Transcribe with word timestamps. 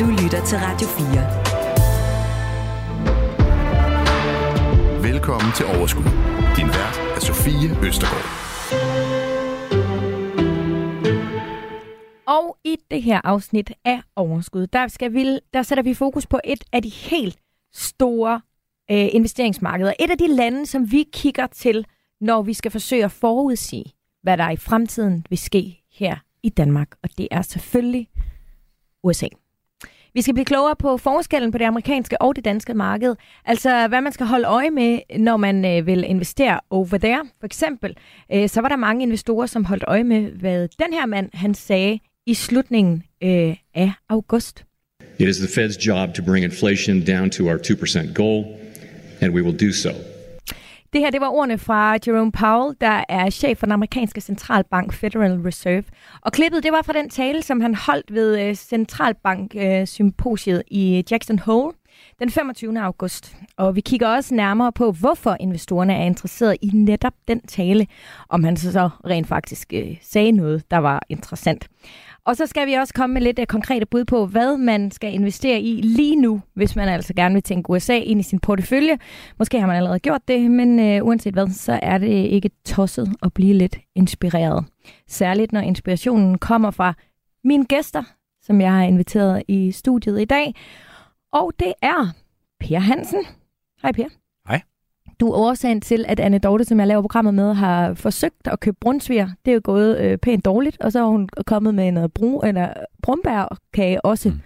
Du 0.00 0.04
lytter 0.04 0.44
til 0.44 0.58
Radio 0.58 0.88
4. 5.02 5.12
Velkommen 5.12 5.52
til 5.56 5.66
Overskud. 5.66 6.04
Din 6.56 6.66
vært 6.66 7.00
er 7.16 7.20
Sofie 7.20 7.68
Østergaard. 7.88 8.26
Og 12.26 12.58
i 12.64 12.76
det 12.90 13.02
her 13.02 13.20
afsnit 13.24 13.72
af 13.84 14.00
Overskud, 14.16 14.66
der, 14.66 14.88
skal 14.88 15.12
vi, 15.14 15.40
der 15.54 15.62
sætter 15.62 15.82
vi 15.82 15.94
fokus 15.94 16.26
på 16.26 16.40
et 16.44 16.64
af 16.72 16.82
de 16.82 16.88
helt 16.88 17.38
store 17.72 18.40
øh, 18.90 19.08
investeringsmarkeder. 19.12 19.92
Et 20.00 20.10
af 20.10 20.18
de 20.18 20.28
lande, 20.28 20.66
som 20.66 20.92
vi 20.92 21.04
kigger 21.12 21.46
til, 21.46 21.86
når 22.20 22.42
vi 22.42 22.54
skal 22.54 22.70
forsøge 22.70 23.04
at 23.04 23.12
forudsige, 23.12 23.92
hvad 24.22 24.36
der 24.36 24.50
i 24.50 24.56
fremtiden 24.56 25.26
vil 25.28 25.38
ske 25.38 25.82
her 25.92 26.16
i 26.42 26.48
Danmark. 26.48 26.88
Og 27.02 27.08
det 27.18 27.28
er 27.30 27.42
selvfølgelig 27.42 28.08
USA. 29.02 29.26
Vi 30.16 30.22
skal 30.22 30.34
blive 30.34 30.44
klogere 30.44 30.76
på 30.76 30.96
forskellen 30.96 31.52
på 31.52 31.58
det 31.58 31.64
amerikanske 31.64 32.22
og 32.22 32.36
det 32.36 32.44
danske 32.44 32.74
marked. 32.74 33.14
Altså, 33.44 33.88
hvad 33.88 34.00
man 34.00 34.12
skal 34.12 34.26
holde 34.26 34.46
øje 34.46 34.70
med, 34.70 34.98
når 35.18 35.36
man 35.36 35.64
øh, 35.64 35.86
vil 35.86 36.04
investere 36.04 36.60
over 36.70 36.98
there. 36.98 37.22
For 37.40 37.46
eksempel, 37.46 37.96
øh, 38.32 38.48
så 38.48 38.60
var 38.60 38.68
der 38.68 38.76
mange 38.76 39.02
investorer, 39.02 39.46
som 39.46 39.64
holdt 39.64 39.84
øje 39.86 40.04
med, 40.04 40.30
hvad 40.30 40.68
den 40.78 40.92
her 40.92 41.06
mand, 41.06 41.30
han 41.34 41.54
sagde 41.54 41.98
i 42.26 42.34
slutningen 42.34 43.02
øh, 43.22 43.56
af 43.74 43.92
august. 44.08 44.64
It 45.18 45.28
is 45.28 45.36
the 45.36 45.64
Fed's 45.64 45.86
job 45.86 46.14
to 46.14 46.22
bring 46.24 46.44
inflation 46.44 47.04
down 47.04 47.30
to 47.30 47.44
our 47.44 47.58
2% 47.58 48.12
goal, 48.14 48.44
and 49.20 49.34
we 49.34 49.42
will 49.42 49.68
do 49.68 49.72
so. 49.72 50.15
Det 50.92 51.00
her, 51.00 51.10
det 51.10 51.20
var 51.20 51.28
ordene 51.28 51.58
fra 51.58 51.98
Jerome 52.06 52.32
Powell, 52.32 52.76
der 52.80 53.04
er 53.08 53.30
chef 53.30 53.58
for 53.58 53.66
den 53.66 53.72
amerikanske 53.72 54.20
centralbank 54.20 54.92
Federal 54.92 55.40
Reserve. 55.40 55.84
Og 56.20 56.32
klippet, 56.32 56.62
det 56.62 56.72
var 56.72 56.82
fra 56.82 56.92
den 56.92 57.10
tale, 57.10 57.42
som 57.42 57.60
han 57.60 57.74
holdt 57.74 58.14
ved 58.14 58.40
øh, 58.40 58.54
centralbank-symposiet 58.54 60.58
øh, 60.58 60.64
i 60.70 61.04
Jackson 61.10 61.38
Hole 61.38 61.72
den 62.18 62.30
25. 62.30 62.80
august. 62.80 63.36
Og 63.56 63.76
vi 63.76 63.80
kigger 63.80 64.08
også 64.08 64.34
nærmere 64.34 64.72
på, 64.72 64.92
hvorfor 64.92 65.36
investorerne 65.40 65.94
er 65.94 66.04
interesseret 66.04 66.56
i 66.62 66.70
netop 66.72 67.14
den 67.28 67.40
tale, 67.40 67.86
om 68.28 68.44
han 68.44 68.56
så 68.56 68.88
rent 69.06 69.26
faktisk 69.26 69.72
øh, 69.74 69.96
sagde 70.02 70.32
noget, 70.32 70.70
der 70.70 70.78
var 70.78 71.02
interessant. 71.08 71.68
Og 72.26 72.36
så 72.36 72.46
skal 72.46 72.66
vi 72.66 72.72
også 72.72 72.94
komme 72.94 73.14
med 73.14 73.22
lidt 73.22 73.38
uh, 73.38 73.44
konkrete 73.44 73.86
bud 73.86 74.04
på, 74.04 74.26
hvad 74.26 74.56
man 74.56 74.90
skal 74.90 75.14
investere 75.14 75.60
i 75.60 75.80
lige 75.80 76.16
nu, 76.16 76.42
hvis 76.54 76.76
man 76.76 76.88
altså 76.88 77.14
gerne 77.14 77.34
vil 77.34 77.42
tænke 77.42 77.70
USA 77.70 77.98
ind 77.98 78.20
i 78.20 78.22
sin 78.22 78.40
portefølje. 78.40 78.98
Måske 79.38 79.60
har 79.60 79.66
man 79.66 79.76
allerede 79.76 79.98
gjort 79.98 80.28
det, 80.28 80.50
men 80.50 80.78
uh, 80.78 81.06
uanset 81.06 81.34
hvad, 81.34 81.48
så 81.48 81.78
er 81.82 81.98
det 81.98 82.08
ikke 82.08 82.50
tosset 82.64 83.14
at 83.22 83.32
blive 83.32 83.54
lidt 83.54 83.78
inspireret. 83.94 84.64
Særligt 85.08 85.52
når 85.52 85.60
inspirationen 85.60 86.38
kommer 86.38 86.70
fra 86.70 86.94
mine 87.44 87.64
gæster, 87.64 88.02
som 88.42 88.60
jeg 88.60 88.72
har 88.72 88.82
inviteret 88.82 89.42
i 89.48 89.72
studiet 89.72 90.20
i 90.20 90.24
dag. 90.24 90.54
Og 91.32 91.52
det 91.58 91.72
er 91.82 92.14
Per 92.60 92.78
Hansen. 92.78 93.24
Hej 93.82 93.92
Per. 93.92 94.25
Du 95.20 95.28
er 95.28 95.36
årsagen 95.36 95.80
til, 95.80 96.04
at 96.08 96.20
Anne 96.20 96.38
Dorte, 96.38 96.64
som 96.64 96.80
jeg 96.80 96.86
laver 96.86 97.02
programmet 97.02 97.34
med, 97.34 97.54
har 97.54 97.94
forsøgt 97.94 98.46
at 98.46 98.60
købe 98.60 98.76
brunsviger. 98.80 99.28
Det 99.44 99.50
er 99.50 99.54
jo 99.54 99.60
gået 99.64 100.00
øh, 100.00 100.18
pænt 100.18 100.44
dårligt, 100.44 100.80
og 100.80 100.92
så 100.92 101.00
er 101.00 101.06
hun 101.06 101.28
kommet 101.46 101.74
med 101.74 101.92
noget 101.92 102.12
brun, 102.12 102.46
eller 102.46 102.72
brumbærkage 103.02 104.04
også. 104.04 104.28
Mm. 104.28 104.40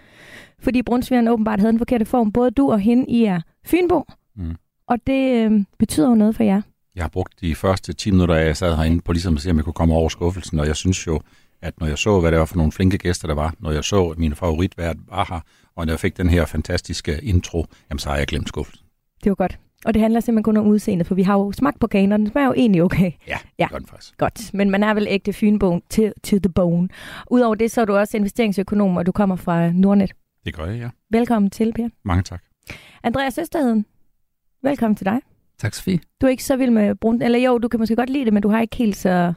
Fordi 0.58 0.82
brunsvigeren 0.82 1.28
åbenbart 1.28 1.60
havde 1.60 1.72
en 1.72 1.78
forkerte 1.78 2.04
form. 2.04 2.32
Både 2.32 2.50
du 2.50 2.70
og 2.70 2.80
hende, 2.80 3.04
I 3.08 3.24
er 3.24 3.40
Fynbo, 3.66 4.04
mm. 4.36 4.56
og 4.86 4.98
det 5.06 5.50
øh, 5.50 5.64
betyder 5.78 6.08
jo 6.08 6.14
noget 6.14 6.36
for 6.36 6.42
jer. 6.42 6.62
Jeg 6.94 7.04
har 7.04 7.08
brugt 7.08 7.40
de 7.40 7.54
første 7.54 7.92
10 7.92 8.10
minutter, 8.10 8.34
jeg 8.34 8.56
sad 8.56 8.76
herinde 8.76 9.00
på 9.00 9.12
ligesom 9.12 9.34
at 9.34 9.40
se, 9.40 9.50
om 9.50 9.56
jeg 9.56 9.64
kunne 9.64 9.72
komme 9.72 9.94
over 9.94 10.08
skuffelsen, 10.08 10.58
og 10.58 10.66
jeg 10.66 10.76
synes 10.76 11.06
jo, 11.06 11.20
at 11.62 11.80
når 11.80 11.86
jeg 11.86 11.98
så, 11.98 12.20
hvad 12.20 12.30
det 12.30 12.38
var 12.38 12.44
for 12.44 12.56
nogle 12.56 12.72
flinke 12.72 12.98
gæster, 12.98 13.28
der 13.28 13.34
var, 13.34 13.54
når 13.58 13.70
jeg 13.70 13.84
så, 13.84 14.06
at 14.06 14.18
min 14.18 14.34
favoritvært 14.34 14.96
var 15.08 15.26
her, 15.28 15.40
og 15.76 15.86
når 15.86 15.92
jeg 15.92 16.00
fik 16.00 16.16
den 16.16 16.28
her 16.28 16.46
fantastiske 16.46 17.20
intro, 17.22 17.66
jamen 17.90 17.98
så 17.98 18.08
har 18.08 18.16
jeg 18.16 18.26
glemt 18.26 18.48
skuffelsen. 18.48 18.86
Det 19.24 19.30
var 19.30 19.34
godt. 19.34 19.58
Og 19.84 19.94
det 19.94 20.02
handler 20.02 20.20
simpelthen 20.20 20.44
kun 20.44 20.56
om 20.56 20.66
udseendet, 20.66 21.06
for 21.06 21.14
vi 21.14 21.22
har 21.22 21.38
jo 21.38 21.52
smagt 21.52 21.80
på 21.80 21.86
kagen, 21.86 22.12
og 22.12 22.18
den 22.18 22.26
smager 22.26 22.46
jo 22.46 22.54
egentlig 22.56 22.82
okay. 22.82 23.12
Ja, 23.28 23.38
ja. 23.58 23.68
den 23.78 23.86
faktisk. 23.86 24.18
Godt, 24.18 24.54
men 24.54 24.70
man 24.70 24.82
er 24.82 24.94
vel 24.94 25.06
ægte 25.10 25.32
fynbone 25.32 25.80
til 25.88 26.12
to 26.24 26.38
the 26.38 26.52
bone. 26.54 26.88
Udover 27.30 27.54
det, 27.54 27.70
så 27.70 27.80
er 27.80 27.84
du 27.84 27.96
også 27.96 28.16
investeringsøkonom, 28.16 28.96
og 28.96 29.06
du 29.06 29.12
kommer 29.12 29.36
fra 29.36 29.72
Nordnet. 29.72 30.12
Det 30.44 30.54
gør 30.54 30.66
jeg, 30.66 30.78
ja. 30.78 30.88
Velkommen 31.10 31.50
til, 31.50 31.72
Per. 31.72 31.88
Mange 32.04 32.22
tak. 32.22 32.42
Andreas 33.02 33.34
Søsterheden, 33.34 33.86
velkommen 34.62 34.96
til 34.96 35.06
dig. 35.06 35.20
Tak, 35.58 35.74
Sofie. 35.74 36.00
Du 36.20 36.26
er 36.26 36.30
ikke 36.30 36.44
så 36.44 36.56
vild 36.56 36.70
med 36.70 36.94
brun... 36.94 37.22
Eller 37.22 37.38
jo, 37.38 37.58
du 37.58 37.68
kan 37.68 37.80
måske 37.80 37.96
godt 37.96 38.10
lide 38.10 38.24
det, 38.24 38.32
men 38.32 38.42
du 38.42 38.48
har 38.48 38.60
ikke 38.60 38.76
helt 38.76 38.96
så 38.96 39.32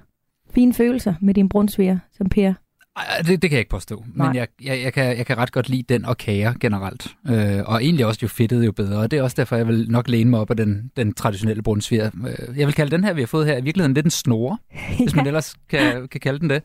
fine 0.50 0.74
følelser 0.74 1.14
med 1.22 1.34
din 1.34 1.50
brunsviger 1.50 2.00
som 2.12 2.30
Per. 2.30 2.54
Ej, 2.96 3.18
det, 3.18 3.42
det 3.42 3.50
kan 3.50 3.52
jeg 3.52 3.60
ikke 3.60 3.70
påstå, 3.70 4.06
Nej. 4.16 4.28
men 4.28 4.36
jeg, 4.36 4.48
jeg, 4.64 4.82
jeg, 4.82 4.94
kan, 4.94 5.18
jeg 5.18 5.26
kan 5.26 5.38
ret 5.38 5.52
godt 5.52 5.70
lide 5.70 5.84
den 5.90 6.06
og 6.06 6.18
kager 6.18 6.54
generelt. 6.60 7.16
Øh, 7.28 7.60
og 7.66 7.84
egentlig 7.84 8.06
også 8.06 8.20
jo 8.22 8.28
fedtet 8.28 8.66
jo 8.66 8.72
bedre, 8.72 9.00
og 9.00 9.12
det 9.12 9.20
er 9.20 9.24
også 9.24 9.36
derfor, 9.36 9.56
jeg 9.56 9.68
vil 9.68 9.86
nok 9.90 10.08
læne 10.08 10.30
mig 10.30 10.40
op 10.40 10.50
af 10.50 10.58
den, 10.58 10.92
den 10.98 11.14
traditionelle 11.14 11.64
brunsviger. 11.64 12.12
Øh, 12.28 12.60
jeg 12.60 12.68
vil 12.68 12.76
kalde 12.76 12.92
den 12.92 13.04
her, 13.04 13.14
vi 13.14 13.22
har 13.22 13.28
fået 13.28 13.46
her, 13.46 13.58
i 13.58 13.62
virkeligheden 13.62 13.94
lidt 13.94 14.06
en 14.06 14.10
snore, 14.12 14.58
ja. 14.74 14.96
hvis 15.04 15.16
man 15.16 15.28
ellers 15.28 15.56
kan, 15.70 16.08
kan 16.08 16.22
kalde 16.22 16.40
den 16.40 16.50
det. 16.50 16.64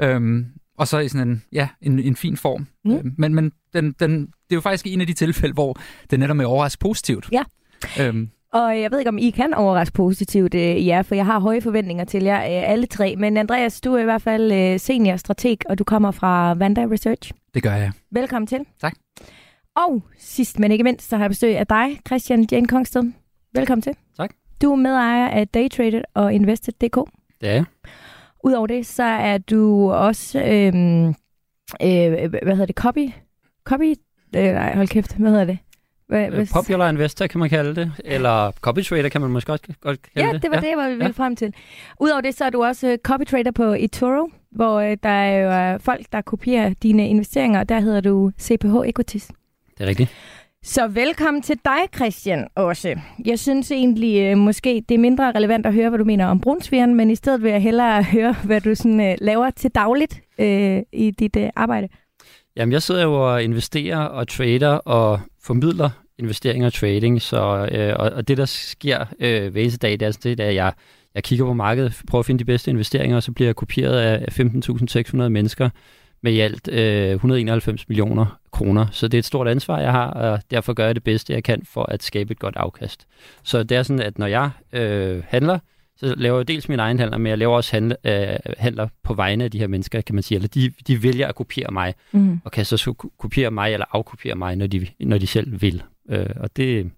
Øhm, 0.00 0.46
og 0.78 0.88
så 0.88 0.98
i 0.98 1.08
sådan 1.08 1.28
en, 1.28 1.42
ja, 1.52 1.68
en, 1.82 1.98
en 1.98 2.16
fin 2.16 2.36
form. 2.36 2.66
Mm. 2.84 2.96
Øh, 2.96 3.04
men 3.18 3.34
men 3.34 3.52
den, 3.72 3.92
den, 4.00 4.20
det 4.20 4.30
er 4.50 4.54
jo 4.54 4.60
faktisk 4.60 4.86
en 4.86 5.00
af 5.00 5.06
de 5.06 5.12
tilfælde, 5.12 5.54
hvor 5.54 5.80
det 6.10 6.20
netop 6.20 6.38
er 6.38 6.46
overraskende 6.46 6.82
positivt. 6.82 7.28
Ja. 7.32 7.42
Øhm, 8.00 8.30
og 8.52 8.80
jeg 8.80 8.90
ved 8.90 8.98
ikke, 8.98 9.08
om 9.08 9.18
I 9.18 9.30
kan 9.30 9.54
overraske 9.54 9.94
positivt, 9.94 10.54
øh, 10.54 10.86
ja, 10.86 11.00
for 11.00 11.14
jeg 11.14 11.26
har 11.26 11.40
høje 11.40 11.60
forventninger 11.60 12.04
til 12.04 12.22
jer 12.22 12.38
øh, 12.38 12.70
alle 12.70 12.86
tre. 12.86 13.16
Men 13.16 13.36
Andreas, 13.36 13.80
du 13.80 13.94
er 13.94 14.00
i 14.00 14.04
hvert 14.04 14.22
fald 14.22 14.52
øh, 14.52 14.80
senior 14.80 15.16
strateg, 15.16 15.58
og 15.68 15.78
du 15.78 15.84
kommer 15.84 16.10
fra 16.10 16.54
Vanda 16.54 16.86
Research. 16.90 17.32
Det 17.54 17.62
gør 17.62 17.74
jeg. 17.74 17.92
Velkommen 18.10 18.46
til. 18.46 18.58
Tak. 18.80 18.94
Og 19.76 20.02
sidst, 20.18 20.58
men 20.58 20.72
ikke 20.72 20.84
mindst, 20.84 21.08
så 21.08 21.16
har 21.16 21.24
jeg 21.24 21.30
besøg 21.30 21.58
af 21.58 21.66
dig, 21.66 22.00
Christian 22.06 22.46
Jane 22.52 22.66
Kongsted. 22.66 23.12
Velkommen 23.54 23.82
til. 23.82 23.92
Tak. 24.16 24.30
Du 24.62 24.72
er 24.72 24.76
medejer 24.76 25.28
af 25.28 25.48
Daytraded 25.48 26.02
og 26.14 26.34
Invested.dk. 26.34 27.10
Det 27.40 27.48
er 27.48 27.52
jeg. 27.52 27.64
Udover 28.44 28.66
det, 28.66 28.86
så 28.86 29.02
er 29.02 29.38
du 29.38 29.90
også, 29.92 30.38
øhm, 30.42 31.08
øh, 31.82 32.30
hvad 32.30 32.52
hedder 32.52 32.66
det, 32.66 32.76
copy? 32.76 33.08
Copy? 33.64 33.94
Øh, 34.36 34.52
nej, 34.54 34.74
hold 34.76 34.88
kæft, 34.88 35.16
hvad 35.16 35.30
hedder 35.30 35.44
det? 35.44 35.58
Hvad, 36.08 36.30
hvad... 36.30 36.46
Popular 36.52 36.90
investor 36.90 37.26
kan 37.26 37.40
man 37.40 37.48
kalde 37.48 37.74
det, 37.74 37.92
eller 38.04 38.50
copy 38.50 38.80
trader 38.80 39.08
kan 39.08 39.20
man 39.20 39.30
måske 39.30 39.52
også 39.52 39.64
godt 39.80 40.02
kalde 40.02 40.26
ja, 40.26 40.32
det. 40.32 40.42
det 40.42 40.50
var 40.50 40.56
ja. 40.56 40.60
det, 40.60 40.68
jeg 40.68 40.90
ville 40.90 41.04
ja. 41.04 41.10
frem 41.10 41.36
til. 41.36 41.54
Udover 42.00 42.20
det, 42.20 42.34
så 42.34 42.44
er 42.44 42.50
du 42.50 42.64
også 42.64 42.88
øh, 42.88 42.98
copy 42.98 43.24
trader 43.24 43.50
på 43.50 43.76
eToro, 43.78 44.30
hvor 44.50 44.80
øh, 44.80 44.96
der 45.02 45.08
er 45.08 45.38
jo 45.38 45.74
øh, 45.74 45.80
folk, 45.80 46.06
der 46.12 46.20
kopierer 46.20 46.74
dine 46.82 47.08
investeringer, 47.08 47.60
og 47.60 47.68
der 47.68 47.80
hedder 47.80 48.00
du 48.00 48.30
CPH 48.40 48.74
Equities. 48.86 49.26
Det 49.78 49.84
er 49.84 49.86
rigtigt. 49.86 50.10
Så 50.62 50.86
velkommen 50.86 51.42
til 51.42 51.58
dig, 51.64 51.78
Christian, 51.96 52.48
også. 52.54 52.98
Jeg 53.24 53.38
synes 53.38 53.70
egentlig, 53.70 54.38
måske 54.38 54.84
det 54.88 54.94
er 54.94 54.98
mindre 54.98 55.32
relevant 55.32 55.66
at 55.66 55.74
høre, 55.74 55.88
hvad 55.88 55.98
du 55.98 56.04
mener 56.04 56.26
om 56.26 56.40
brunsvigeren, 56.40 56.94
men 56.94 57.10
i 57.10 57.14
stedet 57.14 57.42
vil 57.42 57.50
jeg 57.50 57.62
hellere 57.62 58.02
høre, 58.02 58.34
hvad 58.44 58.60
du 58.60 58.74
sådan, 58.74 59.16
laver 59.20 59.50
til 59.50 59.70
dagligt 59.70 60.20
øh, 60.38 60.82
i 60.92 61.10
dit 61.10 61.36
øh, 61.36 61.48
arbejde. 61.56 61.88
Jamen, 62.58 62.72
jeg 62.72 62.82
sidder 62.82 63.02
jo 63.02 63.32
og 63.32 63.42
investerer 63.42 63.98
og 63.98 64.28
trader 64.28 64.68
og 64.68 65.20
formidler 65.42 65.90
investeringer 66.18 66.66
og 66.66 66.72
trading, 66.72 67.22
så, 67.22 67.68
øh, 67.72 67.94
og, 67.98 68.10
og 68.10 68.28
det, 68.28 68.36
der 68.36 68.44
sker 68.44 69.04
øh, 69.20 69.52
hver 69.52 69.60
eneste 69.60 69.78
dag, 69.78 69.92
det 69.92 70.02
er, 70.02 70.06
altså 70.06 70.20
det, 70.24 70.40
at 70.40 70.54
jeg, 70.54 70.72
jeg 71.14 71.24
kigger 71.24 71.44
på 71.44 71.52
markedet, 71.52 72.02
prøver 72.08 72.20
at 72.20 72.26
finde 72.26 72.38
de 72.38 72.44
bedste 72.44 72.70
investeringer, 72.70 73.16
og 73.16 73.22
så 73.22 73.32
bliver 73.32 73.48
jeg 73.48 73.56
kopieret 73.56 73.98
af 73.98 74.40
15.600 74.40 75.16
mennesker 75.16 75.70
med 76.22 76.32
i 76.32 76.40
alt 76.40 76.68
øh, 76.68 77.10
191 77.10 77.88
millioner 77.88 78.38
kroner. 78.52 78.86
Så 78.92 79.08
det 79.08 79.14
er 79.14 79.18
et 79.18 79.24
stort 79.24 79.48
ansvar, 79.48 79.80
jeg 79.80 79.92
har, 79.92 80.10
og 80.10 80.40
derfor 80.50 80.72
gør 80.72 80.86
jeg 80.86 80.94
det 80.94 81.04
bedste, 81.04 81.32
jeg 81.32 81.44
kan 81.44 81.62
for 81.64 81.82
at 81.82 82.02
skabe 82.02 82.32
et 82.32 82.38
godt 82.38 82.56
afkast. 82.56 83.06
Så 83.42 83.62
det 83.62 83.76
er 83.76 83.82
sådan, 83.82 84.02
at 84.02 84.18
når 84.18 84.26
jeg 84.26 84.50
øh, 84.72 85.22
handler, 85.28 85.58
så 86.00 86.14
laver 86.16 86.38
jeg 86.38 86.48
dels 86.48 86.68
min 86.68 86.78
egen 86.78 86.98
handler, 86.98 87.18
men 87.18 87.26
jeg 87.26 87.38
laver 87.38 87.56
også 87.56 87.72
handle, 87.72 87.96
øh, 88.04 88.38
handler 88.58 88.88
på 89.02 89.14
vegne 89.14 89.44
af 89.44 89.50
de 89.50 89.58
her 89.58 89.66
mennesker, 89.66 90.00
kan 90.00 90.14
man 90.14 90.22
sige. 90.22 90.36
Eller 90.36 90.48
de, 90.48 90.72
de 90.86 91.02
vælger 91.02 91.28
at 91.28 91.34
kopiere 91.34 91.72
mig, 91.72 91.94
mm. 92.12 92.40
og 92.44 92.52
kan 92.52 92.64
så 92.64 92.94
kopiere 93.18 93.50
mig 93.50 93.72
eller 93.72 93.86
afkopiere 93.92 94.36
mig, 94.36 94.56
når 94.56 94.66
de, 94.66 94.86
når 95.00 95.18
de 95.18 95.26
selv 95.26 95.62
vil. 95.62 95.82
Øh, 96.10 96.26
og 96.36 96.56
det, 96.56 96.90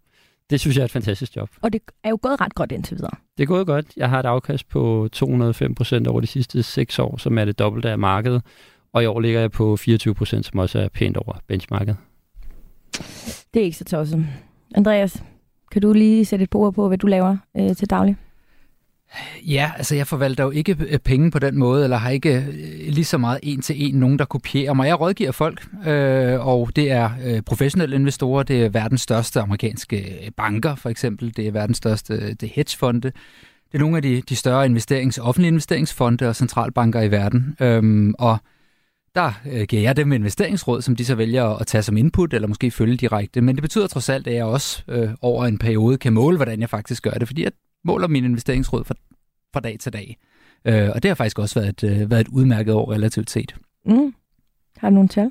det 0.50 0.60
synes 0.60 0.76
jeg 0.76 0.82
er 0.82 0.84
et 0.84 0.90
fantastisk 0.90 1.36
job. 1.36 1.50
Og 1.62 1.72
det 1.72 1.80
er 2.04 2.10
jo 2.10 2.18
gået 2.22 2.40
ret 2.40 2.54
godt 2.54 2.72
indtil 2.72 2.96
videre. 2.96 3.16
Det 3.36 3.42
er 3.42 3.46
gået 3.46 3.66
godt. 3.66 3.86
Jeg 3.96 4.08
har 4.08 4.20
et 4.20 4.26
afkast 4.26 4.68
på 4.68 5.08
205 5.12 5.74
procent 5.74 6.06
over 6.06 6.20
de 6.20 6.26
sidste 6.26 6.62
seks 6.62 6.98
år, 6.98 7.16
som 7.16 7.38
er 7.38 7.44
det 7.44 7.58
dobbelte 7.58 7.90
af 7.90 7.98
markedet. 7.98 8.42
Og 8.92 9.02
i 9.02 9.06
år 9.06 9.20
ligger 9.20 9.40
jeg 9.40 9.50
på 9.50 9.76
24 9.76 10.14
procent, 10.14 10.46
som 10.46 10.58
også 10.58 10.78
er 10.78 10.88
pænt 10.88 11.16
over 11.16 11.38
benchmarket. 11.46 11.96
Det 13.54 13.60
er 13.60 13.64
ikke 13.64 13.76
så 13.76 13.84
tosset. 13.84 14.26
Andreas, 14.74 15.22
kan 15.72 15.82
du 15.82 15.92
lige 15.92 16.24
sætte 16.24 16.42
et 16.42 16.54
ord 16.54 16.74
på, 16.74 16.88
hvad 16.88 16.98
du 16.98 17.06
laver 17.06 17.36
øh, 17.56 17.76
til 17.76 17.90
daglig? 17.90 18.16
Ja, 19.46 19.72
altså 19.76 19.94
jeg 19.94 20.06
forvalter 20.06 20.44
jo 20.44 20.50
ikke 20.50 20.76
øh, 20.88 20.98
penge 20.98 21.30
på 21.30 21.38
den 21.38 21.58
måde, 21.58 21.84
eller 21.84 21.96
har 21.96 22.10
ikke 22.10 22.36
øh, 22.36 22.92
lige 22.92 23.04
så 23.04 23.18
meget 23.18 23.40
en 23.42 23.60
til 23.60 23.88
en 23.88 23.94
nogen, 23.94 24.18
der 24.18 24.24
kopierer 24.24 24.74
mig. 24.74 24.86
Jeg 24.86 25.00
rådgiver 25.00 25.32
folk, 25.32 25.66
øh, 25.86 26.46
og 26.46 26.76
det 26.76 26.90
er 26.90 27.10
øh, 27.24 27.42
professionelle 27.42 27.96
investorer, 27.96 28.42
det 28.42 28.64
er 28.64 28.68
verdens 28.68 29.00
største 29.00 29.40
amerikanske 29.40 30.24
øh, 30.24 30.30
banker 30.36 30.74
for 30.74 30.88
eksempel, 30.88 31.36
det 31.36 31.46
er 31.46 31.52
verdens 31.52 31.76
største 31.76 32.34
det 32.34 32.48
hedgefonde, 32.54 33.12
det 33.72 33.74
er 33.74 33.78
nogle 33.78 33.96
af 33.96 34.02
de, 34.02 34.22
de 34.28 34.36
større 34.36 34.64
investerings, 34.66 35.18
offentlige 35.18 35.48
investeringsfonde 35.48 36.28
og 36.28 36.36
centralbanker 36.36 37.00
i 37.00 37.10
verden. 37.10 37.56
Øhm, 37.60 38.14
og 38.18 38.38
der 39.14 39.32
øh, 39.52 39.62
giver 39.62 39.82
jeg 39.82 39.96
dem 39.96 40.12
investeringsråd, 40.12 40.82
som 40.82 40.96
de 40.96 41.04
så 41.04 41.14
vælger 41.14 41.44
at 41.44 41.66
tage 41.66 41.82
som 41.82 41.96
input, 41.96 42.34
eller 42.34 42.48
måske 42.48 42.70
følge 42.70 42.96
direkte. 42.96 43.40
Men 43.40 43.56
det 43.56 43.62
betyder 43.62 43.86
trods 43.86 44.08
alt, 44.08 44.26
at 44.26 44.34
jeg 44.34 44.44
også 44.44 44.82
øh, 44.88 45.08
over 45.20 45.46
en 45.46 45.58
periode 45.58 45.98
kan 45.98 46.12
måle, 46.12 46.36
hvordan 46.36 46.60
jeg 46.60 46.70
faktisk 46.70 47.02
gør 47.02 47.10
det, 47.10 47.28
fordi 47.28 47.42
jeg 47.42 47.52
måler 47.84 48.08
mine 48.08 48.26
investeringsråd 48.26 48.84
fra, 48.84 48.94
fra 49.52 49.60
dag 49.60 49.78
til 49.80 49.92
dag. 49.92 50.16
Øh, 50.64 50.90
og 50.94 51.02
det 51.02 51.08
har 51.08 51.14
faktisk 51.14 51.38
også 51.38 51.60
været 51.60 51.68
et, 51.68 51.84
øh, 51.84 52.10
været 52.10 52.20
et 52.20 52.28
udmærket 52.28 52.74
år 52.74 52.92
relativt 52.92 53.30
set. 53.30 53.54
Mm. 53.86 54.14
Har 54.76 54.88
du 54.88 54.94
nogle 54.94 55.08
tal? 55.08 55.30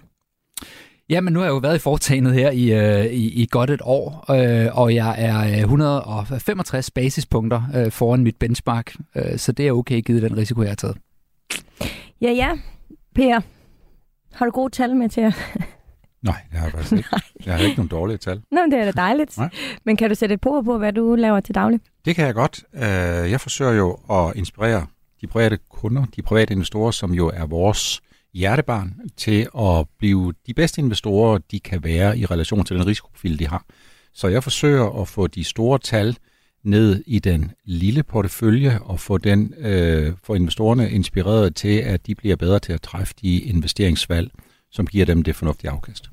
Ja, 1.10 1.22
men 1.22 1.34
nu 1.34 1.40
har 1.40 1.46
jeg 1.46 1.51
jo 1.51 1.57
været 1.57 1.75
i 1.75 1.80
foretagendet 1.80 2.34
her 2.34 2.51
i, 2.51 2.74
øh, 2.74 3.06
i, 3.06 3.42
i 3.42 3.48
godt 3.51 3.69
et 3.69 3.81
år, 3.84 4.31
øh, 4.31 4.78
og 4.78 4.96
jeg 4.96 5.16
er 5.18 5.62
165 5.62 6.92
basispunkter 6.92 7.62
øh, 7.75 7.92
foran 7.92 8.24
mit 8.24 8.36
benchmark, 8.36 8.96
øh, 9.16 9.38
så 9.38 9.51
det 9.51 9.68
er 9.68 9.72
okay 9.72 10.01
givet 10.01 10.22
den 10.22 10.38
risiko, 10.38 10.62
jeg 10.62 10.69
har 10.69 10.75
taget. 10.75 10.98
Ja, 12.22 12.31
ja. 12.31 12.51
Per, 13.16 13.42
har 14.34 14.46
du 14.46 14.51
gode 14.51 14.69
tal 14.72 14.96
med 14.96 15.10
til? 15.10 15.34
Nej, 16.21 16.42
det 16.51 16.60
har 16.60 16.66
jeg 16.66 16.71
faktisk 16.71 16.92
ikke. 16.92 17.10
Jeg 17.45 17.56
har 17.56 17.63
ikke 17.63 17.75
nogen 17.75 17.88
dårlige 17.89 18.18
tal. 18.18 18.42
Nå, 18.51 18.60
det 18.71 18.80
er 18.80 18.86
da 18.86 18.92
dejligt. 18.92 19.38
Nej. 19.38 19.50
Men 19.86 19.98
kan 19.98 20.10
du 20.10 20.16
sætte 20.16 20.33
et 20.33 20.42
på 20.42 20.62
på, 20.66 20.77
hvad 20.77 20.94
du 20.94 21.16
laver 21.16 21.39
til 21.39 21.56
daglig? 21.56 21.80
Det 22.06 22.16
kan 22.16 22.25
jeg 22.25 22.33
godt. 22.33 22.63
Øh, 22.74 22.81
jeg 23.31 23.42
forsøger 23.42 23.71
jo 23.71 23.98
at 24.12 24.36
inspirere 24.36 24.86
de 25.21 25.27
private 25.27 25.57
kunder, 25.69 26.06
de 26.16 26.21
private 26.21 26.54
investorer, 26.54 26.92
som 26.92 27.13
jo 27.13 27.27
er 27.27 27.45
vores 27.45 28.01
hjertebarn, 28.33 28.94
til 29.18 29.48
at 29.60 29.88
blive 30.00 30.33
de 30.48 30.54
bedste 30.54 30.81
investorer, 30.81 31.38
de 31.51 31.60
kan 31.60 31.83
være 31.83 32.18
i 32.18 32.25
relation 32.25 32.65
til 32.65 32.75
den 32.75 32.88
risikoprofil, 32.88 33.39
de 33.39 33.48
har. 33.48 33.63
Så 34.13 34.27
jeg 34.27 34.44
forsøger 34.44 35.01
at 35.01 35.07
få 35.07 35.27
de 35.27 35.44
store 35.44 35.80
tal 35.80 36.18
ned 36.63 37.04
i 37.07 37.19
den 37.19 37.51
lille 37.65 38.04
portefølje 38.04 38.80
og 38.80 39.00
få, 39.00 39.18
den, 39.18 39.54
øh, 39.57 40.13
få 40.24 40.33
investorerne 40.33 40.92
inspireret 40.92 41.56
til, 41.56 41.77
at 41.77 42.07
de 42.07 42.15
bliver 42.15 42.36
bedre 42.36 42.60
til 42.60 42.74
at 42.74 42.81
træffe 42.81 43.13
de 43.22 43.39
investeringsvalg, 43.39 44.31
som 44.71 44.88
giver 44.88 45.06
dem 45.06 45.24
det 45.24 45.36
fornuftige 45.36 45.71
afkast. 45.71 46.12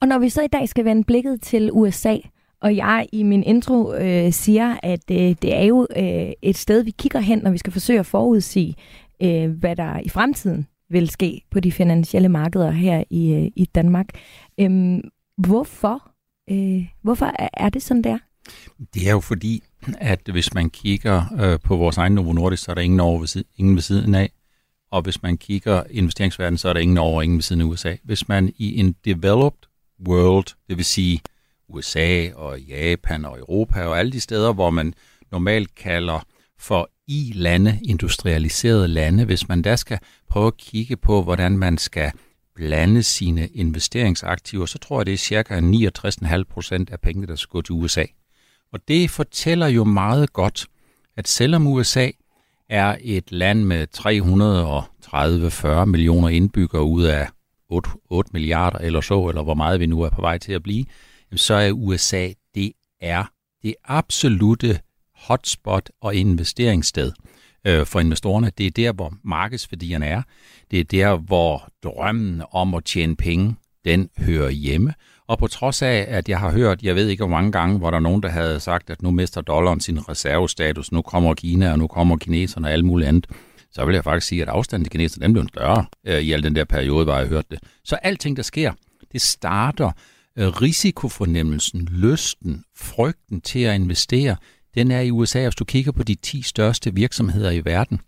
Og 0.00 0.08
når 0.08 0.18
vi 0.18 0.28
så 0.28 0.42
i 0.42 0.46
dag 0.46 0.68
skal 0.68 0.84
vende 0.84 1.04
blikket 1.04 1.42
til 1.42 1.70
USA, 1.72 2.16
og 2.60 2.76
jeg 2.76 3.06
i 3.12 3.22
min 3.22 3.42
intro 3.42 3.94
øh, 3.94 4.32
siger, 4.32 4.76
at 4.82 5.10
øh, 5.10 5.16
det 5.16 5.54
er 5.54 5.62
jo 5.62 5.86
øh, 5.96 6.32
et 6.42 6.56
sted, 6.56 6.82
vi 6.82 6.90
kigger 6.90 7.20
hen, 7.20 7.38
når 7.38 7.50
vi 7.50 7.58
skal 7.58 7.72
forsøge 7.72 7.98
at 8.00 8.06
forudsige, 8.06 8.74
øh, 9.22 9.50
hvad 9.50 9.76
der 9.76 10.00
i 10.00 10.08
fremtiden 10.08 10.66
vil 10.90 11.10
ske 11.10 11.42
på 11.50 11.60
de 11.60 11.72
finansielle 11.72 12.28
markeder 12.28 12.70
her 12.70 13.04
i, 13.10 13.32
øh, 13.32 13.50
i 13.56 13.64
Danmark. 13.64 14.06
Øh, 14.60 14.98
hvorfor? 15.38 16.10
Øh, 16.50 16.86
hvorfor 17.02 17.32
er 17.52 17.68
det 17.68 17.82
sådan 17.82 18.04
der? 18.04 18.18
Det 18.94 19.08
er 19.08 19.12
jo 19.12 19.20
fordi, 19.20 19.62
at 19.98 20.20
hvis 20.32 20.54
man 20.54 20.70
kigger 20.70 21.22
øh, 21.40 21.60
på 21.64 21.76
vores 21.76 21.96
egen 21.96 22.12
Novo 22.12 22.32
Nordisk, 22.32 22.64
så 22.64 22.70
er 22.70 22.74
der 22.74 22.82
ingen 22.82 23.00
over 23.00 23.18
ved 23.18 23.26
siden, 23.26 23.46
ingen 23.56 23.74
ved 23.74 23.82
siden 23.82 24.14
af. 24.14 24.30
Og 24.90 25.02
hvis 25.02 25.22
man 25.22 25.36
kigger 25.36 25.82
investeringsverdenen, 25.90 26.58
så 26.58 26.68
er 26.68 26.72
der 26.72 26.80
ingen 26.80 26.98
over 26.98 27.22
ingen 27.22 27.36
ved 27.36 27.42
siden 27.42 27.62
af 27.62 27.66
USA. 27.66 27.96
Hvis 28.04 28.28
man 28.28 28.52
i 28.56 28.80
en 28.80 28.94
developed 29.04 29.68
world, 30.08 30.46
det 30.68 30.76
vil 30.76 30.84
sige 30.84 31.20
USA 31.68 32.32
og 32.34 32.60
Japan 32.60 33.24
og 33.24 33.38
Europa 33.38 33.84
og 33.84 33.98
alle 33.98 34.12
de 34.12 34.20
steder, 34.20 34.52
hvor 34.52 34.70
man 34.70 34.94
normalt 35.32 35.74
kalder 35.74 36.26
for 36.58 36.90
i-lande, 37.06 37.80
industrialiserede 37.82 38.88
lande, 38.88 39.24
hvis 39.24 39.48
man 39.48 39.62
der 39.62 39.76
skal 39.76 39.98
prøve 40.30 40.46
at 40.46 40.56
kigge 40.56 40.96
på, 40.96 41.22
hvordan 41.22 41.58
man 41.58 41.78
skal 41.78 42.12
blande 42.54 43.02
sine 43.02 43.48
investeringsaktiver, 43.48 44.66
så 44.66 44.78
tror 44.78 45.00
jeg, 45.00 45.06
det 45.06 45.14
er 45.14 45.18
cirka 45.18 45.60
69,5 45.60 46.42
procent 46.50 46.90
af 46.90 47.00
pengene, 47.00 47.26
der 47.26 47.36
skal 47.36 47.50
gå 47.50 47.62
til 47.62 47.72
USA. 47.72 48.04
Og 48.72 48.88
det 48.88 49.10
fortæller 49.10 49.66
jo 49.66 49.84
meget 49.84 50.32
godt, 50.32 50.66
at 51.16 51.28
selvom 51.28 51.66
USA 51.66 52.10
er 52.68 52.96
et 53.00 53.32
land 53.32 53.64
med 53.64 53.86
330-40 55.82 55.84
millioner 55.84 56.28
indbyggere 56.28 56.84
ud 56.84 57.02
af 57.04 57.28
8, 57.68 57.90
8 58.10 58.30
milliarder 58.32 58.78
eller 58.78 59.00
så, 59.00 59.28
eller 59.28 59.42
hvor 59.42 59.54
meget 59.54 59.80
vi 59.80 59.86
nu 59.86 60.00
er 60.00 60.10
på 60.10 60.20
vej 60.20 60.38
til 60.38 60.52
at 60.52 60.62
blive, 60.62 60.84
så 61.36 61.54
er 61.54 61.70
USA, 61.70 62.28
det 62.54 62.72
er 63.00 63.24
det 63.62 63.74
absolute 63.84 64.80
hotspot 65.14 65.90
og 66.00 66.14
investeringssted 66.14 67.12
øh, 67.66 67.86
for 67.86 68.00
investorerne. 68.00 68.52
Det 68.58 68.66
er 68.66 68.70
der, 68.70 68.92
hvor 68.92 69.14
markedsværdierne 69.24 70.06
er. 70.06 70.22
Det 70.70 70.80
er 70.80 70.84
der, 70.84 71.16
hvor 71.16 71.68
drømmen 71.84 72.42
om 72.52 72.74
at 72.74 72.84
tjene 72.84 73.16
penge, 73.16 73.56
den 73.84 74.10
hører 74.18 74.50
hjemme. 74.50 74.94
Og 75.28 75.38
på 75.38 75.46
trods 75.46 75.82
af, 75.82 76.04
at 76.08 76.28
jeg 76.28 76.38
har 76.38 76.52
hørt, 76.52 76.82
jeg 76.82 76.94
ved 76.94 77.08
ikke 77.08 77.20
hvor 77.20 77.30
mange 77.30 77.52
gange, 77.52 77.78
hvor 77.78 77.90
der 77.90 77.96
er 77.96 78.02
nogen, 78.02 78.22
der 78.22 78.28
havde 78.28 78.60
sagt, 78.60 78.90
at 78.90 79.02
nu 79.02 79.10
mister 79.10 79.40
dollaren 79.40 79.80
sin 79.80 80.08
reservestatus, 80.08 80.92
nu 80.92 81.02
kommer 81.02 81.34
Kina, 81.34 81.72
og 81.72 81.78
nu 81.78 81.86
kommer 81.86 82.16
kineserne 82.16 82.68
og 82.68 82.72
alt 82.72 82.84
muligt 82.84 83.08
andet, 83.08 83.26
så 83.70 83.84
vil 83.84 83.94
jeg 83.94 84.04
faktisk 84.04 84.26
sige, 84.26 84.42
at 84.42 84.48
afstanden 84.48 84.84
til 84.84 84.90
kineserne, 84.90 85.24
den 85.24 85.32
blev 85.32 85.48
større 85.48 85.86
øh, 86.06 86.20
i 86.20 86.32
al 86.32 86.42
den 86.42 86.54
der 86.54 86.64
periode, 86.64 87.04
hvor 87.04 87.16
jeg 87.16 87.26
hørte 87.26 87.46
det. 87.50 87.58
Så 87.84 87.96
alting, 87.96 88.36
der 88.36 88.42
sker, 88.42 88.72
det 89.12 89.22
starter 89.22 89.90
øh, 90.38 90.48
risikofornemmelsen, 90.48 91.88
lysten, 91.90 92.64
frygten 92.76 93.40
til 93.40 93.60
at 93.60 93.74
investere, 93.74 94.36
den 94.74 94.90
er 94.90 95.00
i 95.00 95.10
USA, 95.10 95.42
hvis 95.42 95.54
du 95.54 95.64
kigger 95.64 95.92
på 95.92 96.02
de 96.02 96.14
10 96.14 96.42
største 96.42 96.94
virksomheder 96.94 97.50
i 97.50 97.64
verden, 97.64 98.00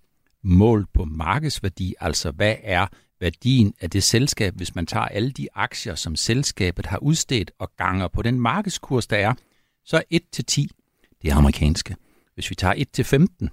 målt 0.45 0.93
på 0.95 1.05
markedsværdi, 1.05 1.95
altså 2.01 2.31
hvad 2.31 2.55
er 2.63 2.87
værdien 3.21 3.75
af 3.81 3.91
det 3.91 4.03
selskab, 4.03 4.55
hvis 4.57 4.75
man 4.75 4.87
tager 4.87 5.05
alle 5.05 5.31
de 5.31 5.49
aktier, 5.55 5.95
som 5.95 6.17
selskabet 6.17 6.87
har 6.87 6.99
udstedt 6.99 7.51
og 7.59 7.71
ganger 7.77 8.09
på 8.09 8.23
den 8.23 8.41
markedskurs, 8.41 9.07
der 9.07 9.17
er, 9.17 9.35
så 9.85 9.97
er 9.97 10.03
1 10.11 10.23
til 10.33 10.45
10, 10.45 10.71
det 11.23 11.31
er 11.31 11.37
amerikanske. 11.37 11.97
Hvis 12.35 12.51
vi 12.51 12.55
tager 12.55 12.75
1 12.77 12.89
til 12.93 13.05
15, 13.05 13.51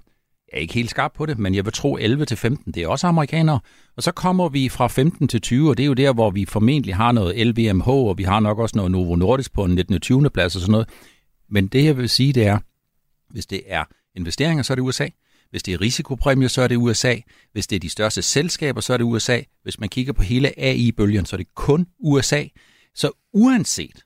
jeg 0.52 0.58
er 0.58 0.60
ikke 0.60 0.74
helt 0.74 0.90
skarp 0.90 1.12
på 1.12 1.26
det, 1.26 1.38
men 1.38 1.54
jeg 1.54 1.64
vil 1.64 1.72
tro 1.72 1.96
11 1.96 2.24
til 2.24 2.36
15, 2.36 2.72
det 2.72 2.82
er 2.82 2.88
også 2.88 3.06
amerikanere. 3.06 3.60
Og 3.96 4.02
så 4.02 4.12
kommer 4.12 4.48
vi 4.48 4.68
fra 4.68 4.86
15 4.86 5.28
til 5.28 5.40
20, 5.40 5.70
og 5.70 5.76
det 5.76 5.82
er 5.82 5.86
jo 5.86 5.94
der, 5.94 6.12
hvor 6.12 6.30
vi 6.30 6.44
formentlig 6.44 6.96
har 6.96 7.12
noget 7.12 7.46
LVMH, 7.46 7.88
og 7.88 8.18
vi 8.18 8.22
har 8.22 8.40
nok 8.40 8.58
også 8.58 8.76
noget 8.76 8.92
Novo 8.92 9.16
Nordisk 9.16 9.52
på 9.52 9.64
en 9.64 9.74
19. 9.74 10.00
20. 10.00 10.30
plads 10.30 10.54
og 10.54 10.60
sådan 10.60 10.72
noget. 10.72 10.88
Men 11.48 11.66
det 11.66 11.84
jeg 11.84 11.96
vil 11.96 12.08
sige, 12.08 12.32
det 12.32 12.46
er, 12.46 12.58
hvis 13.30 13.46
det 13.46 13.62
er 13.66 13.84
investeringer, 14.14 14.62
så 14.62 14.72
er 14.72 14.74
det 14.74 14.82
USA. 14.82 15.08
Hvis 15.50 15.62
det 15.62 15.74
er 15.74 15.80
risikopræmie, 15.80 16.48
så 16.48 16.62
er 16.62 16.68
det 16.68 16.76
USA. 16.76 17.16
Hvis 17.52 17.66
det 17.66 17.76
er 17.76 17.80
de 17.80 17.90
største 17.90 18.22
selskaber, 18.22 18.80
så 18.80 18.92
er 18.92 18.96
det 18.96 19.04
USA. 19.04 19.40
Hvis 19.62 19.80
man 19.80 19.88
kigger 19.88 20.12
på 20.12 20.22
hele 20.22 20.58
AI-bølgen, 20.60 21.26
så 21.26 21.36
er 21.36 21.38
det 21.38 21.54
kun 21.54 21.86
USA. 21.98 22.44
Så 22.94 23.10
uanset 23.32 24.04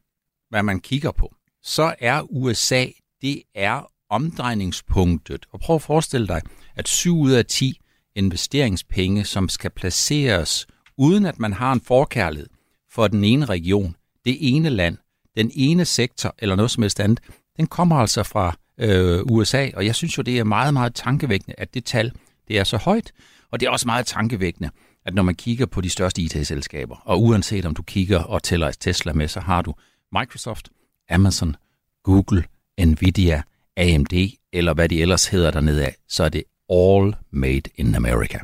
hvad 0.51 0.63
man 0.63 0.81
kigger 0.81 1.11
på, 1.11 1.35
så 1.63 1.95
er 1.99 2.23
USA, 2.33 2.87
det 3.23 3.43
er 3.55 3.91
omdrejningspunktet. 4.11 5.47
Og 5.53 5.61
prøv 5.61 5.77
at 5.77 5.83
forestille 5.83 6.27
dig, 6.27 6.41
at 6.77 6.89
7 6.89 7.19
ud 7.19 7.31
af 7.31 7.47
10 7.47 7.81
investeringspenge, 8.15 9.25
som 9.25 9.49
skal 9.49 9.71
placeres, 9.71 10.67
uden 10.99 11.27
at 11.27 11.39
man 11.39 11.53
har 11.53 11.73
en 11.73 11.81
forkærlighed 11.81 12.49
for 12.93 13.09
den 13.09 13.25
ene 13.25 13.45
region, 13.45 13.97
det 14.25 14.37
ene 14.41 14.71
land, 14.71 14.99
den 15.37 15.51
ene 15.55 15.85
sektor 15.85 16.35
eller 16.39 16.57
noget 16.57 16.71
som 16.71 16.83
helst 16.83 17.01
andet, 17.01 17.21
den 17.57 17.67
kommer 17.67 17.97
altså 17.97 18.23
fra 18.23 18.57
øh, 18.83 19.23
USA, 19.31 19.69
og 19.75 19.87
jeg 19.87 19.95
synes 19.95 20.19
jo, 20.19 20.23
det 20.23 20.39
er 20.39 20.45
meget, 20.45 20.73
meget 20.75 20.95
tankevækkende, 20.95 21.55
at 21.59 21.75
det 21.75 21.85
tal 21.85 22.13
det 22.49 22.59
er 22.59 22.65
så 22.65 22.77
højt, 22.77 23.13
og 23.51 23.61
det 23.61 23.67
er 23.67 23.71
også 23.71 23.87
meget 23.87 24.07
tankevækkende, 24.07 24.71
at 25.07 25.15
når 25.15 25.23
man 25.23 25.35
kigger 25.35 25.67
på 25.67 25.81
de 25.81 25.91
største 25.91 26.23
IT-selskaber, 26.23 26.97
og 27.05 27.23
uanset 27.23 27.67
om 27.67 27.75
du 27.75 27.83
kigger 27.83 28.19
og 28.19 28.43
tæller 28.43 28.71
Tesla 28.71 29.13
med, 29.13 29.29
så 29.29 29.41
har 29.41 29.63
du 29.63 29.75
Microsoft, 30.13 30.69
Amazon, 31.11 31.57
Google, 32.05 32.45
Nvidia, 32.79 33.43
AMD, 33.77 34.13
eller 34.53 34.75
hvad 34.75 34.89
de 34.89 35.03
ellers 35.03 35.27
hedder 35.27 35.51
dernede 35.51 35.85
af, 35.85 35.97
så 36.09 36.25
er 36.25 36.29
det 36.29 36.45
all 36.71 37.15
made 37.31 37.63
in 37.77 37.95
America. 37.95 38.39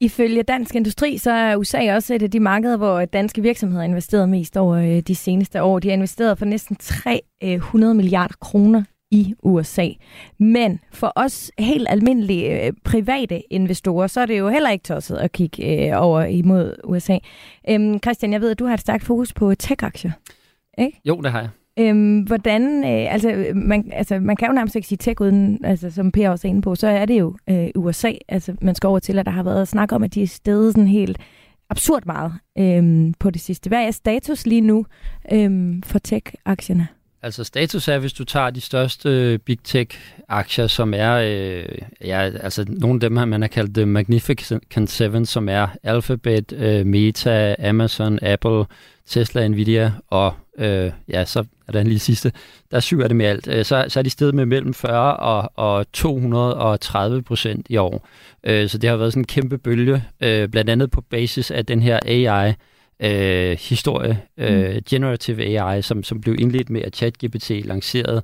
Ifølge 0.00 0.42
Dansk 0.42 0.74
Industri, 0.74 1.18
så 1.18 1.30
er 1.30 1.56
USA 1.56 1.94
også 1.94 2.14
et 2.14 2.22
af 2.22 2.30
de 2.30 2.40
markeder, 2.40 2.76
hvor 2.76 3.04
danske 3.04 3.42
virksomheder 3.42 3.82
har 3.82 3.88
investeret 3.88 4.28
mest 4.28 4.56
over 4.56 4.76
øh, 4.76 5.00
de 5.00 5.14
seneste 5.14 5.62
år. 5.62 5.78
De 5.78 5.88
har 5.88 5.94
investeret 5.94 6.38
for 6.38 6.44
næsten 6.44 6.76
300 6.76 7.92
øh, 7.92 7.96
milliarder 7.96 8.34
kroner 8.40 8.82
i 9.14 9.34
USA. 9.42 9.88
Men 10.38 10.80
for 10.92 11.12
os 11.16 11.50
helt 11.58 11.86
almindelige 11.90 12.66
øh, 12.66 12.72
private 12.84 13.52
investorer, 13.52 14.06
så 14.06 14.20
er 14.20 14.26
det 14.26 14.38
jo 14.38 14.48
heller 14.48 14.70
ikke 14.70 14.82
tosset 14.82 15.16
at 15.16 15.32
kigge 15.32 15.88
øh, 15.88 16.02
over 16.02 16.22
imod 16.22 16.74
USA. 16.84 17.18
Øhm, 17.68 17.98
Christian, 17.98 18.32
jeg 18.32 18.40
ved, 18.40 18.50
at 18.50 18.58
du 18.58 18.66
har 18.66 18.74
et 18.74 18.80
stærkt 18.80 19.04
fokus 19.04 19.32
på 19.32 19.54
tech-aktier. 19.54 20.12
Ikke? 20.78 21.00
Jo, 21.04 21.20
det 21.20 21.32
har 21.32 21.40
jeg. 21.40 21.48
Øhm, 21.78 22.20
hvordan, 22.20 22.84
øh, 22.84 23.12
altså, 23.12 23.46
man, 23.54 23.90
altså, 23.92 24.20
man 24.20 24.36
kan 24.36 24.48
jo 24.48 24.54
nærmest 24.54 24.76
ikke 24.76 24.88
sige 24.88 24.98
tech 24.98 25.20
uden, 25.20 25.64
altså, 25.64 25.90
som 25.90 26.12
Per 26.12 26.30
også 26.30 26.48
er 26.48 26.50
inde 26.50 26.62
på, 26.62 26.74
så 26.74 26.86
er 26.86 27.04
det 27.04 27.20
jo 27.20 27.36
øh, 27.50 27.68
USA, 27.76 28.12
altså, 28.28 28.54
man 28.60 28.74
skal 28.74 28.88
over 28.88 28.98
til, 28.98 29.18
at 29.18 29.26
der 29.26 29.32
har 29.32 29.42
været 29.42 29.68
snak 29.68 29.92
om, 29.92 30.02
at 30.02 30.14
de 30.14 30.22
er 30.22 30.26
stedet 30.26 30.74
sådan 30.74 30.88
helt 30.88 31.18
absurd 31.70 32.02
meget 32.06 32.32
øh, 32.58 33.12
på 33.18 33.30
det 33.30 33.40
sidste. 33.40 33.68
Hvad 33.68 33.86
er 33.86 33.90
status 33.90 34.46
lige 34.46 34.60
nu 34.60 34.86
øh, 35.32 35.82
for 35.84 35.98
tech-aktierne? 35.98 36.88
Altså 37.24 37.44
status 37.44 37.88
er, 37.88 37.98
hvis 37.98 38.12
du 38.12 38.24
tager 38.24 38.50
de 38.50 38.60
største 38.60 39.08
øh, 39.08 39.38
big 39.38 39.58
tech-aktier, 39.64 40.66
som 40.66 40.94
er, 40.94 41.14
øh, 41.14 41.78
ja, 42.04 42.20
altså 42.20 42.64
nogle 42.68 42.94
af 42.94 43.00
dem 43.00 43.16
her, 43.16 43.24
man 43.24 43.40
har 43.40 43.48
kaldt 43.48 43.74
The 43.74 43.86
Magnificent 43.86 44.90
Seven, 44.90 45.26
som 45.26 45.48
er 45.48 45.66
Alphabet, 45.82 46.52
øh, 46.52 46.86
Meta, 46.86 47.54
Amazon, 47.68 48.18
Apple, 48.22 48.64
Tesla, 49.06 49.48
Nvidia 49.48 49.92
og 50.10 50.34
øh, 50.58 50.90
ja, 51.08 51.24
så 51.24 51.44
er 51.68 51.72
der 51.72 51.80
en 51.80 51.86
lige 51.86 51.98
sidste, 51.98 52.32
der 52.70 52.76
er 52.76 52.80
syv 52.80 53.00
af 53.00 53.08
dem 53.08 53.20
i 53.20 53.24
alt, 53.24 53.48
øh, 53.48 53.64
så, 53.64 53.84
så 53.88 53.98
er 53.98 54.02
de 54.02 54.10
steget 54.10 54.34
med 54.34 54.46
mellem 54.46 54.74
40 54.74 55.16
og, 55.16 55.52
og 55.54 55.92
230 55.92 57.22
procent 57.22 57.66
i 57.70 57.76
år. 57.76 58.08
Øh, 58.44 58.68
så 58.68 58.78
det 58.78 58.90
har 58.90 58.96
været 58.96 59.12
sådan 59.12 59.20
en 59.20 59.26
kæmpe 59.26 59.58
bølge, 59.58 60.04
øh, 60.20 60.48
blandt 60.48 60.70
andet 60.70 60.90
på 60.90 61.00
basis 61.00 61.50
af 61.50 61.66
den 61.66 61.82
her 61.82 62.00
AI, 62.06 62.52
øh, 63.00 63.58
historie, 63.60 64.22
øh, 64.38 64.74
mm. 64.74 64.80
generative 64.90 65.60
AI, 65.60 65.82
som, 65.82 66.02
som 66.02 66.20
blev 66.20 66.36
indledt 66.38 66.70
med, 66.70 66.82
at 66.82 66.96
ChatGPT 66.96 67.50
lancerede 67.50 68.22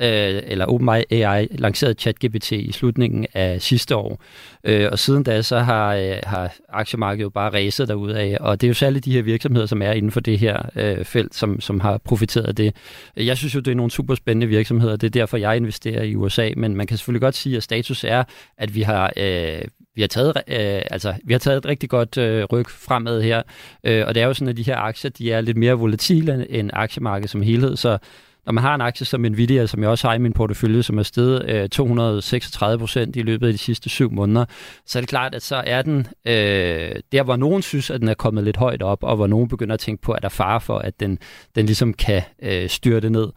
øh, 0.00 0.42
eller 0.46 0.66
OpenAI 0.66 1.46
lancerede 1.50 1.94
ChatGPT 1.94 2.52
i 2.52 2.72
slutningen 2.72 3.26
af 3.34 3.62
sidste 3.62 3.96
år. 3.96 4.22
Øh, 4.64 4.88
og 4.92 4.98
siden 4.98 5.22
da 5.22 5.42
så 5.42 5.58
har, 5.58 5.94
øh, 5.94 6.16
har 6.22 6.52
aktiemarkedet 6.68 7.22
jo 7.22 7.30
bare 7.30 7.50
ræset 7.50 7.88
derud 7.88 8.10
af, 8.10 8.36
og 8.40 8.60
det 8.60 8.66
er 8.66 8.68
jo 8.68 8.74
særligt 8.74 9.04
de 9.04 9.12
her 9.12 9.22
virksomheder, 9.22 9.66
som 9.66 9.82
er 9.82 9.92
inden 9.92 10.10
for 10.10 10.20
det 10.20 10.38
her 10.38 10.62
øh, 10.76 11.04
felt, 11.04 11.34
som, 11.34 11.60
som 11.60 11.80
har 11.80 11.98
profiteret 11.98 12.46
af 12.46 12.54
det. 12.54 12.76
Jeg 13.16 13.36
synes 13.36 13.54
jo, 13.54 13.60
det 13.60 13.70
er 13.70 13.74
nogle 13.74 13.90
super 13.90 14.14
spændende 14.14 14.46
virksomheder, 14.46 14.96
det 14.96 15.06
er 15.06 15.10
derfor, 15.10 15.36
jeg 15.36 15.56
investerer 15.56 16.02
i 16.02 16.14
USA, 16.16 16.50
men 16.56 16.76
man 16.76 16.86
kan 16.86 16.96
selvfølgelig 16.96 17.22
godt 17.22 17.34
sige, 17.34 17.56
at 17.56 17.62
status 17.62 18.04
er, 18.04 18.24
at 18.58 18.74
vi 18.74 18.82
har, 18.82 19.12
øh, 19.16 19.62
vi 19.94 20.00
har 20.00 20.08
taget, 20.08 20.36
øh, 20.36 20.82
altså, 20.90 21.14
vi 21.24 21.32
har 21.34 21.38
taget 21.38 21.58
et 21.58 21.66
rigtig 21.66 21.88
godt 21.88 22.18
øh, 22.18 22.44
ryg 22.44 22.66
fremad 22.68 23.22
her, 23.22 23.42
øh, 23.84 24.06
og 24.06 24.14
det 24.14 24.22
er 24.22 24.26
jo 24.26 24.34
sådan, 24.34 24.48
at 24.48 24.56
de 24.56 24.62
her 24.62 24.76
aktier, 24.76 25.10
de 25.10 25.32
er 25.32 25.40
lidt 25.40 25.56
mere 25.56 25.74
volatile 25.74 26.50
end 26.50 26.70
aktiemarkedet 26.72 27.30
som 27.30 27.42
helhed, 27.42 27.76
så 27.76 27.98
når 28.46 28.52
man 28.52 28.64
har 28.64 28.74
en 28.74 28.80
aktie 28.80 29.06
som 29.06 29.20
Nvidia, 29.20 29.66
som 29.66 29.82
jeg 29.82 29.90
også 29.90 30.08
har 30.08 30.14
i 30.14 30.18
min 30.18 30.32
portefølje, 30.32 30.82
som 30.82 30.98
er 30.98 31.02
steget 31.02 31.50
øh, 31.50 31.68
236 31.68 32.78
procent 32.78 33.16
i 33.16 33.22
løbet 33.22 33.46
af 33.46 33.52
de 33.52 33.58
sidste 33.58 33.88
syv 33.88 34.12
måneder, 34.12 34.44
så 34.86 34.98
er 34.98 35.00
det 35.00 35.08
klart, 35.08 35.34
at 35.34 35.42
så 35.42 35.62
er 35.66 35.82
den 35.82 36.06
øh, 36.26 36.92
der, 37.12 37.22
hvor 37.22 37.36
nogen 37.36 37.62
synes, 37.62 37.90
at 37.90 38.00
den 38.00 38.08
er 38.08 38.14
kommet 38.14 38.44
lidt 38.44 38.56
højt 38.56 38.82
op, 38.82 39.02
og 39.02 39.16
hvor 39.16 39.26
nogen 39.26 39.48
begynder 39.48 39.74
at 39.74 39.80
tænke 39.80 40.02
på, 40.02 40.12
at 40.12 40.22
der 40.22 40.28
er 40.28 40.30
fare 40.30 40.60
for, 40.60 40.78
at 40.78 41.00
den, 41.00 41.18
den 41.54 41.66
ligesom 41.66 41.94
kan 41.94 42.22
øh, 42.42 42.68
styrte 42.68 43.10
ned. 43.10 43.28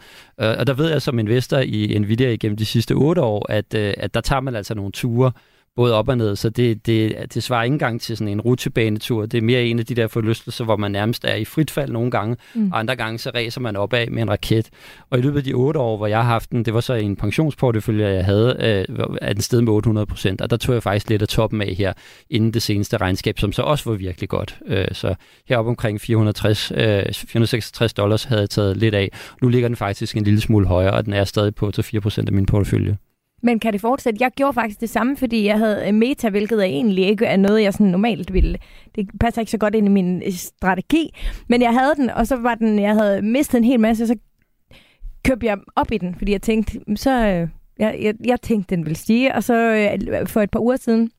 Øh, 0.42 0.56
og 0.60 0.68
der 0.68 0.74
ved 0.74 0.90
jeg 0.90 1.02
som 1.02 1.20
investor 1.20 1.58
i 1.58 1.98
Nvidia 2.00 2.32
igennem 2.32 2.58
de 2.58 2.66
sidste 2.66 2.92
otte 2.92 3.22
år, 3.22 3.52
at, 3.52 3.74
øh, 3.76 3.94
at 3.98 4.14
der 4.14 4.22
tager 4.22 4.42
man 4.42 4.56
altså 4.56 4.76
nogle 4.76 4.92
ture, 4.92 5.32
både 5.76 5.94
op 5.94 6.10
og 6.10 6.18
ned, 6.18 6.36
så 6.36 6.50
det, 6.50 6.86
det, 6.86 7.16
det 7.34 7.44
svarer 7.44 7.64
ikke 7.64 7.74
engang 7.74 8.02
til 8.02 8.18
sådan 8.18 8.32
en 8.32 8.42
rutsjebanetur. 8.42 9.26
Det 9.26 9.38
er 9.38 9.42
mere 9.42 9.64
en 9.64 9.80
af 9.80 9.86
de 9.86 9.96
der 9.96 10.08
forlystelser, 10.08 10.66
hvor 10.66 10.76
man 10.76 10.92
nærmest 10.92 11.26
er 11.26 11.36
i 11.36 11.46
frit 11.46 11.72
fald 11.72 11.92
nogle 11.92 12.12
gange, 12.12 12.38
mm. 12.56 12.72
og 12.72 12.80
andre 12.80 12.96
gange 12.96 13.20
så 13.20 13.32
ræser 13.36 13.62
man 13.62 13.76
opad 13.76 14.08
med 14.08 14.22
en 14.22 14.30
raket. 14.30 14.70
Og 15.10 15.20
i 15.20 15.22
løbet 15.22 15.38
af 15.38 15.44
de 15.44 15.54
otte 15.54 15.80
år, 15.80 15.98
hvor 15.98 16.08
jeg 16.08 16.18
har 16.18 16.24
haft 16.24 16.52
den, 16.52 16.66
det 16.66 16.74
var 16.74 16.80
så 16.80 16.94
en 16.94 17.16
pensionsportefølje, 17.16 18.08
jeg 18.08 18.26
havde, 18.26 18.86
øh, 18.90 19.06
er 19.22 19.34
den 19.34 19.42
sted 19.42 19.62
med 19.62 19.74
800 19.74 20.06
procent, 20.06 20.42
og 20.42 20.50
der 20.50 20.58
tog 20.58 20.76
jeg 20.76 20.84
faktisk 20.84 21.10
lidt 21.10 21.22
af 21.22 21.28
toppen 21.28 21.62
af 21.62 21.76
her, 21.78 21.94
inden 22.30 22.54
det 22.54 22.62
seneste 22.62 22.98
regnskab, 22.98 23.40
som 23.40 23.52
så 23.52 23.62
også 23.62 23.90
var 23.90 23.98
virkelig 23.98 24.30
godt. 24.30 24.60
Øh, 24.68 24.88
så 24.92 25.16
heroppe 25.48 25.70
omkring 25.70 26.02
460, 26.02 26.72
øh, 26.72 26.78
466 26.78 27.94
dollars 27.94 28.24
havde 28.24 28.42
jeg 28.42 28.50
taget 28.50 28.78
lidt 28.78 28.96
af. 28.96 29.10
Nu 29.42 29.48
ligger 29.48 29.70
den 29.70 29.76
faktisk 29.76 30.18
en 30.18 30.24
lille 30.24 30.42
smule 30.42 30.68
højere, 30.68 30.92
og 30.92 31.06
den 31.06 31.14
er 31.14 31.24
stadig 31.24 31.56
på 31.56 31.72
4 31.82 32.02
procent 32.02 32.30
af 32.30 32.34
min 32.34 32.46
portefølje. 32.46 32.98
Men 33.44 33.60
kan 33.60 33.74
det 33.74 33.82
fortsætte? 33.82 34.18
Jeg 34.22 34.32
gjorde 34.32 34.54
faktisk 34.54 34.82
det 34.82 34.90
samme, 34.90 35.18
fordi 35.18 35.46
jeg 35.46 35.58
havde 35.58 35.88
øh, 35.88 35.94
meta, 35.94 36.30
hvilket 36.30 36.60
er 36.60 36.64
egentlig 36.64 37.06
ikke 37.08 37.26
er 37.26 37.38
noget, 37.38 37.64
jeg 37.64 37.74
sådan 37.74 37.88
normalt 37.88 38.34
ville. 38.34 38.58
Det 38.96 39.10
passer 39.20 39.42
ikke 39.42 39.52
så 39.52 39.58
godt 39.58 39.76
ind 39.76 39.88
i 39.88 39.90
min 39.90 40.24
øh, 40.24 40.32
strategi. 40.34 41.14
Men 41.50 41.62
jeg 41.62 41.74
havde 41.74 41.96
den, 41.96 42.10
og 42.10 42.28
så 42.28 42.36
var 42.36 42.56
den, 42.56 42.80
jeg 42.80 42.94
havde 42.94 43.22
mistet 43.22 43.58
en 43.58 43.64
hel 43.64 43.80
masse, 43.80 44.04
og 44.04 44.08
så 44.08 44.16
købte 45.26 45.46
jeg 45.48 45.58
op 45.76 45.92
i 45.92 45.98
den, 45.98 46.16
fordi 46.16 46.32
jeg 46.32 46.42
tænkte, 46.42 46.80
mm, 46.88 46.96
så... 46.96 47.28
Øh, 47.28 47.48
jeg, 47.80 48.00
jeg, 48.02 48.16
jeg 48.26 48.42
tænkte, 48.42 48.76
den 48.76 48.86
ville 48.86 48.96
stige, 48.96 49.36
og 49.36 49.44
så 49.44 49.54
for 50.26 50.42
et 50.42 50.52
par 50.52 50.60
uger 50.60 50.76
siden, 50.76 51.12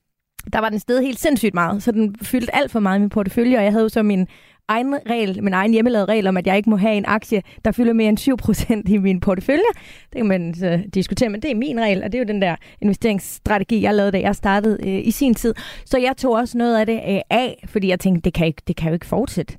der 0.52 0.58
var 0.60 0.68
den 0.68 0.78
sted 0.78 1.02
helt 1.02 1.18
sindssygt 1.18 1.54
meget, 1.54 1.82
så 1.82 1.92
den 1.92 2.16
fyldte 2.22 2.54
alt 2.54 2.70
for 2.70 2.80
meget 2.80 2.98
i 2.98 3.00
min 3.00 3.08
portefølje, 3.08 3.56
og 3.56 3.64
jeg 3.64 3.72
havde 3.72 3.82
jo 3.82 3.88
så 3.88 4.02
min 4.02 4.26
egen 4.68 4.94
regel, 5.10 5.42
min 5.42 5.52
egen 5.52 5.72
hjemmelavede 5.72 6.12
regel 6.12 6.26
om, 6.26 6.36
at 6.36 6.46
jeg 6.46 6.56
ikke 6.56 6.70
må 6.70 6.76
have 6.76 6.94
en 6.94 7.04
aktie, 7.06 7.42
der 7.64 7.72
fylder 7.72 7.92
mere 7.92 8.08
end 8.08 8.86
7% 8.88 8.92
i 8.94 8.98
min 8.98 9.20
portefølje. 9.20 9.64
Det 10.12 10.16
kan 10.16 10.26
man 10.26 10.54
så 10.54 10.82
diskutere, 10.94 11.28
men 11.28 11.42
det 11.42 11.50
er 11.50 11.54
min 11.54 11.80
regel, 11.80 12.04
og 12.04 12.12
det 12.12 12.18
er 12.18 12.22
jo 12.22 12.28
den 12.28 12.42
der 12.42 12.56
investeringsstrategi, 12.82 13.82
jeg 13.82 13.94
lavede, 13.94 14.12
da 14.12 14.20
jeg 14.20 14.36
startede 14.36 14.78
øh, 14.88 15.06
i 15.06 15.10
sin 15.10 15.34
tid. 15.34 15.54
Så 15.84 15.98
jeg 15.98 16.16
tog 16.16 16.32
også 16.32 16.58
noget 16.58 16.78
af 16.78 16.86
det 16.86 17.00
øh, 17.08 17.20
af, 17.30 17.64
fordi 17.68 17.88
jeg 17.88 18.00
tænkte, 18.00 18.20
det 18.24 18.34
kan, 18.34 18.46
ikke, 18.46 18.62
det 18.66 18.76
kan 18.76 18.88
jo 18.88 18.94
ikke 18.94 19.06
fortsætte. 19.06 19.56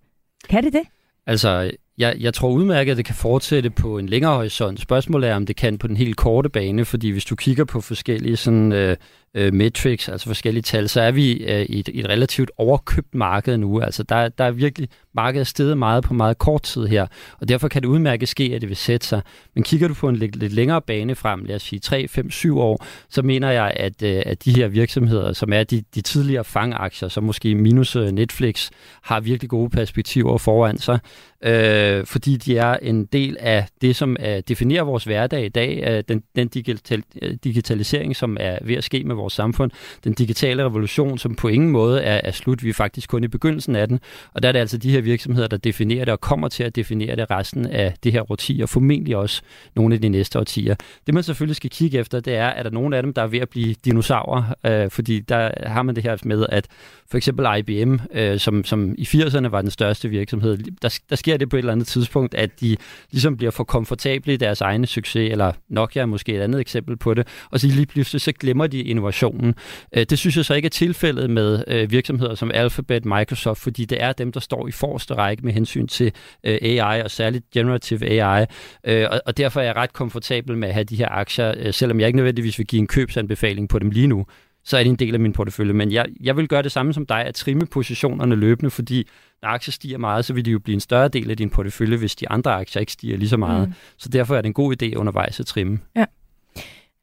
Kan 0.49 0.63
det 0.63 0.73
det? 0.73 0.83
Altså, 1.27 1.71
jeg, 1.97 2.15
jeg 2.19 2.33
tror 2.33 2.49
udmærket, 2.49 2.91
at 2.91 2.97
det 2.97 3.05
kan 3.05 3.15
fortsætte 3.15 3.69
på 3.69 3.97
en 3.97 4.09
længere 4.09 4.35
horisont. 4.35 4.79
Spørgsmålet 4.79 5.29
er, 5.29 5.35
om 5.35 5.45
det 5.45 5.55
kan 5.55 5.77
på 5.77 5.87
den 5.87 5.97
helt 5.97 6.17
korte 6.17 6.49
bane, 6.49 6.85
fordi 6.85 7.09
hvis 7.09 7.25
du 7.25 7.35
kigger 7.35 7.65
på 7.65 7.81
forskellige 7.81 8.37
sådan, 8.37 8.71
øh, 8.71 8.97
øh, 9.35 9.53
metrics, 9.53 10.09
altså 10.09 10.27
forskellige 10.27 10.61
tal, 10.61 10.89
så 10.89 11.01
er 11.01 11.11
vi 11.11 11.33
øh, 11.33 11.61
i, 11.61 11.79
et, 11.79 11.87
i 11.87 11.99
et 11.99 12.09
relativt 12.09 12.51
overkøbt 12.57 13.15
marked 13.15 13.57
nu. 13.57 13.81
Altså 13.81 14.03
der, 14.03 14.29
der 14.29 14.43
er 14.43 14.51
virkelig 14.51 14.89
markedet 15.15 15.47
steget 15.47 15.77
meget 15.77 16.03
på 16.03 16.13
meget 16.13 16.37
kort 16.37 16.63
tid 16.63 16.85
her, 16.85 17.07
og 17.41 17.47
derfor 17.47 17.67
kan 17.67 17.81
det 17.81 17.87
udmærket 17.87 18.29
ske, 18.29 18.51
at 18.55 18.61
det 18.61 18.69
vil 18.69 18.77
sætte 18.77 19.07
sig. 19.07 19.21
Men 19.55 19.63
kigger 19.63 19.87
du 19.87 19.93
på 19.93 20.09
en 20.09 20.15
lidt, 20.15 20.35
lidt 20.35 20.53
længere 20.53 20.81
bane 20.81 21.15
frem, 21.15 21.43
lad 21.43 21.55
os 21.55 21.63
sige 21.63 21.79
3, 21.79 22.07
5, 22.07 22.31
7 22.31 22.59
år, 22.59 22.85
så 23.09 23.21
mener 23.21 23.51
jeg, 23.51 23.73
at, 23.75 24.03
øh, 24.03 24.23
at 24.25 24.45
de 24.45 24.55
her 24.55 24.67
virksomheder, 24.67 25.33
som 25.33 25.53
er 25.53 25.63
de, 25.63 25.83
de 25.95 26.01
tidligere 26.01 26.43
fangaktier, 26.43 27.09
som 27.09 27.23
måske 27.23 27.55
minus 27.55 27.95
øh, 27.95 28.11
Netflix, 28.11 28.69
har 29.03 29.19
virkelig 29.19 29.49
gode 29.49 29.69
perspektiver 29.69 30.37
foran 30.37 30.77
sig, 30.77 30.99
øh, 31.45 32.05
fordi 32.05 32.37
de 32.37 32.57
er 32.57 32.77
en 32.81 33.05
del 33.05 33.37
af 33.39 33.67
det, 33.81 33.95
som 33.95 34.17
øh, 34.19 34.43
definerer 34.47 34.83
vores 34.83 35.03
hverdag 35.03 35.45
i 35.45 35.49
dag, 35.49 35.83
øh, 35.87 36.03
den, 36.07 36.23
den 36.35 36.47
digital, 36.47 37.03
øh, 37.21 37.37
digitalisering, 37.43 38.15
som 38.15 38.37
er 38.39 38.57
ved 38.61 38.75
at 38.75 38.83
ske 38.83 39.03
med 39.03 39.15
vores 39.15 39.24
samfund, 39.29 39.71
den 40.03 40.13
digitale 40.13 40.65
revolution, 40.65 41.17
som 41.17 41.35
på 41.35 41.47
ingen 41.47 41.69
måde 41.69 42.01
er, 42.01 42.21
er 42.23 42.31
slut. 42.31 42.63
Vi 42.63 42.69
er 42.69 42.73
faktisk 42.73 43.09
kun 43.09 43.23
i 43.23 43.27
begyndelsen 43.27 43.75
af 43.75 43.87
den, 43.87 43.99
og 44.33 44.43
der 44.43 44.49
er 44.49 44.51
det 44.51 44.59
altså 44.59 44.77
de 44.77 44.91
her 44.91 45.01
virksomheder, 45.01 45.47
der 45.47 45.57
definerer 45.57 46.05
det 46.05 46.11
og 46.11 46.21
kommer 46.21 46.47
til 46.47 46.63
at 46.63 46.75
definere 46.75 47.15
det 47.15 47.31
resten 47.31 47.65
af 47.65 47.93
det 48.03 48.11
her 48.11 48.31
årti, 48.31 48.59
og 48.63 48.69
formentlig 48.69 49.17
også 49.17 49.41
nogle 49.75 49.95
af 49.95 50.01
de 50.01 50.09
næste 50.09 50.39
årtier. 50.39 50.75
Det 51.05 51.13
man 51.13 51.23
selvfølgelig 51.23 51.55
skal 51.55 51.69
kigge 51.69 51.99
efter, 51.99 52.19
det 52.19 52.35
er, 52.35 52.47
at 52.47 52.65
der 52.65 52.71
nogle 52.71 52.97
af 52.97 53.03
dem, 53.03 53.13
der 53.13 53.21
er 53.21 53.27
ved 53.27 53.39
at 53.39 53.49
blive 53.49 53.75
dinosaurer, 53.85 54.43
øh, 54.65 54.91
fordi 54.91 55.19
der 55.19 55.51
har 55.69 55.83
man 55.83 55.95
det 55.95 56.03
her 56.03 56.17
med, 56.25 56.45
at 56.49 56.67
for 57.11 57.17
eksempel 57.17 57.45
IBM, 57.57 57.97
øh, 58.13 58.39
som, 58.39 58.63
som 58.63 58.95
i 58.97 59.03
80'erne 59.03 59.47
var 59.47 59.61
den 59.61 59.71
største 59.71 60.09
virksomhed, 60.09 60.57
der, 60.81 60.99
der 61.09 61.15
sker 61.15 61.37
det 61.37 61.49
på 61.49 61.55
et 61.55 61.59
eller 61.59 61.71
andet 61.71 61.87
tidspunkt, 61.87 62.35
at 62.35 62.59
de 62.59 62.77
ligesom 63.11 63.37
bliver 63.37 63.51
for 63.51 63.63
komfortable 63.63 64.33
i 64.33 64.37
deres 64.37 64.61
egne 64.61 64.87
succes, 64.87 65.31
eller 65.31 65.51
Nokia 65.69 66.01
er 66.01 66.05
måske 66.05 66.35
et 66.35 66.41
andet 66.41 66.61
eksempel 66.61 66.97
på 66.97 67.13
det, 67.13 67.27
og 67.51 67.59
så 67.59 67.67
lige 67.67 67.85
pludselig 67.85 68.21
så 68.21 68.31
glemmer 68.31 68.67
de 68.67 68.81
innovationen. 69.05 69.55
Øh, 69.95 70.05
det 70.09 70.19
synes 70.19 70.37
jeg 70.37 70.45
så 70.45 70.53
ikke 70.53 70.65
er 70.65 70.69
tilfældet 70.69 71.29
med 71.29 71.63
øh, 71.67 71.91
virksomheder 71.91 72.35
som 72.35 72.51
Alphabet, 72.53 73.05
Microsoft, 73.05 73.61
fordi 73.61 73.85
det 73.85 74.03
er 74.03 74.13
dem, 74.13 74.31
der 74.31 74.39
står 74.39 74.67
i 74.67 74.71
forreste 74.71 75.13
række 75.13 75.45
med 75.45 75.53
hensyn 75.53 75.87
til 75.87 76.11
øh, 76.43 76.57
AI, 76.61 77.01
og 77.01 77.11
særligt 77.11 77.49
generative 77.51 78.21
AI, 78.21 78.45
øh, 78.83 79.07
og, 79.11 79.21
og 79.25 79.37
derfor 79.37 79.59
er 79.59 79.65
jeg 79.65 79.75
ret 79.75 79.93
komfortabel 79.93 80.57
med 80.57 80.67
at 80.67 80.73
have 80.73 80.83
de 80.83 80.95
her 80.95 81.09
aktier, 81.09 81.53
øh, 81.57 81.73
selvom 81.73 81.99
jeg 81.99 82.07
ikke 82.07 82.17
nødvendigvis 82.17 82.57
vil 82.57 82.67
give 82.67 82.79
en 82.79 82.87
købsanbefaling 82.87 83.69
på 83.69 83.79
dem 83.79 83.89
lige 83.89 84.07
nu 84.07 84.25
så 84.65 84.77
er 84.77 84.83
det 84.83 84.89
en 84.89 84.95
del 84.95 85.13
af 85.13 85.19
min 85.19 85.33
portefølje. 85.33 85.73
Men 85.73 85.91
jeg, 85.91 86.05
jeg 86.21 86.37
vil 86.37 86.47
gøre 86.47 86.63
det 86.63 86.71
samme 86.71 86.93
som 86.93 87.05
dig, 87.05 87.25
at 87.25 87.35
trimme 87.35 87.65
positionerne 87.65 88.35
løbende, 88.35 88.69
fordi 88.69 89.07
når 89.41 89.49
aktier 89.49 89.71
stiger 89.71 89.97
meget, 89.97 90.25
så 90.25 90.33
vil 90.33 90.45
de 90.45 90.51
jo 90.51 90.59
blive 90.59 90.73
en 90.73 90.79
større 90.79 91.07
del 91.07 91.31
af 91.31 91.37
din 91.37 91.49
portefølje, 91.49 91.97
hvis 91.97 92.15
de 92.15 92.29
andre 92.29 92.53
aktier 92.53 92.79
ikke 92.79 92.91
stiger 92.91 93.17
lige 93.17 93.29
så 93.29 93.37
meget. 93.37 93.67
Mm. 93.67 93.73
Så 93.97 94.09
derfor 94.09 94.35
er 94.35 94.41
det 94.41 94.47
en 94.47 94.53
god 94.53 94.83
idé 94.83 94.95
undervejs 94.95 95.39
at 95.39 95.45
trimme. 95.45 95.79
Ja. 95.95 96.05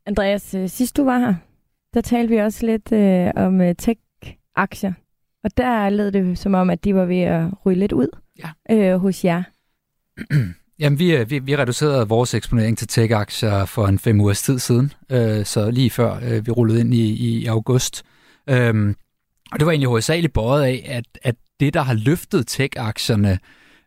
Andreas, 0.06 0.56
sidst 0.66 0.96
du 0.96 1.04
var 1.04 1.18
her, 1.18 1.34
der 1.94 2.00
talte 2.00 2.34
vi 2.34 2.36
også 2.36 2.66
lidt 2.66 2.92
øh, 2.92 3.30
om 3.36 3.60
øh, 3.60 3.74
tech-aktier. 3.78 4.92
Og 5.44 5.56
der 5.56 5.90
lød 5.90 6.12
det 6.12 6.38
som 6.38 6.54
om, 6.54 6.70
at 6.70 6.84
de 6.84 6.94
var 6.94 7.04
ved 7.04 7.20
at 7.20 7.48
ryge 7.66 7.78
lidt 7.78 7.92
ud 7.92 8.08
ja. 8.38 8.74
øh, 8.74 9.00
hos 9.00 9.24
jer. 9.24 9.42
Jamen, 10.78 10.98
vi, 10.98 11.16
øh, 11.16 11.30
vi, 11.30 11.38
vi 11.38 11.56
reducerede 11.56 12.08
vores 12.08 12.34
eksponering 12.34 12.78
til 12.78 12.88
tech-aktier 12.88 13.64
for 13.64 13.86
en 13.86 13.98
fem 13.98 14.20
ugers 14.20 14.42
tid 14.42 14.58
siden, 14.58 14.92
øh, 15.10 15.44
så 15.44 15.70
lige 15.70 15.90
før 15.90 16.20
øh, 16.22 16.46
vi 16.46 16.50
rullede 16.50 16.80
ind 16.80 16.94
i, 16.94 17.12
i 17.12 17.46
august. 17.46 18.02
Øhm, 18.46 18.96
og 19.52 19.58
det 19.58 19.66
var 19.66 19.72
egentlig 19.72 19.88
hovedsageligt 19.88 20.32
båret 20.32 20.62
af, 20.62 20.84
at, 20.88 21.04
at 21.22 21.34
det, 21.60 21.74
der 21.74 21.82
har 21.82 21.94
løftet 21.94 22.46
tech-aktierne, 22.46 23.30
øh, 23.30 23.38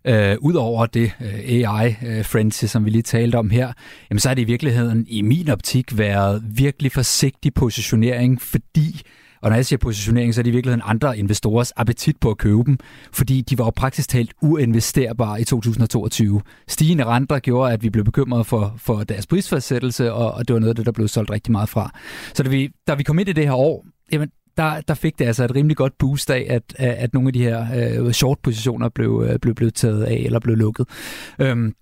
Øh, 0.07 0.37
ud 0.39 0.53
over 0.53 0.85
det 0.85 1.11
øh, 1.21 1.69
AI-frenzy, 1.69 2.63
øh, 2.63 2.69
som 2.69 2.85
vi 2.85 2.89
lige 2.89 3.01
talte 3.01 3.35
om 3.35 3.49
her, 3.49 3.73
jamen 4.09 4.19
så 4.19 4.29
har 4.29 4.35
det 4.35 4.41
i 4.41 4.45
virkeligheden 4.45 5.05
i 5.07 5.21
min 5.21 5.49
optik 5.49 5.97
været 5.97 6.43
virkelig 6.47 6.91
forsigtig 6.91 7.53
positionering, 7.53 8.41
fordi 8.41 9.01
og 9.41 9.49
når 9.49 9.55
jeg 9.55 9.65
siger 9.65 9.77
positionering, 9.77 10.33
så 10.33 10.41
er 10.41 10.43
det 10.43 10.49
i 10.49 10.53
virkeligheden 10.53 10.81
andre 10.85 11.17
investorers 11.17 11.71
appetit 11.71 12.17
på 12.17 12.29
at 12.29 12.37
købe 12.37 12.63
dem, 12.65 12.77
fordi 13.11 13.41
de 13.41 13.57
var 13.57 13.65
jo 13.65 13.69
praktisk 13.69 14.09
talt 14.09 14.33
uinvesterbare 14.41 15.41
i 15.41 15.43
2022. 15.43 16.41
Stigende 16.67 17.03
renter 17.03 17.39
gjorde, 17.39 17.73
at 17.73 17.83
vi 17.83 17.89
blev 17.89 18.05
bekymrede 18.05 18.43
for, 18.43 18.73
for 18.77 19.03
deres 19.03 19.27
prisfastsættelse, 19.27 20.13
og, 20.13 20.31
og 20.31 20.47
det 20.47 20.53
var 20.53 20.59
noget 20.59 20.69
af 20.69 20.75
det, 20.75 20.85
der 20.85 20.91
blev 20.91 21.07
solgt 21.07 21.31
rigtig 21.31 21.51
meget 21.51 21.69
fra. 21.69 21.91
Så 22.33 22.43
da 22.43 22.49
vi, 22.49 22.69
da 22.87 22.95
vi 22.95 23.03
kom 23.03 23.19
ind 23.19 23.29
i 23.29 23.33
det 23.33 23.43
her 23.43 23.53
år, 23.53 23.85
jamen, 24.11 24.29
der, 24.57 24.81
der 24.81 24.93
fik 24.93 25.19
det 25.19 25.25
altså 25.25 25.43
et 25.43 25.55
rimelig 25.55 25.77
godt 25.77 25.97
boost 25.97 26.29
af, 26.29 26.45
at, 26.49 26.75
at 26.79 27.13
nogle 27.13 27.29
af 27.29 27.33
de 27.33 27.43
her 27.43 27.67
øh, 28.05 28.11
short-positioner 28.11 28.89
blev, 28.89 29.25
øh, 29.29 29.39
blev, 29.39 29.55
blev 29.55 29.71
taget 29.71 30.03
af 30.03 30.21
eller 30.25 30.39
blev 30.39 30.55
lukket. 30.55 30.87
Øhm, 31.39 31.73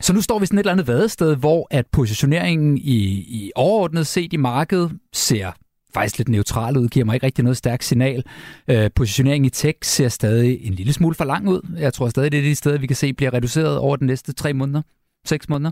så 0.00 0.12
nu 0.12 0.20
står 0.20 0.38
vi 0.38 0.46
sådan 0.46 0.58
et 0.58 0.62
eller 0.62 0.72
andet 0.72 0.86
vadested, 0.86 1.36
hvor 1.36 1.66
at 1.70 1.86
positioneringen 1.92 2.78
i, 2.78 2.98
i 3.28 3.52
overordnet 3.54 4.06
set 4.06 4.32
i 4.32 4.36
markedet 4.36 4.92
ser 5.12 5.52
faktisk 5.94 6.18
lidt 6.18 6.28
neutral 6.28 6.76
ud, 6.76 6.88
giver 6.88 7.04
mig 7.04 7.14
ikke 7.14 7.26
rigtig 7.26 7.44
noget 7.44 7.56
stærkt 7.56 7.84
signal. 7.84 8.24
Øh, 8.68 8.90
positioneringen 8.94 9.44
i 9.44 9.50
tech 9.50 9.78
ser 9.82 10.08
stadig 10.08 10.66
en 10.66 10.74
lille 10.74 10.92
smule 10.92 11.14
for 11.14 11.24
lang 11.24 11.48
ud. 11.48 11.60
Jeg 11.78 11.94
tror 11.94 12.08
stadig, 12.08 12.32
det 12.32 12.38
er 12.38 12.42
de 12.42 12.54
steder, 12.54 12.78
vi 12.78 12.86
kan 12.86 12.96
se 12.96 13.12
bliver 13.12 13.34
reduceret 13.34 13.78
over 13.78 13.96
de 13.96 14.06
næste 14.06 14.32
tre 14.32 14.52
måneder 14.52 14.82
seks 15.26 15.48
måneder. 15.48 15.70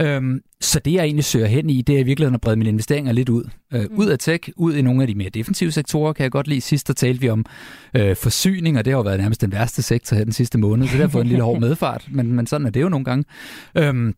Øhm, 0.00 0.40
så 0.60 0.78
det, 0.78 0.92
jeg 0.92 1.04
egentlig 1.04 1.24
søger 1.24 1.46
hen 1.46 1.70
i, 1.70 1.82
det 1.82 1.94
er 1.94 1.98
i 1.98 2.02
virkeligheden 2.02 2.34
at 2.34 2.40
brede 2.40 2.56
mine 2.56 2.70
investeringer 2.70 3.12
lidt 3.12 3.28
ud. 3.28 3.44
Øh, 3.72 3.80
mm. 3.90 3.96
Ud 3.96 4.06
af 4.06 4.18
tech, 4.18 4.48
ud 4.56 4.74
i 4.74 4.82
nogle 4.82 5.02
af 5.02 5.08
de 5.08 5.14
mere 5.14 5.30
defensive 5.30 5.72
sektorer, 5.72 6.12
kan 6.12 6.22
jeg 6.22 6.30
godt 6.30 6.48
lide. 6.48 6.60
Sidst 6.60 6.88
der 6.88 6.94
talte 6.94 7.20
vi 7.20 7.28
om 7.28 7.46
øh, 7.96 8.16
forsyning, 8.16 8.78
og 8.78 8.84
det 8.84 8.92
har 8.92 8.98
jo 8.98 9.02
været 9.02 9.20
nærmest 9.20 9.40
den 9.40 9.52
værste 9.52 9.82
sektor 9.82 10.16
her 10.16 10.24
den 10.24 10.32
sidste 10.32 10.58
måned, 10.58 10.86
så 10.86 10.92
det 10.92 11.00
har 11.00 11.08
fået 11.08 11.22
en 11.22 11.28
lille 11.28 11.44
hård 11.44 11.60
medfart, 11.66 12.08
men, 12.10 12.32
men 12.32 12.46
sådan 12.46 12.66
er 12.66 12.70
det 12.70 12.82
jo 12.82 12.88
nogle 12.88 13.04
gange. 13.04 13.24
Øhm, 13.74 14.14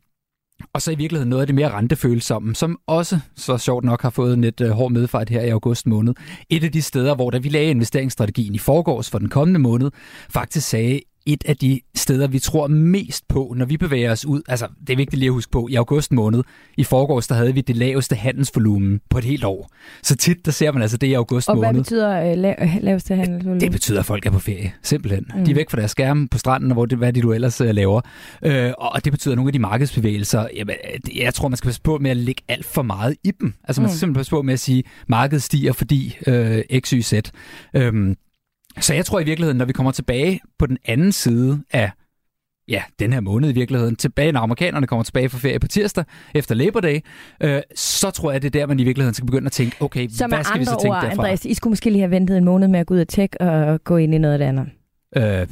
og 0.73 0.83
så 0.83 0.90
i 0.90 0.95
virkeligheden 0.95 1.30
noget 1.30 1.40
af 1.40 1.47
det 1.47 1.54
mere 1.54 1.71
rentefølsomme, 1.71 2.54
som 2.54 2.78
også 2.87 3.18
så 3.37 3.59
sjovt 3.59 3.85
nok 3.85 4.02
har 4.02 4.11
fået 4.11 4.35
en 4.35 4.40
lidt 4.40 4.61
uh, 4.61 4.68
hård 4.68 4.92
medfart 4.92 5.28
her 5.28 5.40
i 5.40 5.49
august 5.49 5.87
måned. 5.87 6.14
Et 6.50 6.64
af 6.64 6.73
de 6.73 6.83
steder, 6.83 7.14
hvor 7.14 7.30
da 7.30 7.38
vi 7.38 7.49
lagde 7.49 7.71
investeringsstrategien 7.71 8.54
i 8.54 8.59
forgårs 8.59 9.11
for 9.11 9.18
den 9.18 9.28
kommende 9.28 9.61
måned, 9.61 9.90
faktisk 10.30 10.68
sagde, 10.68 11.00
et 11.26 11.45
af 11.47 11.56
de 11.56 11.80
steder, 11.95 12.26
vi 12.26 12.38
tror 12.38 12.66
mest 12.66 13.28
på, 13.28 13.54
når 13.56 13.66
vi 13.66 13.76
bevæger 13.76 14.12
os 14.12 14.26
ud. 14.26 14.42
Altså, 14.49 14.68
det 14.87 14.92
er 14.92 14.97
vigtigt 14.97 15.18
lige 15.18 15.28
at 15.28 15.33
huske 15.33 15.50
på, 15.50 15.68
i 15.71 15.75
august 15.75 16.12
måned, 16.12 16.42
i 16.76 16.85
forgårs, 16.85 17.26
der 17.26 17.35
havde 17.35 17.54
vi 17.54 17.61
det 17.61 17.76
laveste 17.76 18.16
handelsvolumen 18.16 19.00
på 19.11 19.18
et 19.18 19.25
helt 19.25 19.45
år. 19.45 19.71
Så 20.02 20.16
tit, 20.16 20.47
der 20.47 20.52
ser 20.52 20.73
man 20.73 20.83
altså 20.83 20.97
det 20.97 21.06
i 21.06 21.12
august 21.12 21.49
og 21.49 21.56
måned. 21.56 21.68
Og 21.68 21.73
hvad 21.73 21.83
betyder 21.83 22.33
uh, 22.33 22.42
la- 22.42 22.80
laveste 22.87 23.14
handelsvolumen? 23.14 23.61
Det 23.61 23.73
betyder, 23.73 24.00
at 24.00 24.06
folk 24.06 24.26
er 24.26 24.30
på 24.30 24.38
ferie, 24.38 24.73
simpelthen. 24.83 25.26
Mm. 25.37 25.45
De 25.45 25.50
er 25.50 25.54
væk 25.54 25.71
fra 25.71 25.78
deres 25.78 25.90
skærme 25.90 26.28
på 26.28 26.38
stranden, 26.38 26.71
og 26.71 26.75
hvor 26.75 26.87
det, 26.87 26.99
hvad 26.99 27.12
de 27.12 27.23
du 27.23 27.33
ellers 27.33 27.61
uh, 27.61 27.68
laver. 27.68 28.00
Uh, 28.47 28.52
og 28.78 29.04
det 29.04 29.12
betyder, 29.12 29.33
at 29.33 29.37
nogle 29.37 29.49
af 29.49 29.52
de 29.52 29.59
markedsbevægelser, 29.59 30.49
jamen, 30.56 30.76
jeg 31.16 31.35
tror, 31.35 31.49
man 31.49 31.56
skal 31.56 31.68
passe 31.68 31.83
på 31.83 31.99
med 31.99 32.11
at 32.11 32.16
lægge 32.16 32.42
alt 32.49 32.66
for 32.66 32.83
meget 32.83 33.16
i 33.25 33.30
dem. 33.40 33.54
Altså, 33.64 33.83
man 33.83 33.88
skal 33.90 33.95
mm. 33.95 33.99
simpelthen 33.99 34.14
passe 34.14 34.30
på 34.30 34.42
med 34.42 34.52
at 34.52 34.61
sige, 34.61 34.78
at 34.78 34.85
markedet 35.09 35.42
stiger, 35.42 35.73
fordi 35.73 36.16
uh, 36.26 36.78
X, 36.80 36.90
Y, 36.90 37.00
Z. 37.02 37.12
så 38.80 38.95
jeg 38.95 39.04
tror 39.04 39.21
i 39.21 39.25
virkeligheden, 39.25 39.56
når 39.56 39.64
vi 39.64 39.73
kommer 39.73 39.92
tilbage 39.92 40.40
på 40.59 40.66
den 40.66 40.78
anden 40.85 41.12
side 41.12 41.62
af 41.73 41.90
ja, 42.68 42.83
den 42.99 43.12
her 43.12 43.21
måned 43.21 43.50
i 43.50 43.52
virkeligheden, 43.52 43.97
tilbage, 43.97 44.33
når 44.33 44.40
amerikanerne 44.40 44.87
kommer 44.87 45.02
tilbage 45.02 45.28
fra 45.28 45.38
ferie 45.38 45.59
på 45.59 45.68
tirsdag 45.68 46.04
efter 46.35 46.54
Labor 46.54 46.80
Day, 46.80 47.00
øh, 47.42 47.61
så 47.75 48.11
tror 48.11 48.33
jeg, 48.33 48.42
det 48.42 48.56
er 48.56 48.61
der, 48.61 48.66
man 48.66 48.80
i 48.80 48.85
virkeligheden 48.85 49.14
skal 49.14 49.26
begynde 49.26 49.47
at 49.47 49.52
tænke, 49.52 49.76
okay, 49.80 50.09
så 50.09 50.26
hvad 50.26 50.45
skal 50.45 50.61
vi 50.61 50.64
så 50.64 50.76
tænke 50.83 50.97
ord, 50.97 51.02
derfra? 51.02 51.11
Andreas, 51.11 51.45
I 51.45 51.54
skulle 51.54 51.73
måske 51.73 51.90
lige 51.90 52.00
have 52.00 52.11
ventet 52.11 52.37
en 52.37 52.45
måned 52.45 52.68
med 52.68 52.80
at 52.80 52.87
gå 52.87 52.95
ud 52.95 53.00
og 53.00 53.09
tech 53.09 53.35
og 53.40 53.85
gå 53.85 53.97
ind 53.97 54.14
i 54.14 54.18
noget 54.18 54.33
af 54.33 54.38
det 54.38 54.47
andet. 54.47 54.66
Øh, 55.16 55.46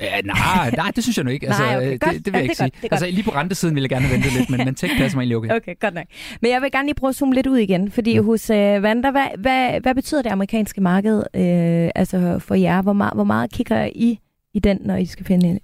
ja, 0.00 0.20
nej, 0.20 0.70
nej, 0.76 0.90
det 0.96 1.04
synes 1.04 1.16
jeg 1.16 1.24
nu 1.24 1.30
ikke. 1.30 1.46
Altså, 1.50 1.62
nej, 1.62 1.76
okay, 1.76 1.90
det, 1.92 2.00
godt. 2.00 2.14
det, 2.14 2.26
vil 2.26 2.32
jeg 2.32 2.38
ja, 2.38 2.42
ikke 2.42 2.56
sige. 2.56 2.70
Godt, 2.70 2.92
altså, 2.92 3.06
lige 3.10 3.22
på 3.22 3.30
rentesiden 3.30 3.74
vil 3.74 3.80
jeg 3.80 3.90
gerne 3.90 4.10
vente 4.10 4.28
lidt, 4.38 4.50
men, 4.50 4.64
men 4.64 4.74
tech 4.74 4.98
passer 4.98 5.18
mig 5.18 5.22
egentlig 5.22 5.36
okay. 5.36 5.56
Okay, 5.56 5.74
godt 5.80 5.94
nok. 5.94 6.04
Men 6.42 6.50
jeg 6.50 6.62
vil 6.62 6.72
gerne 6.72 6.86
lige 6.86 6.94
prøve 6.94 7.08
at 7.08 7.14
zoome 7.14 7.34
lidt 7.34 7.46
ud 7.46 7.56
igen, 7.56 7.90
fordi 7.90 8.18
mm. 8.18 8.26
hos 8.26 8.50
øh, 8.50 8.82
Vanda, 8.82 9.10
hvad, 9.10 9.26
hvad, 9.38 9.80
hvad 9.80 9.94
betyder 9.94 10.22
det 10.22 10.30
amerikanske 10.30 10.80
marked 10.80 11.18
øh, 11.34 11.90
altså 11.94 12.38
for 12.38 12.54
jer? 12.54 12.82
Hvor 12.82 12.92
meget, 12.92 13.14
hvor 13.14 13.24
meget 13.24 13.52
kigger 13.52 13.88
I 13.94 14.18
i 14.54 14.58
den, 14.58 14.78
når 14.84 14.96
I 14.96 15.06
skal 15.06 15.26
finde 15.26 15.60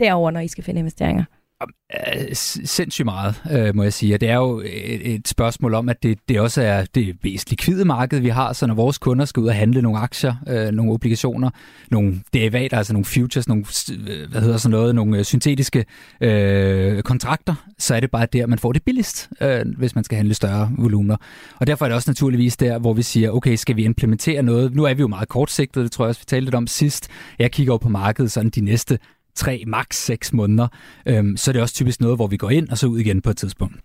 derover, 0.00 0.30
når 0.30 0.40
I 0.40 0.48
skal 0.48 0.64
finde 0.64 0.78
investeringer? 0.78 1.24
Øh, 1.62 2.34
sindssygt 2.64 3.04
meget, 3.04 3.42
øh, 3.52 3.76
må 3.76 3.82
jeg 3.82 3.92
sige. 3.92 4.14
Og 4.14 4.20
det 4.20 4.28
er 4.28 4.34
jo 4.34 4.60
et, 4.60 5.14
et 5.14 5.28
spørgsmål 5.28 5.74
om, 5.74 5.88
at 5.88 6.02
det, 6.02 6.18
det 6.28 6.40
også 6.40 6.62
er 6.62 6.84
det 6.94 7.16
mest 7.22 7.50
likvide 7.50 7.84
marked, 7.84 8.20
vi 8.20 8.28
har. 8.28 8.52
Så 8.52 8.66
når 8.66 8.74
vores 8.74 8.98
kunder 8.98 9.24
skal 9.24 9.40
ud 9.40 9.48
og 9.48 9.54
handle 9.54 9.82
nogle 9.82 9.98
aktier, 9.98 10.34
øh, 10.48 10.70
nogle 10.70 10.92
obligationer, 10.92 11.50
nogle 11.90 12.20
derivater, 12.32 12.76
altså 12.76 12.92
nogle 12.92 13.04
futures, 13.04 13.48
nogle, 13.48 13.64
øh, 14.08 14.30
hvad 14.30 14.40
hedder 14.40 14.56
sådan 14.56 14.70
noget, 14.70 14.94
nogle 14.94 15.18
øh, 15.18 15.24
syntetiske 15.24 15.84
øh, 16.20 17.02
kontrakter, 17.02 17.54
så 17.78 17.94
er 17.94 18.00
det 18.00 18.10
bare 18.10 18.26
der, 18.32 18.46
man 18.46 18.58
får 18.58 18.72
det 18.72 18.82
billigst, 18.82 19.28
øh, 19.40 19.60
hvis 19.78 19.94
man 19.94 20.04
skal 20.04 20.16
handle 20.16 20.34
større 20.34 20.70
volumener. 20.78 21.16
Og 21.56 21.66
derfor 21.66 21.84
er 21.84 21.88
det 21.88 21.96
også 21.96 22.10
naturligvis 22.10 22.56
der, 22.56 22.78
hvor 22.78 22.92
vi 22.92 23.02
siger, 23.02 23.30
okay, 23.30 23.56
skal 23.56 23.76
vi 23.76 23.84
implementere 23.84 24.42
noget? 24.42 24.74
Nu 24.74 24.84
er 24.84 24.94
vi 24.94 25.00
jo 25.00 25.08
meget 25.08 25.28
kortsigtet, 25.28 25.84
det 25.84 25.92
tror 25.92 26.04
jeg 26.04 26.08
også, 26.08 26.20
vi 26.20 26.26
talte 26.26 26.44
lidt 26.44 26.54
om 26.54 26.66
sidst. 26.66 27.08
Jeg 27.38 27.50
kigger 27.52 27.72
over 27.72 27.78
på 27.78 27.88
markedet 27.88 28.32
sådan 28.32 28.50
de 28.50 28.60
næste 28.60 28.98
tre, 29.38 29.64
maks 29.66 30.04
seks 30.04 30.32
måneder, 30.32 30.68
øhm, 31.06 31.36
så 31.36 31.50
er 31.50 31.52
det 31.52 31.62
også 31.62 31.74
typisk 31.74 32.00
noget, 32.00 32.16
hvor 32.16 32.26
vi 32.26 32.36
går 32.36 32.50
ind 32.50 32.68
og 32.68 32.78
så 32.78 32.86
ud 32.86 32.98
igen 32.98 33.22
på 33.22 33.30
et 33.30 33.36
tidspunkt. 33.36 33.76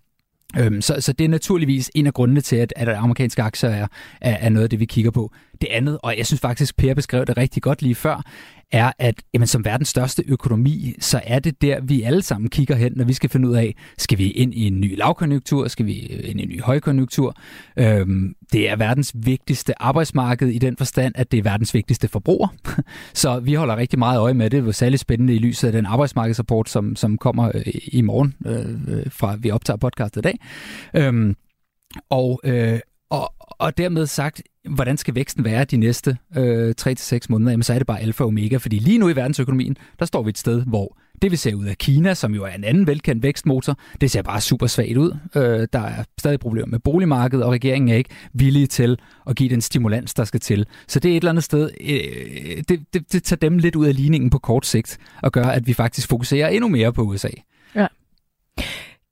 Øhm, 0.57 0.81
så, 0.81 1.01
så 1.01 1.13
det 1.13 1.25
er 1.25 1.29
naturligvis 1.29 1.91
en 1.95 2.07
af 2.07 2.13
grundene 2.13 2.41
til, 2.41 2.55
at, 2.55 2.73
at 2.75 2.89
amerikanske 2.89 3.41
aktier 3.41 3.69
er, 3.69 3.87
er, 4.21 4.37
er 4.39 4.49
noget 4.49 4.63
af 4.63 4.69
det, 4.69 4.79
vi 4.79 4.85
kigger 4.85 5.11
på. 5.11 5.31
Det 5.63 5.69
andet, 5.71 5.97
og 6.03 6.17
jeg 6.17 6.25
synes 6.25 6.41
faktisk, 6.41 6.77
Per 6.77 6.93
beskrev 6.93 7.25
det 7.25 7.37
rigtig 7.37 7.63
godt 7.63 7.81
lige 7.81 7.95
før, 7.95 8.21
er, 8.71 8.91
at 8.99 9.15
jamen, 9.33 9.47
som 9.47 9.65
verdens 9.65 9.89
største 9.89 10.23
økonomi, 10.27 10.95
så 10.99 11.21
er 11.23 11.39
det 11.39 11.61
der, 11.61 11.81
vi 11.81 12.01
alle 12.01 12.21
sammen 12.21 12.49
kigger 12.49 12.75
hen, 12.75 12.93
når 12.95 13.05
vi 13.05 13.13
skal 13.13 13.29
finde 13.29 13.49
ud 13.49 13.55
af, 13.55 13.75
skal 13.97 14.17
vi 14.17 14.31
ind 14.31 14.53
i 14.53 14.67
en 14.67 14.79
ny 14.81 14.97
lavkonjunktur, 14.97 15.67
skal 15.67 15.85
vi 15.85 15.93
ind 15.99 16.39
i 16.39 16.43
en 16.43 16.49
ny 16.49 16.61
højkonjunktur. 16.61 17.35
Øhm, 17.77 18.35
det 18.51 18.69
er 18.69 18.75
verdens 18.75 19.11
vigtigste 19.15 19.81
arbejdsmarked 19.81 20.47
i 20.47 20.57
den 20.57 20.77
forstand, 20.77 21.13
at 21.17 21.31
det 21.31 21.37
er 21.37 21.43
verdens 21.43 21.73
vigtigste 21.73 22.07
forbruger. 22.07 22.47
så 23.13 23.39
vi 23.39 23.53
holder 23.53 23.77
rigtig 23.77 23.99
meget 23.99 24.19
øje 24.19 24.33
med 24.33 24.45
det. 24.45 24.51
Det 24.51 24.65
var 24.65 24.71
særligt 24.71 25.01
spændende 25.01 25.35
i 25.35 25.39
lyset 25.39 25.67
af 25.67 25.73
den 25.73 25.85
arbejdsmarkedsrapport, 25.85 26.69
som, 26.69 26.95
som 26.95 27.17
kommer 27.17 27.51
øh, 27.55 27.73
i 27.83 28.01
morgen, 28.01 28.35
øh, 28.45 28.97
øh, 28.97 29.05
fra 29.09 29.35
vi 29.39 29.51
optager 29.51 29.77
podcastet 29.77 30.21
i 30.21 30.23
dag. 30.23 30.39
Øhm, 30.93 31.35
og, 32.09 32.39
øh, 32.43 32.79
og, 33.13 33.33
og 33.59 33.77
dermed 33.77 34.07
sagt, 34.07 34.41
hvordan 34.69 34.97
skal 34.97 35.15
væksten 35.15 35.45
være 35.45 35.65
de 35.65 35.77
næste 35.77 36.17
øh, 36.37 36.73
3-6 36.81 37.19
måneder, 37.29 37.51
jamen 37.51 37.63
så 37.63 37.73
er 37.73 37.77
det 37.77 37.87
bare 37.87 38.01
alfa 38.01 38.23
og 38.23 38.27
omega, 38.27 38.57
fordi 38.57 38.79
lige 38.79 38.97
nu 38.97 39.09
i 39.09 39.15
verdensøkonomien, 39.15 39.77
der 39.99 40.05
står 40.05 40.23
vi 40.23 40.29
et 40.29 40.37
sted, 40.37 40.65
hvor 40.65 40.97
det 41.21 41.31
vi 41.31 41.35
ser 41.35 41.55
ud 41.55 41.65
af 41.65 41.77
Kina, 41.77 42.13
som 42.13 42.35
jo 42.35 42.43
er 42.43 42.49
en 42.49 42.63
anden 42.63 42.87
velkendt 42.87 43.23
vækstmotor, 43.23 43.77
det 44.01 44.11
ser 44.11 44.21
bare 44.21 44.41
super 44.41 44.67
svagt 44.67 44.97
ud. 44.97 45.17
Øh, 45.35 45.67
der 45.73 45.79
er 45.79 46.03
stadig 46.19 46.39
problemer 46.39 46.67
med 46.67 46.79
boligmarkedet, 46.79 47.45
og 47.45 47.51
regeringen 47.51 47.89
er 47.89 47.95
ikke 47.95 48.09
villig 48.33 48.69
til 48.69 48.99
at 49.27 49.35
give 49.35 49.49
den 49.49 49.61
stimulans, 49.61 50.13
der 50.13 50.23
skal 50.23 50.39
til. 50.39 50.65
Så 50.87 50.99
det 50.99 51.11
er 51.11 51.17
et 51.17 51.21
eller 51.21 51.31
andet 51.31 51.43
sted, 51.43 51.69
øh, 51.81 52.63
det, 52.69 52.85
det, 52.93 53.13
det 53.13 53.23
tager 53.23 53.37
dem 53.37 53.57
lidt 53.57 53.75
ud 53.75 53.85
af 53.85 53.95
ligningen 53.95 54.29
på 54.29 54.39
kort 54.39 54.65
sigt, 54.65 54.97
og 55.21 55.31
gør, 55.31 55.45
at 55.45 55.67
vi 55.67 55.73
faktisk 55.73 56.09
fokuserer 56.09 56.47
endnu 56.47 56.67
mere 56.67 56.93
på 56.93 57.01
USA. 57.01 57.29
Ja. 57.75 57.87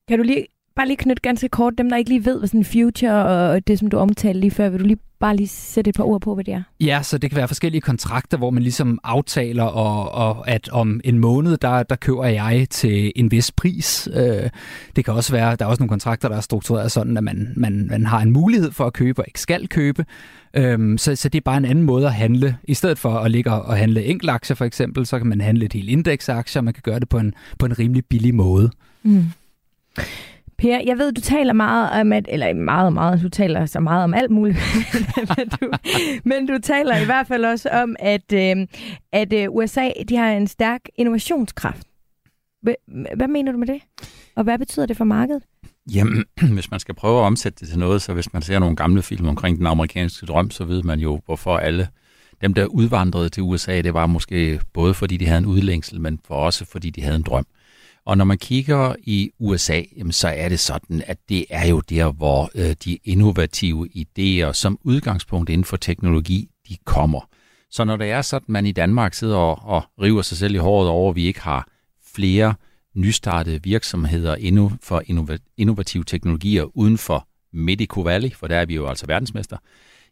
Kan 0.07 0.17
du 0.17 0.23
lige 0.23 0.47
bare 0.75 0.87
lige 0.87 0.97
knytte 0.97 1.21
ganske 1.21 1.49
kort, 1.49 1.73
dem 1.77 1.89
der 1.89 1.97
ikke 1.97 2.09
lige 2.09 2.25
ved, 2.25 2.39
hvad 2.39 2.47
sådan 2.47 2.65
future 2.65 3.25
og 3.25 3.67
det, 3.67 3.79
som 3.79 3.87
du 3.87 3.97
omtalte 3.97 4.39
lige 4.39 4.51
før, 4.51 4.69
vil 4.69 4.79
du 4.79 4.85
lige 4.85 4.99
bare 5.19 5.35
lige 5.35 5.47
sætte 5.47 5.89
et 5.89 5.95
par 5.95 6.03
ord 6.03 6.21
på, 6.21 6.33
hvad 6.33 6.43
det 6.43 6.53
er? 6.53 6.63
Ja, 6.79 6.99
så 7.03 7.17
det 7.17 7.29
kan 7.29 7.37
være 7.37 7.47
forskellige 7.47 7.81
kontrakter, 7.81 8.37
hvor 8.37 8.49
man 8.49 8.63
ligesom 8.63 8.99
aftaler, 9.03 9.63
og, 9.63 10.11
og 10.11 10.49
at 10.49 10.69
om 10.69 11.01
en 11.03 11.19
måned, 11.19 11.57
der, 11.57 11.83
der 11.83 11.95
køber 11.95 12.25
jeg 12.25 12.67
til 12.69 13.11
en 13.15 13.31
vis 13.31 13.51
pris. 13.51 14.09
Øh, 14.13 14.49
det 14.95 15.05
kan 15.05 15.13
også 15.13 15.31
være, 15.31 15.55
der 15.55 15.65
er 15.65 15.69
også 15.69 15.81
nogle 15.81 15.89
kontrakter, 15.89 16.29
der 16.29 16.37
er 16.37 16.41
struktureret 16.41 16.91
sådan, 16.91 17.17
at 17.17 17.23
man, 17.23 17.53
man, 17.55 17.87
man 17.89 18.05
har 18.05 18.19
en 18.19 18.31
mulighed 18.31 18.71
for 18.71 18.85
at 18.85 18.93
købe 18.93 19.21
og 19.21 19.25
ikke 19.27 19.41
skal 19.41 19.67
købe. 19.67 20.05
Øhm, 20.53 20.97
så, 20.97 21.15
så 21.15 21.29
det 21.29 21.37
er 21.39 21.43
bare 21.45 21.57
en 21.57 21.65
anden 21.65 21.83
måde 21.83 22.05
at 22.05 22.13
handle. 22.13 22.57
I 22.63 22.73
stedet 22.73 22.99
for 22.99 23.13
at 23.13 23.31
ligge 23.31 23.51
og 23.51 23.77
handle 23.77 24.05
enkeltaktier 24.05 24.55
for 24.55 24.65
eksempel, 24.65 25.05
så 25.05 25.17
kan 25.17 25.27
man 25.27 25.41
handle 25.41 25.65
et 25.65 25.73
helt 25.73 25.89
indeksaktier, 25.89 26.61
man 26.61 26.73
kan 26.73 26.83
gøre 26.83 26.99
det 26.99 27.09
på 27.09 27.17
en, 27.17 27.33
på 27.59 27.65
en 27.65 27.79
rimelig 27.79 28.05
billig 28.05 28.35
måde. 28.35 28.71
Mm. 29.03 29.25
Per, 30.61 30.81
jeg 30.85 30.97
ved, 30.97 31.11
du 31.11 31.21
taler 31.21 31.53
meget 31.53 32.01
om, 32.01 32.13
at, 32.13 32.25
eller 32.29 32.53
meget 32.53 32.93
meget, 32.93 33.21
du 33.21 33.29
taler 33.29 33.65
så 33.65 33.79
meget 33.79 34.03
om 34.03 34.13
alt 34.13 34.31
muligt, 34.31 34.57
men, 35.37 35.49
du, 35.49 35.71
men 36.23 36.47
du 36.47 36.57
taler 36.63 36.97
i 36.97 37.05
hvert 37.05 37.27
fald 37.27 37.45
også 37.45 37.69
om, 37.69 37.95
at, 37.99 38.33
øh, 38.33 38.67
at 39.11 39.33
øh, 39.33 39.47
USA 39.51 39.89
de 40.09 40.15
har 40.15 40.31
en 40.31 40.47
stærk 40.47 40.81
innovationskraft. 40.95 41.87
Hvad 43.15 43.27
mener 43.27 43.51
du 43.51 43.57
med 43.57 43.67
det? 43.67 43.81
Og 44.35 44.43
hvad 44.43 44.59
betyder 44.59 44.85
det 44.85 44.97
for 44.97 45.05
markedet? 45.05 45.43
Jamen, 45.93 46.25
hvis 46.53 46.71
man 46.71 46.79
skal 46.79 46.95
prøve 46.95 47.19
at 47.19 47.25
omsætte 47.25 47.59
det 47.59 47.67
til 47.67 47.79
noget, 47.79 48.01
så 48.01 48.13
hvis 48.13 48.33
man 48.33 48.41
ser 48.41 48.59
nogle 48.59 48.75
gamle 48.75 49.01
film 49.01 49.27
omkring 49.27 49.57
den 49.57 49.67
amerikanske 49.67 50.25
drøm, 50.25 50.51
så 50.51 50.63
ved 50.63 50.83
man 50.83 50.99
jo, 50.99 51.21
hvorfor 51.25 51.57
alle 51.57 51.87
dem, 52.41 52.53
der 52.53 52.65
udvandrede 52.65 53.29
til 53.29 53.43
USA, 53.43 53.81
det 53.81 53.93
var 53.93 54.05
måske 54.05 54.59
både 54.73 54.93
fordi 54.93 55.17
de 55.17 55.25
havde 55.25 55.37
en 55.37 55.45
udlængsel, 55.45 56.01
men 56.01 56.19
for 56.27 56.35
også 56.35 56.65
fordi 56.65 56.89
de 56.89 57.01
havde 57.01 57.15
en 57.15 57.21
drøm. 57.21 57.45
Og 58.05 58.17
når 58.17 58.25
man 58.25 58.37
kigger 58.37 58.95
i 59.03 59.31
USA, 59.39 59.81
jamen, 59.97 60.11
så 60.11 60.27
er 60.27 60.49
det 60.49 60.59
sådan, 60.59 61.03
at 61.07 61.17
det 61.29 61.45
er 61.49 61.67
jo 61.67 61.79
der, 61.79 62.11
hvor 62.11 62.51
øh, 62.55 62.75
de 62.85 62.97
innovative 63.03 63.89
idéer 63.95 64.53
som 64.53 64.79
udgangspunkt 64.83 65.49
inden 65.49 65.65
for 65.65 65.77
teknologi, 65.77 66.49
de 66.69 66.77
kommer. 66.85 67.29
Så 67.71 67.83
når 67.83 67.97
det 67.97 68.11
er 68.11 68.21
sådan, 68.21 68.45
at 68.45 68.49
man 68.49 68.65
i 68.65 68.71
Danmark 68.71 69.13
sidder 69.13 69.37
og, 69.37 69.59
og 69.63 69.83
river 70.01 70.21
sig 70.21 70.37
selv 70.37 70.55
i 70.55 70.57
håret 70.57 70.89
over, 70.89 71.09
at 71.09 71.15
vi 71.15 71.25
ikke 71.25 71.41
har 71.41 71.67
flere 72.13 72.53
nystartede 72.95 73.63
virksomheder 73.63 74.35
endnu 74.35 74.71
for 74.81 75.03
innovative 75.57 76.03
teknologier 76.03 76.77
uden 76.77 76.97
for 76.97 77.27
Medico 77.53 78.01
Valley, 78.01 78.33
for 78.33 78.47
der 78.47 78.57
er 78.57 78.65
vi 78.65 78.75
jo 78.75 78.87
altså 78.87 79.05
verdensmester, 79.07 79.57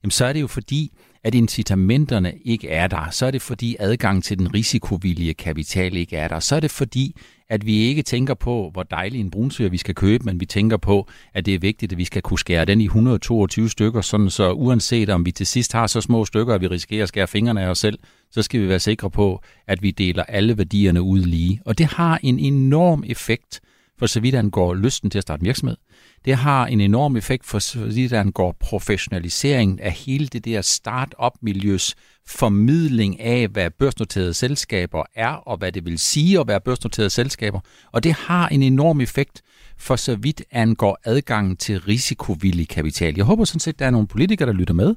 jamen 0.04 0.12
så 0.12 0.26
er 0.26 0.34
det 0.34 0.42
jo 0.42 0.48
fordi, 0.48 0.94
at 1.24 1.36
incitamenterne 1.36 2.34
ikke 2.46 2.70
er 2.70 2.88
der. 2.88 3.08
Så 3.12 3.26
er 3.26 3.32
det 3.32 3.42
fordi 3.42 3.76
adgang 3.80 4.24
til 4.24 4.40
den 4.40 4.54
risikovillige 4.54 5.34
kapital 5.34 5.98
ikke 5.98 6.18
er 6.18 6.28
der. 6.28 6.40
Så 6.40 6.56
er 6.56 6.60
det 6.60 6.72
fordi, 6.72 7.16
at 7.50 7.66
vi 7.66 7.78
ikke 7.78 8.02
tænker 8.02 8.34
på, 8.34 8.70
hvor 8.74 8.84
dejlig 8.84 9.20
en 9.20 9.32
brunsøger 9.32 9.70
vi 9.70 9.78
skal 9.78 9.96
købe, 9.96 10.24
men 10.24 10.40
vi 10.40 10.46
tænker 10.46 10.78
på, 10.78 11.08
at 11.34 11.46
det 11.46 11.56
er 11.56 11.60
vigtigt, 11.60 11.92
at 11.92 11.98
vi 11.98 12.06
skal 12.06 12.22
kunne 12.22 12.40
skære 12.40 12.66
den 12.66 12.82
i 12.82 12.86
122 12.86 13.70
stykker, 13.70 14.02
sådan 14.02 14.30
så 14.30 14.52
uanset 14.52 15.10
om 15.10 15.26
vi 15.26 15.32
til 15.32 15.46
sidst 15.46 15.74
har 15.74 15.88
så 15.88 16.02
små 16.02 16.26
stykker, 16.26 16.54
at 16.56 16.62
vi 16.62 16.68
risikerer 16.68 17.04
at 17.04 17.10
skære 17.10 17.28
fingrene 17.28 17.62
af 17.62 17.70
os 17.70 17.78
selv, 17.78 18.00
så 18.32 18.42
skal 18.42 18.62
vi 18.62 18.68
være 18.68 18.80
sikre 18.80 19.12
på, 19.12 19.42
at 19.68 19.84
vi 19.84 19.92
deler 19.92 20.24
alle 20.24 20.58
værdierne 20.58 21.02
ud 21.02 21.20
lige. 21.20 21.62
Og 21.66 21.78
det 21.78 21.86
har 21.86 22.20
en 22.24 22.40
enorm 22.40 23.04
effekt 23.08 23.62
for 24.00 24.06
så 24.06 24.20
vidt 24.20 24.36
angår 24.36 24.74
lysten 24.74 25.10
til 25.10 25.18
at 25.18 25.22
starte 25.22 25.44
virksomhed. 25.44 25.78
Det 26.26 26.36
har 26.36 26.66
en 26.66 26.82
enorm 26.82 27.16
effekt 27.16 27.46
for, 27.46 27.60
så 27.60 27.80
vidt 27.80 28.14
angår 28.14 28.56
professionalisering 28.60 29.82
af 29.82 29.92
hele 29.92 30.28
det 30.28 30.46
der 30.46 30.62
start-up-miljøs 30.62 31.96
formidling 32.28 33.20
af, 33.20 33.48
hvad 33.48 33.70
børsnoterede 33.70 34.34
selskaber 34.34 35.04
er, 35.16 35.30
og 35.30 35.58
hvad 35.58 35.72
det 35.72 35.86
vil 35.86 36.00
sige 36.00 36.40
at 36.40 36.48
være 36.48 36.62
børsnoterede 36.62 37.10
selskaber. 37.10 37.60
Og 37.92 38.04
det 38.04 38.14
har 38.14 38.48
en 38.48 38.64
enorm 38.64 39.02
effekt 39.02 39.42
for 39.78 39.96
så 39.96 40.16
vidt 40.16 40.42
angår 40.52 41.00
adgangen 41.04 41.58
til 41.58 41.80
risikovillig 41.80 42.68
kapital. 42.68 43.14
Jeg 43.16 43.26
håber 43.26 43.46
sådan 43.46 43.60
set, 43.60 43.74
at 43.74 43.80
der 43.80 43.86
er 43.86 43.92
nogle 43.92 44.08
politikere, 44.08 44.48
der 44.48 44.54
lytter 44.54 44.74
med. 44.74 44.96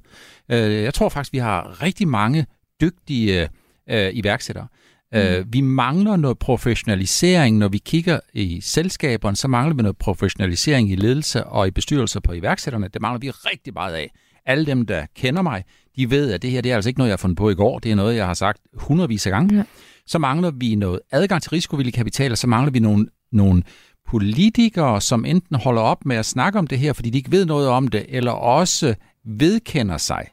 Øh, 0.49 0.83
jeg 0.83 0.95
tror 0.95 1.09
faktisk, 1.09 1.33
vi 1.33 1.39
har 1.39 1.83
rigtig 1.83 2.09
mange 2.09 2.47
dygtige 2.81 3.49
øh, 3.91 4.11
iværksættere. 4.13 4.67
Øh, 5.15 5.39
mm. 5.39 5.53
vi 5.53 5.61
mangler 5.61 6.17
noget 6.17 6.39
professionalisering, 6.39 7.59
når 7.59 7.69
vi 7.69 7.79
kigger 7.79 8.21
i 8.35 8.61
selskaberne, 8.61 9.37
så 9.37 9.49
mangler 9.49 9.75
vi 9.75 9.83
noget 9.83 9.99
professionalisering 9.99 10.91
i 10.91 10.97
ledelse 10.97 11.45
og 11.45 11.69
i 11.69 11.71
bestyrelser 11.71 12.21
på 12.21 12.33
iværksætterne. 12.33 12.89
Det 12.89 13.03
mangler 13.03 13.19
vi 13.19 13.31
rigtig 13.31 13.73
meget 13.75 13.95
af. 13.95 14.11
Alle 14.47 14.67
dem, 14.67 14.87
der 14.87 15.07
kender 15.17 15.43
mig, 15.43 15.65
de 15.97 16.11
ved, 16.11 16.33
at 16.33 16.43
det 16.43 16.51
her 16.51 16.61
det 16.61 16.73
er 16.73 16.77
altså 16.77 16.91
ikke 16.91 16.99
noget, 16.99 17.09
jeg 17.09 17.13
har 17.13 17.19
fundet 17.19 17.37
på 17.37 17.51
i 17.51 17.55
går. 17.55 17.79
Det 17.79 17.91
er 17.91 17.95
noget, 17.95 18.17
jeg 18.17 18.27
har 18.27 18.35
sagt 18.35 18.59
hundredvis 18.75 19.27
af 19.27 19.31
gange. 19.31 19.57
Ja. 19.57 19.63
Så 20.07 20.19
mangler 20.19 20.51
vi 20.51 20.75
noget 20.75 21.01
adgang 21.13 21.43
til 21.43 21.51
risikovillig 21.51 21.95
kapital, 21.95 22.33
og 22.33 22.39
så 22.39 22.47
mangler 22.47 22.73
vi 22.73 22.79
nogle, 22.79 23.07
nogle 23.33 23.63
politikere, 24.09 25.01
som 25.01 25.25
enten 25.25 25.57
holder 25.57 25.83
op 25.83 26.07
med 26.07 26.17
at 26.17 26.27
snakke 26.27 26.59
om 26.59 26.67
det 26.67 26.79
her, 26.79 26.93
fordi 26.93 27.11
de 27.11 27.19
ikke 27.19 27.31
ved 27.31 27.47
noget 27.47 27.69
om 27.69 27.89
det, 27.89 28.07
eller 28.09 28.33
også 28.33 28.95
vedkender 29.25 29.97
sig, 29.97 30.27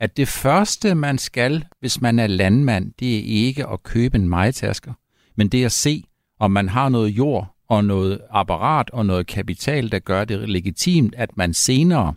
at 0.00 0.16
det 0.16 0.28
første, 0.28 0.94
man 0.94 1.18
skal, 1.18 1.64
hvis 1.80 2.00
man 2.00 2.18
er 2.18 2.26
landmand, 2.26 2.92
det 3.00 3.16
er 3.18 3.22
ikke 3.46 3.66
at 3.66 3.82
købe 3.82 4.16
en 4.16 4.28
majtasker, 4.28 4.92
men 5.36 5.48
det 5.48 5.62
er 5.62 5.66
at 5.66 5.72
se, 5.72 6.04
om 6.40 6.50
man 6.50 6.68
har 6.68 6.88
noget 6.88 7.08
jord 7.08 7.56
og 7.68 7.84
noget 7.84 8.20
apparat 8.30 8.90
og 8.90 9.06
noget 9.06 9.26
kapital, 9.26 9.92
der 9.92 9.98
gør 9.98 10.24
det 10.24 10.48
legitimt, 10.48 11.14
at 11.14 11.36
man 11.36 11.54
senere 11.54 12.14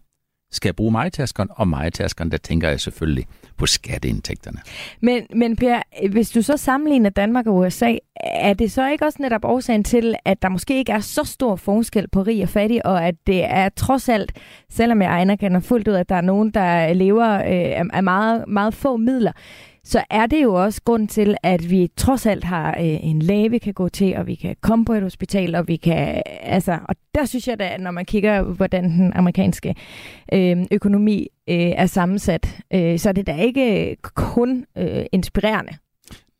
skal 0.51 0.73
bruge 0.73 0.91
majtaskeren, 0.91 1.49
og 1.51 1.67
majtaskeren, 1.67 2.31
der 2.31 2.37
tænker 2.37 2.69
jeg 2.69 2.79
selvfølgelig 2.79 3.25
på 3.59 3.65
skatteindtægterne. 3.65 4.59
Men, 5.01 5.23
men 5.35 5.55
Per, 5.55 5.81
hvis 6.09 6.29
du 6.29 6.41
så 6.41 6.57
sammenligner 6.57 7.09
Danmark 7.09 7.47
og 7.47 7.55
USA, 7.55 7.95
er 8.15 8.53
det 8.53 8.71
så 8.71 8.89
ikke 8.89 9.05
også 9.05 9.17
netop 9.21 9.45
årsagen 9.45 9.83
til, 9.83 10.15
at 10.25 10.41
der 10.41 10.49
måske 10.49 10.77
ikke 10.77 10.91
er 10.91 10.99
så 10.99 11.23
stor 11.23 11.55
forskel 11.55 12.07
på 12.07 12.21
rig 12.21 12.43
og 12.43 12.49
fattig, 12.49 12.85
og 12.85 13.05
at 13.05 13.15
det 13.27 13.43
er 13.43 13.69
trods 13.69 14.09
alt, 14.09 14.31
selvom 14.69 15.01
jeg 15.01 15.21
anerkender 15.21 15.59
fuldt 15.59 15.87
ud, 15.87 15.93
at 15.93 16.09
der 16.09 16.15
er 16.15 16.21
nogen, 16.21 16.51
der 16.51 16.93
lever 16.93 17.33
øh, 17.33 17.85
af 17.93 18.03
meget, 18.03 18.47
meget 18.47 18.73
få 18.73 18.97
midler, 18.97 19.31
så 19.83 20.03
er 20.09 20.25
det 20.25 20.43
jo 20.43 20.53
også 20.53 20.81
grund 20.85 21.07
til, 21.07 21.35
at 21.43 21.69
vi 21.69 21.89
trods 21.97 22.25
alt 22.25 22.43
har 22.43 22.69
øh, 22.69 23.05
en 23.05 23.21
læge, 23.21 23.49
vi 23.49 23.57
kan 23.57 23.73
gå 23.73 23.89
til, 23.89 24.15
og 24.17 24.27
vi 24.27 24.35
kan 24.35 24.55
komme 24.61 24.85
på 24.85 24.93
et 24.93 25.01
hospital, 25.01 25.55
og 25.55 25.67
vi 25.67 25.75
kan, 25.75 26.21
altså, 26.41 26.77
og 26.89 26.95
der 27.15 27.25
synes 27.25 27.47
jeg 27.47 27.59
da, 27.59 27.77
når 27.77 27.91
man 27.91 28.05
kigger, 28.05 28.41
hvordan 28.41 28.83
den 28.83 29.13
amerikanske 29.13 29.75
øh, 30.33 30.57
økonomi 30.71 31.27
øh, 31.49 31.55
er 31.55 31.85
sammensat, 31.85 32.61
øh, 32.73 32.99
så 32.99 33.09
er 33.09 33.13
det 33.13 33.27
da 33.27 33.35
ikke 33.35 33.95
kun 34.03 34.65
øh, 34.77 35.05
inspirerende. 35.11 35.71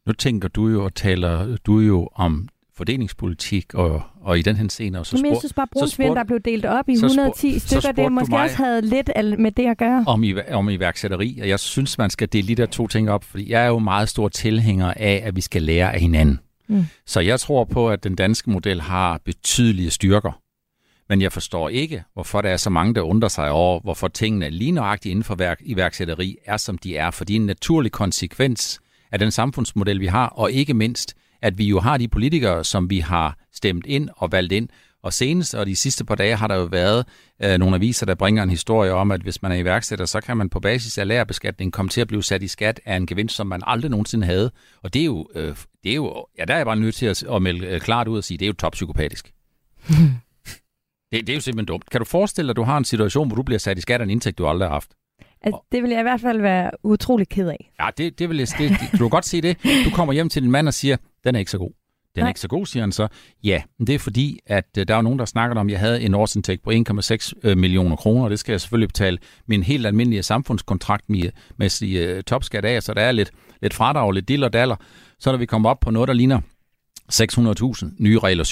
Nu 0.08 0.14
tænker 0.14 0.48
du 0.48 0.68
jo 0.68 0.84
og 0.84 0.96
taler 0.96 1.58
du 1.66 1.80
jo 1.80 2.10
om 2.16 2.50
fordelingspolitik, 2.78 3.74
og, 3.74 4.02
og 4.22 4.40
i 4.40 4.42
den 4.42 4.56
her 4.56 4.68
scene. 4.68 5.00
Og 5.00 5.06
så 5.06 5.18
Men 5.18 5.26
jeg 5.26 5.38
synes 5.40 5.54
bare, 5.54 5.68
brunsvind, 5.72 6.16
der 6.16 6.24
blev 6.24 6.40
delt 6.40 6.66
op 6.66 6.90
i 6.90 6.94
110 6.94 7.60
stykker, 7.60 7.92
det 7.92 8.12
måske 8.12 8.36
også 8.36 8.58
havde 8.58 8.82
lidt 8.82 9.10
med 9.40 9.52
det 9.52 9.66
at 9.66 9.78
gøre. 9.78 10.04
Om, 10.08 10.24
i, 10.24 10.36
om 10.52 10.70
iværksætteri, 10.70 11.40
og 11.42 11.50
jeg 11.50 11.60
synes, 11.60 11.98
man 11.98 12.10
skal 12.10 12.28
dele 12.34 12.48
de 12.48 12.56
der 12.56 12.66
to 12.66 12.88
ting 12.88 13.10
op, 13.10 13.24
fordi 13.24 13.52
jeg 13.52 13.64
er 13.64 13.68
jo 13.68 13.80
meget 13.80 14.10
stor 14.10 14.30
tilhænger 14.30 14.94
af, 14.96 15.22
at 15.26 15.36
vi 15.36 15.42
skal 15.42 15.62
lære 15.62 15.94
af 15.94 16.00
hinanden. 16.00 16.40
Mm. 16.68 16.86
Så 17.06 17.20
jeg 17.20 17.40
tror 17.40 17.64
på, 17.64 17.90
at 17.90 18.04
den 18.04 18.16
danske 18.16 18.50
model 18.50 18.82
har 18.82 19.20
betydelige 19.26 19.90
styrker. 19.90 20.42
Men 21.10 21.22
jeg 21.22 21.32
forstår 21.32 21.70
ikke, 21.70 22.04
hvorfor 22.14 22.42
der 22.42 22.50
er 22.50 22.58
så 22.58 22.70
mange, 22.70 22.96
der 22.96 23.02
undrer 23.02 23.30
sig 23.30 23.52
over, 23.52 23.80
hvorfor 23.80 24.08
tingene 24.08 24.50
lige 24.50 24.72
nøjagtigt 24.72 25.12
inden 25.12 25.24
for 25.24 25.36
værk, 25.36 25.58
iværksætteri 25.62 26.38
er, 26.46 26.58
som 26.58 26.78
de 26.78 26.98
er. 26.98 27.12
For 27.12 27.26
en 27.30 27.46
naturlig 27.46 27.92
konsekvens 27.92 28.80
af 29.12 29.20
den 29.20 29.32
samfundsmodel, 29.32 30.00
vi 30.00 30.06
har, 30.06 30.28
og 30.28 30.52
ikke 30.52 30.74
mindst 30.74 31.16
at 31.42 31.58
vi 31.58 31.66
jo 31.66 31.80
har 31.80 31.98
de 31.98 32.08
politikere, 32.08 32.64
som 32.64 32.90
vi 32.90 33.00
har 33.00 33.38
stemt 33.54 33.86
ind 33.86 34.10
og 34.18 34.32
valgt 34.32 34.54
ind. 34.54 34.70
Og 35.04 35.14
senest, 35.14 35.56
og 35.56 35.66
de 35.66 35.76
sidste 35.76 36.06
par 36.06 36.16
dage, 36.16 36.36
har 36.36 36.48
der 36.48 36.56
jo 36.56 36.64
været 36.64 37.06
øh, 37.44 37.58
nogle 37.58 37.76
aviser, 37.76 38.06
der 38.06 38.16
bringer 38.16 38.44
en 38.44 38.50
historie 38.50 38.92
om, 38.92 39.12
at 39.12 39.22
hvis 39.22 39.42
man 39.42 39.52
er 39.52 39.56
iværksætter, 39.56 40.06
så 40.06 40.22
kan 40.22 40.38
man 40.38 40.50
på 40.50 40.60
basis 40.60 40.98
af 40.98 41.08
lærerbeskatning 41.08 41.74
komme 41.74 41.90
til 41.90 42.02
at 42.02 42.08
blive 42.08 42.24
sat 42.24 42.44
i 42.44 42.48
skat 42.48 42.82
af 42.86 42.96
en 42.96 43.06
gevinst, 43.06 43.36
som 43.36 43.48
man 43.48 43.62
aldrig 43.66 43.92
nogensinde 43.92 44.26
havde. 44.26 44.52
Og 44.84 44.94
det 44.94 45.02
er 45.02 45.06
jo, 45.06 45.28
øh, 45.36 45.56
det 45.84 45.92
er 45.92 45.96
jo 45.96 46.26
ja, 46.38 46.46
der 46.46 46.54
er 46.54 46.58
jeg 46.58 46.66
bare 46.66 46.76
nødt 46.76 46.96
til 46.96 47.06
at, 47.06 47.24
at 47.24 47.42
melde 47.42 47.68
øh, 47.68 47.82
klart 47.82 48.08
ud 48.08 48.18
og 48.18 48.24
sige, 48.24 48.38
det 48.38 48.46
er 48.46 48.48
jo 48.48 48.54
toppsykopatisk. 48.54 49.34
det, 51.12 51.28
det 51.28 51.30
er 51.30 51.36
jo 51.36 51.42
simpelthen 51.42 51.66
dumt. 51.66 51.90
Kan 51.90 52.02
du 52.02 52.06
forestille 52.06 52.48
dig, 52.48 52.52
at 52.52 52.58
du 52.58 52.64
har 52.64 52.78
en 52.78 52.86
situation, 52.86 53.28
hvor 53.28 53.36
du 53.36 53.44
bliver 53.44 53.60
sat 53.60 53.78
i 53.78 53.82
skat 53.82 54.02
af 54.02 54.06
en 54.06 54.10
indtægt, 54.10 54.38
du 54.38 54.48
aldrig 54.48 54.70
har 54.70 54.74
haft? 54.74 54.92
Altså, 55.42 55.60
det 55.72 55.84
vil 55.84 55.92
jeg 55.92 56.00
i 56.00 56.04
hvert 56.04 56.22
fald 56.22 56.42
være 56.42 56.72
utrolig 56.84 57.30
ked 57.30 57.48
af. 57.48 57.72
Ja, 57.80 57.90
det, 57.98 58.20
det 58.20 58.30
vil 58.30 58.38
jeg, 58.38 58.48
det, 58.58 58.72
du 58.92 58.98
kan 58.98 59.10
godt 59.10 59.26
se 59.26 59.42
det. 59.42 59.58
Du 59.86 59.90
kommer 59.90 60.14
hjem 60.14 60.30
til 60.30 60.42
din 60.42 60.52
mand 60.52 60.68
og 60.68 60.74
siger, 60.74 60.98
den 61.24 61.36
er 61.36 61.40
ikke 61.40 61.52
så 61.52 61.58
god. 61.58 61.72
Den 62.16 62.22
er 62.22 62.26
Nej. 62.26 62.30
ikke 62.30 62.40
så 62.40 62.48
god, 62.48 62.66
siger 62.66 62.84
han 62.84 62.92
så. 62.92 63.08
Ja, 63.44 63.62
men 63.80 63.88
det 63.88 63.96
er 63.96 64.00
fordi, 64.00 64.40
at 64.46 64.66
uh, 64.78 64.84
der 64.88 64.96
er 64.96 65.02
nogen, 65.02 65.20
der 65.20 65.26
snakker 65.26 65.60
om, 65.60 65.68
at 65.68 65.72
jeg 65.72 65.80
havde 65.80 66.02
en 66.02 66.14
årsindtægt 66.14 66.64
på 66.64 66.72
1,6 66.72 67.32
uh, 67.44 67.52
øh, 67.52 67.58
millioner 67.58 67.96
kroner, 67.96 68.24
og 68.24 68.30
det 68.30 68.40
skal 68.40 68.54
jeg 68.54 68.62
selvfølgelig 68.62 68.88
betale 68.88 69.18
min 69.48 69.64
helt 69.64 69.86
almindelige 69.86 70.24
samfundskontrakt 70.24 71.10
med, 71.10 71.32
med 71.58 72.16
uh, 72.18 72.24
topskat 72.24 72.66
af, 72.66 72.84
så 72.84 72.94
der 72.94 73.02
er 73.02 73.12
lidt, 73.12 73.32
lidt 73.62 73.74
fradrag, 73.74 74.12
lidt 74.12 74.28
dill 74.28 74.44
og 74.44 74.54
daller. 74.54 74.76
Så 75.20 75.32
når 75.32 75.38
vi 75.38 75.46
kommer 75.46 75.70
op 75.70 75.80
på 75.80 75.92
noget, 75.92 76.08
der 76.08 76.14
ligner 76.14 76.42
600.000, 77.14 77.96
nye 78.00 78.20
regler 78.20 78.44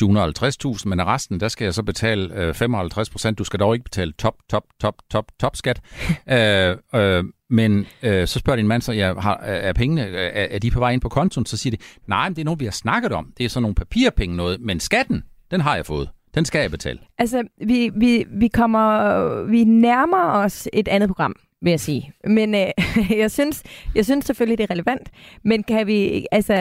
750.000, 0.78 0.90
men 0.90 1.00
af 1.00 1.06
resten, 1.06 1.40
der 1.40 1.48
skal 1.48 1.66
jeg 1.66 1.74
så 1.74 1.84
betale 1.84 2.36
øh, 2.36 2.54
55 2.54 3.10
procent. 3.10 3.38
Du 3.38 3.44
skal 3.44 3.60
dog 3.60 3.74
ikke 3.74 3.84
betale 3.84 4.12
top, 4.12 4.36
top, 4.50 4.64
top, 4.82 4.96
top, 5.12 5.26
top 5.40 5.56
skat. 5.56 5.82
øh, 6.32 6.78
øh, 6.96 7.24
men 7.50 7.86
øh, 8.04 8.28
så 8.28 8.40
spørger 8.40 8.58
din 8.58 8.68
mand 8.68 8.82
så, 8.82 8.92
ja, 8.92 9.14
har, 9.20 9.38
er 9.38 9.74
pengene, 9.74 10.02
er, 10.02 10.48
er 10.56 10.60
de 10.60 10.72
på 10.72 10.80
vej 10.80 10.92
ind 10.92 11.02
på 11.02 11.10
kontoen? 11.10 11.46
Så 11.46 11.58
siger 11.58 11.78
de, 11.78 11.84
nej, 12.08 12.30
men 12.30 12.36
det 12.36 12.42
er 12.42 12.46
noget, 12.46 12.60
vi 12.60 12.66
har 12.66 12.72
snakket 12.72 13.12
om. 13.12 13.34
Det 13.38 13.46
er 13.46 13.50
sådan 13.50 13.62
nogle 13.62 13.76
papirpenge 13.76 14.36
noget, 14.36 14.62
men 14.62 14.80
skatten, 14.80 15.24
den 15.52 15.62
har 15.62 15.76
jeg 15.76 15.86
fået. 15.86 16.10
Den 16.36 16.46
skal 16.46 16.62
jeg 16.62 16.72
betale. 16.72 17.00
Altså, 17.18 17.44
vi, 17.66 17.92
vi, 17.96 18.26
vi 18.40 18.48
kommer, 18.48 19.44
vi 19.44 19.64
nærmer 19.64 20.32
os 20.32 20.68
et 20.74 20.88
andet 20.88 21.10
program 21.10 21.36
vil 21.62 21.72
jeg 21.72 21.80
sige. 21.80 22.14
Men 22.24 22.56
øh, 22.56 22.68
jeg, 23.22 23.32
synes, 23.32 23.64
jeg 23.96 24.06
synes 24.06 24.26
selvfølgelig, 24.26 24.58
det 24.58 24.64
er 24.64 24.72
relevant. 24.72 25.10
Men 25.44 25.64
kan 25.64 25.88
vi, 25.88 26.26
altså, 26.32 26.54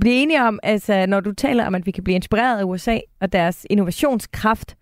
blive 0.00 0.14
enige 0.14 0.42
om, 0.44 0.58
altså 0.62 1.06
når 1.06 1.20
du 1.20 1.32
taler 1.32 1.66
om, 1.66 1.74
at 1.74 1.86
vi 1.86 1.90
kan 1.90 2.04
blive 2.04 2.14
inspireret 2.14 2.58
af 2.58 2.64
USA 2.64 2.98
og 3.20 3.32
deres 3.32 3.66
innovationskraft, 3.70 4.76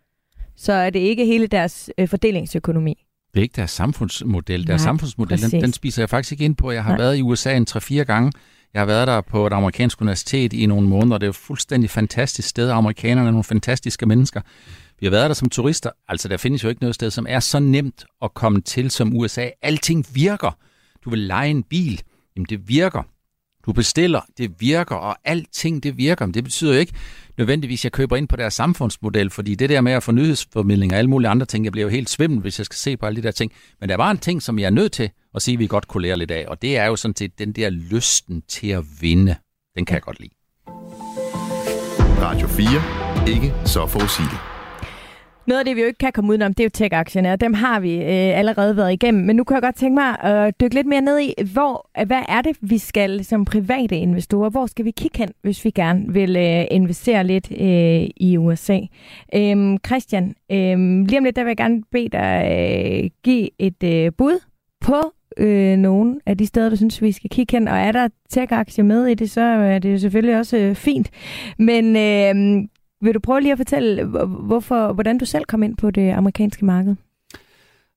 så 0.56 0.72
er 0.72 0.90
det 0.90 1.00
ikke 1.00 1.26
hele 1.26 1.46
deres 1.46 1.90
øh, 1.98 2.08
fordelingsøkonomi. 2.08 3.04
Det 3.34 3.40
er 3.40 3.42
ikke 3.42 3.56
deres 3.56 3.70
samfundsmodel. 3.70 4.66
Deres 4.66 4.82
Nej, 4.82 4.88
samfundsmodel, 4.88 5.50
den, 5.50 5.60
den 5.62 5.72
spiser 5.72 6.02
jeg 6.02 6.10
faktisk 6.10 6.32
ikke 6.32 6.44
ind 6.44 6.56
på. 6.56 6.70
Jeg 6.70 6.84
har 6.84 6.90
Nej. 6.90 6.98
været 6.98 7.16
i 7.16 7.22
USA 7.22 7.56
en 7.56 7.66
3-4 7.70 7.94
gange. 8.02 8.32
Jeg 8.74 8.80
har 8.80 8.86
været 8.86 9.06
der 9.08 9.20
på 9.20 9.46
et 9.46 9.52
amerikansk 9.52 10.00
universitet 10.00 10.52
i 10.52 10.66
nogle 10.66 10.88
måneder. 10.88 11.18
Det 11.18 11.26
er 11.26 11.30
et 11.30 11.36
fuldstændig 11.36 11.90
fantastisk 11.90 12.48
sted. 12.48 12.70
Amerikanerne 12.70 13.28
er 13.28 13.30
nogle 13.30 13.44
fantastiske 13.44 14.06
mennesker. 14.06 14.40
Vi 15.00 15.06
har 15.06 15.10
været 15.10 15.30
der 15.30 15.34
som 15.34 15.48
turister. 15.48 15.90
Altså, 16.08 16.28
der 16.28 16.36
findes 16.36 16.64
jo 16.64 16.68
ikke 16.68 16.80
noget 16.82 16.94
sted, 16.94 17.10
som 17.10 17.26
er 17.28 17.40
så 17.40 17.58
nemt 17.58 18.04
at 18.22 18.34
komme 18.34 18.60
til 18.60 18.90
som 18.90 19.16
USA. 19.16 19.48
Alting 19.62 20.06
virker. 20.14 20.58
Du 21.04 21.10
vil 21.10 21.18
lege 21.18 21.50
en 21.50 21.62
bil. 21.62 22.02
Jamen, 22.36 22.46
det 22.48 22.68
virker. 22.68 23.02
Du 23.66 23.72
bestiller, 23.72 24.20
det 24.38 24.60
virker, 24.60 24.94
og 24.94 25.16
alting 25.24 25.82
det 25.82 25.96
virker. 25.96 26.26
Men 26.26 26.34
det 26.34 26.44
betyder 26.44 26.72
jo 26.72 26.78
ikke 26.78 26.92
nødvendigvis, 27.38 27.80
at 27.80 27.84
jeg 27.84 27.92
køber 27.92 28.16
ind 28.16 28.28
på 28.28 28.36
deres 28.36 28.54
samfundsmodel, 28.54 29.30
fordi 29.30 29.54
det 29.54 29.68
der 29.68 29.80
med 29.80 29.92
at 29.92 30.02
få 30.02 30.12
nyhedsformidling 30.12 30.92
og 30.92 30.98
alle 30.98 31.10
mulige 31.10 31.28
andre 31.28 31.46
ting, 31.46 31.64
jeg 31.64 31.72
bliver 31.72 31.84
jo 31.84 31.90
helt 31.90 32.10
svimmel, 32.10 32.40
hvis 32.40 32.58
jeg 32.58 32.66
skal 32.66 32.76
se 32.76 32.96
på 32.96 33.06
alle 33.06 33.16
de 33.16 33.26
der 33.26 33.30
ting. 33.32 33.52
Men 33.80 33.88
der 33.88 33.96
var 33.96 34.10
en 34.10 34.18
ting, 34.18 34.42
som 34.42 34.58
jeg 34.58 34.66
er 34.66 34.70
nødt 34.70 34.92
til 34.92 35.10
at 35.34 35.42
sige, 35.42 35.52
at 35.52 35.58
vi 35.58 35.66
godt 35.66 35.88
kunne 35.88 36.02
lære 36.02 36.18
lidt 36.18 36.30
af, 36.30 36.44
og 36.48 36.62
det 36.62 36.76
er 36.76 36.86
jo 36.86 36.96
sådan 36.96 37.16
set 37.16 37.38
den 37.38 37.52
der 37.52 37.70
lysten 37.70 38.42
til 38.48 38.68
at 38.68 38.84
vinde. 39.00 39.36
Den 39.76 39.84
kan 39.84 39.94
jeg 39.94 40.02
godt 40.02 40.20
lide. 40.20 40.32
Radio 42.22 42.48
4. 42.48 43.28
Ikke 43.28 43.54
så 43.64 43.86
forudsigeligt. 43.86 44.55
Noget 45.46 45.58
af 45.58 45.64
det, 45.64 45.76
vi 45.76 45.80
jo 45.80 45.86
ikke 45.86 45.98
kan 45.98 46.12
komme 46.12 46.30
udenom, 46.30 46.54
det 46.54 46.60
er 46.60 46.64
jo 46.64 46.70
tech-aktierne, 46.74 47.32
og 47.32 47.40
dem 47.40 47.54
har 47.54 47.80
vi 47.80 47.94
øh, 47.94 48.38
allerede 48.38 48.76
været 48.76 48.92
igennem. 48.92 49.24
Men 49.24 49.36
nu 49.36 49.44
kan 49.44 49.54
jeg 49.54 49.62
godt 49.62 49.76
tænke 49.76 49.94
mig 49.94 50.20
at 50.20 50.60
dykke 50.60 50.74
lidt 50.74 50.86
mere 50.86 51.00
ned 51.00 51.20
i, 51.20 51.34
hvor, 51.52 51.90
hvad 52.04 52.22
er 52.28 52.42
det, 52.42 52.56
vi 52.60 52.78
skal 52.78 53.24
som 53.24 53.44
private 53.44 53.96
investorer, 53.96 54.50
hvor 54.50 54.66
skal 54.66 54.84
vi 54.84 54.90
kigge 54.90 55.18
hen, 55.18 55.28
hvis 55.42 55.64
vi 55.64 55.70
gerne 55.70 56.04
vil 56.08 56.36
øh, 56.36 56.64
investere 56.70 57.24
lidt 57.24 57.50
øh, 57.50 58.08
i 58.16 58.36
USA? 58.38 58.80
Øhm, 59.34 59.78
Christian, 59.86 60.34
øh, 60.52 60.78
lige 61.06 61.18
om 61.18 61.24
lidt, 61.24 61.36
der 61.36 61.42
vil 61.42 61.50
jeg 61.50 61.56
gerne 61.56 61.82
bede 61.92 62.08
dig 62.08 62.48
øh, 62.50 63.10
give 63.24 63.48
et 63.58 63.82
øh, 63.84 64.12
bud 64.18 64.40
på 64.80 65.12
øh, 65.36 65.76
nogle 65.76 66.20
af 66.26 66.38
de 66.38 66.46
steder, 66.46 66.70
du 66.70 66.76
synes, 66.76 67.02
vi 67.02 67.12
skal 67.12 67.30
kigge 67.30 67.56
hen. 67.56 67.68
Og 67.68 67.78
er 67.78 67.92
der 67.92 68.08
tech-aktier 68.30 68.84
med 68.84 69.06
i 69.06 69.14
det, 69.14 69.30
så 69.30 69.40
er 69.40 69.78
det 69.78 69.92
jo 69.92 69.98
selvfølgelig 69.98 70.38
også 70.38 70.56
øh, 70.56 70.74
fint. 70.74 71.10
Men 71.58 71.96
øh, 71.96 72.68
vil 73.00 73.14
du 73.14 73.20
prøve 73.20 73.40
lige 73.40 73.52
at 73.52 73.58
fortælle, 73.58 74.04
hvorfor, 74.26 74.92
hvordan 74.92 75.18
du 75.18 75.24
selv 75.24 75.44
kom 75.44 75.62
ind 75.62 75.76
på 75.76 75.90
det 75.90 76.10
amerikanske 76.12 76.64
marked? 76.64 76.96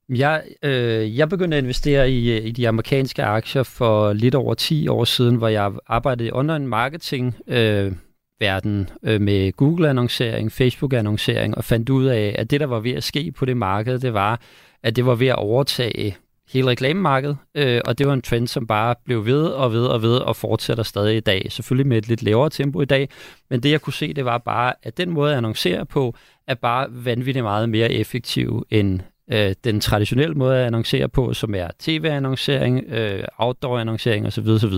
Jeg, 0.09 0.43
øh, 0.63 1.17
jeg 1.17 1.29
begyndte 1.29 1.57
at 1.57 1.63
investere 1.63 2.11
i, 2.11 2.37
øh, 2.37 2.45
i 2.45 2.51
de 2.51 2.67
amerikanske 2.67 3.23
aktier 3.23 3.63
for 3.63 4.13
lidt 4.13 4.35
over 4.35 4.53
10 4.53 4.87
år 4.87 5.03
siden, 5.03 5.35
hvor 5.35 5.47
jeg 5.47 5.71
arbejdede 5.87 6.27
i 6.27 6.31
online 6.31 6.67
marketing, 6.67 7.35
øh, 7.47 7.91
verden 8.39 8.89
øh, 9.03 9.21
med 9.21 9.51
Google-annoncering, 9.51 10.51
Facebook-annoncering, 10.51 11.57
og 11.57 11.63
fandt 11.63 11.89
ud 11.89 12.05
af, 12.05 12.35
at 12.37 12.51
det, 12.51 12.59
der 12.59 12.65
var 12.65 12.79
ved 12.79 12.91
at 12.91 13.03
ske 13.03 13.31
på 13.31 13.45
det 13.45 13.57
marked, 13.57 13.99
det 13.99 14.13
var, 14.13 14.41
at 14.83 14.95
det 14.95 15.05
var 15.05 15.15
ved 15.15 15.27
at 15.27 15.35
overtage 15.35 16.17
hele 16.49 16.67
reklamemarkedet, 16.67 17.37
øh, 17.55 17.81
og 17.85 17.97
det 17.97 18.07
var 18.07 18.13
en 18.13 18.21
trend, 18.21 18.47
som 18.47 18.67
bare 18.67 18.95
blev 19.05 19.25
ved 19.25 19.45
og 19.45 19.71
ved 19.71 19.85
og 19.85 20.01
ved 20.01 20.17
og 20.17 20.35
fortsætter 20.35 20.83
stadig 20.83 21.17
i 21.17 21.19
dag. 21.19 21.47
Selvfølgelig 21.49 21.87
med 21.87 21.97
et 21.97 22.07
lidt 22.07 22.23
lavere 22.23 22.49
tempo 22.49 22.81
i 22.81 22.85
dag, 22.85 23.09
men 23.49 23.63
det 23.63 23.71
jeg 23.71 23.81
kunne 23.81 23.93
se, 23.93 24.13
det 24.13 24.25
var 24.25 24.37
bare, 24.37 24.73
at 24.83 24.97
den 24.97 25.09
måde 25.09 25.31
at 25.31 25.37
annoncere 25.37 25.85
på, 25.85 26.15
er 26.47 26.55
bare 26.55 26.87
vanvittigt 26.89 27.43
meget 27.43 27.69
mere 27.69 27.91
effektiv 27.91 28.65
end 28.69 28.99
øh, 29.31 29.55
den 29.63 29.79
traditionelle 29.79 30.35
måde 30.35 30.57
at 30.57 30.65
annoncere 30.65 31.09
på, 31.09 31.33
som 31.33 31.55
er 31.55 31.67
tv-annoncering, 31.79 32.83
øh, 32.89 33.23
outdoor-annoncering 33.37 34.27
osv. 34.27 34.47
osv. 34.47 34.73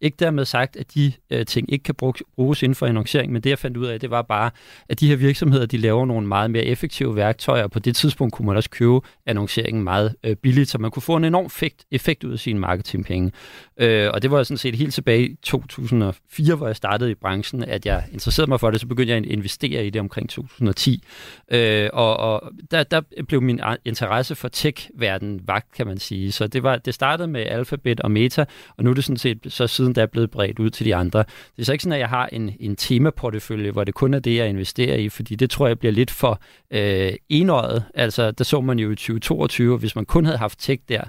Ikke 0.00 0.16
dermed 0.20 0.44
sagt, 0.44 0.76
at 0.76 0.94
de 0.94 1.12
øh, 1.30 1.46
ting 1.46 1.72
ikke 1.72 1.82
kan 1.82 1.94
bruges 2.36 2.62
inden 2.62 2.74
for 2.74 2.86
annoncering, 2.86 3.32
men 3.32 3.42
det 3.42 3.50
jeg 3.50 3.58
fandt 3.58 3.76
ud 3.76 3.86
af, 3.86 4.00
det 4.00 4.10
var 4.10 4.22
bare, 4.22 4.50
at 4.88 5.00
de 5.00 5.08
her 5.08 5.16
virksomheder, 5.16 5.66
de 5.66 5.76
laver 5.76 6.06
nogle 6.06 6.26
meget 6.26 6.50
mere 6.50 6.64
effektive 6.64 7.16
værktøjer, 7.16 7.62
og 7.62 7.70
på 7.70 7.78
det 7.78 7.96
tidspunkt 7.96 8.34
kunne 8.34 8.46
man 8.46 8.56
også 8.56 8.70
købe 8.70 9.00
annonceringen 9.26 9.84
meget 9.84 10.14
øh, 10.24 10.36
billigt, 10.36 10.70
så 10.70 10.78
man 10.78 10.90
kunne 10.90 11.02
få 11.02 11.16
en 11.16 11.24
enorm 11.24 11.46
effekt, 11.46 11.84
effekt 11.90 12.24
ud 12.24 12.32
af 12.32 12.38
sine 12.38 12.60
marketingpenge. 12.60 13.32
Øh, 13.76 14.10
og 14.14 14.22
det 14.22 14.30
var 14.30 14.42
sådan 14.42 14.56
set 14.56 14.76
helt 14.76 14.94
tilbage 14.94 15.28
i 15.28 15.36
2004, 15.42 16.54
hvor 16.54 16.66
jeg 16.66 16.76
startede 16.76 17.10
i 17.10 17.14
branchen, 17.14 17.64
at 17.64 17.86
jeg 17.86 18.04
interesserede 18.12 18.48
mig 18.48 18.60
for 18.60 18.70
det, 18.70 18.80
så 18.80 18.86
begyndte 18.86 19.14
jeg 19.14 19.18
at 19.18 19.24
investere 19.24 19.86
i 19.86 19.90
det 19.90 20.00
omkring 20.00 20.28
2010. 20.28 21.04
Øh, 21.50 21.88
og 21.92 22.32
og 22.32 22.52
der, 22.70 22.82
der 22.82 23.00
blev 23.28 23.42
min 23.42 23.60
interesse 23.92 24.34
for 24.34 24.48
tech-verdenen 24.48 25.40
vagt, 25.46 25.72
kan 25.72 25.86
man 25.86 25.98
sige. 25.98 26.32
Så 26.32 26.46
det, 26.46 26.62
var, 26.62 26.76
det 26.76 26.94
startede 26.94 27.28
med 27.28 27.40
Alphabet 27.40 28.00
og 28.00 28.10
Meta, 28.10 28.44
og 28.76 28.84
nu 28.84 28.90
er 28.90 28.94
det 28.94 29.04
sådan 29.04 29.16
set 29.16 29.38
så 29.48 29.66
siden 29.66 29.94
der 29.94 30.02
er 30.02 30.06
blevet 30.06 30.30
bredt 30.30 30.58
ud 30.58 30.70
til 30.70 30.86
de 30.86 30.94
andre. 30.94 31.18
Det 31.18 31.58
er 31.58 31.64
så 31.64 31.72
ikke 31.72 31.82
sådan, 31.82 31.92
at 31.92 32.00
jeg 32.00 32.08
har 32.08 32.26
en, 32.32 32.56
en 32.60 32.76
temaportefølje, 32.76 33.70
hvor 33.70 33.84
det 33.84 33.94
kun 33.94 34.14
er 34.14 34.18
det, 34.18 34.36
jeg 34.36 34.48
investerer 34.48 34.96
i, 34.96 35.08
fordi 35.08 35.34
det 35.34 35.50
tror 35.50 35.66
jeg 35.66 35.78
bliver 35.78 35.92
lidt 35.92 36.10
for 36.10 36.40
øh, 36.70 37.12
enøjet. 37.28 37.84
Altså, 37.94 38.30
der 38.30 38.44
så 38.44 38.60
man 38.60 38.78
jo 38.78 38.90
i 38.90 38.96
2022, 38.96 39.78
hvis 39.78 39.96
man 39.96 40.04
kun 40.04 40.24
havde 40.24 40.38
haft 40.38 40.58
tech 40.58 40.82
der, 40.88 41.02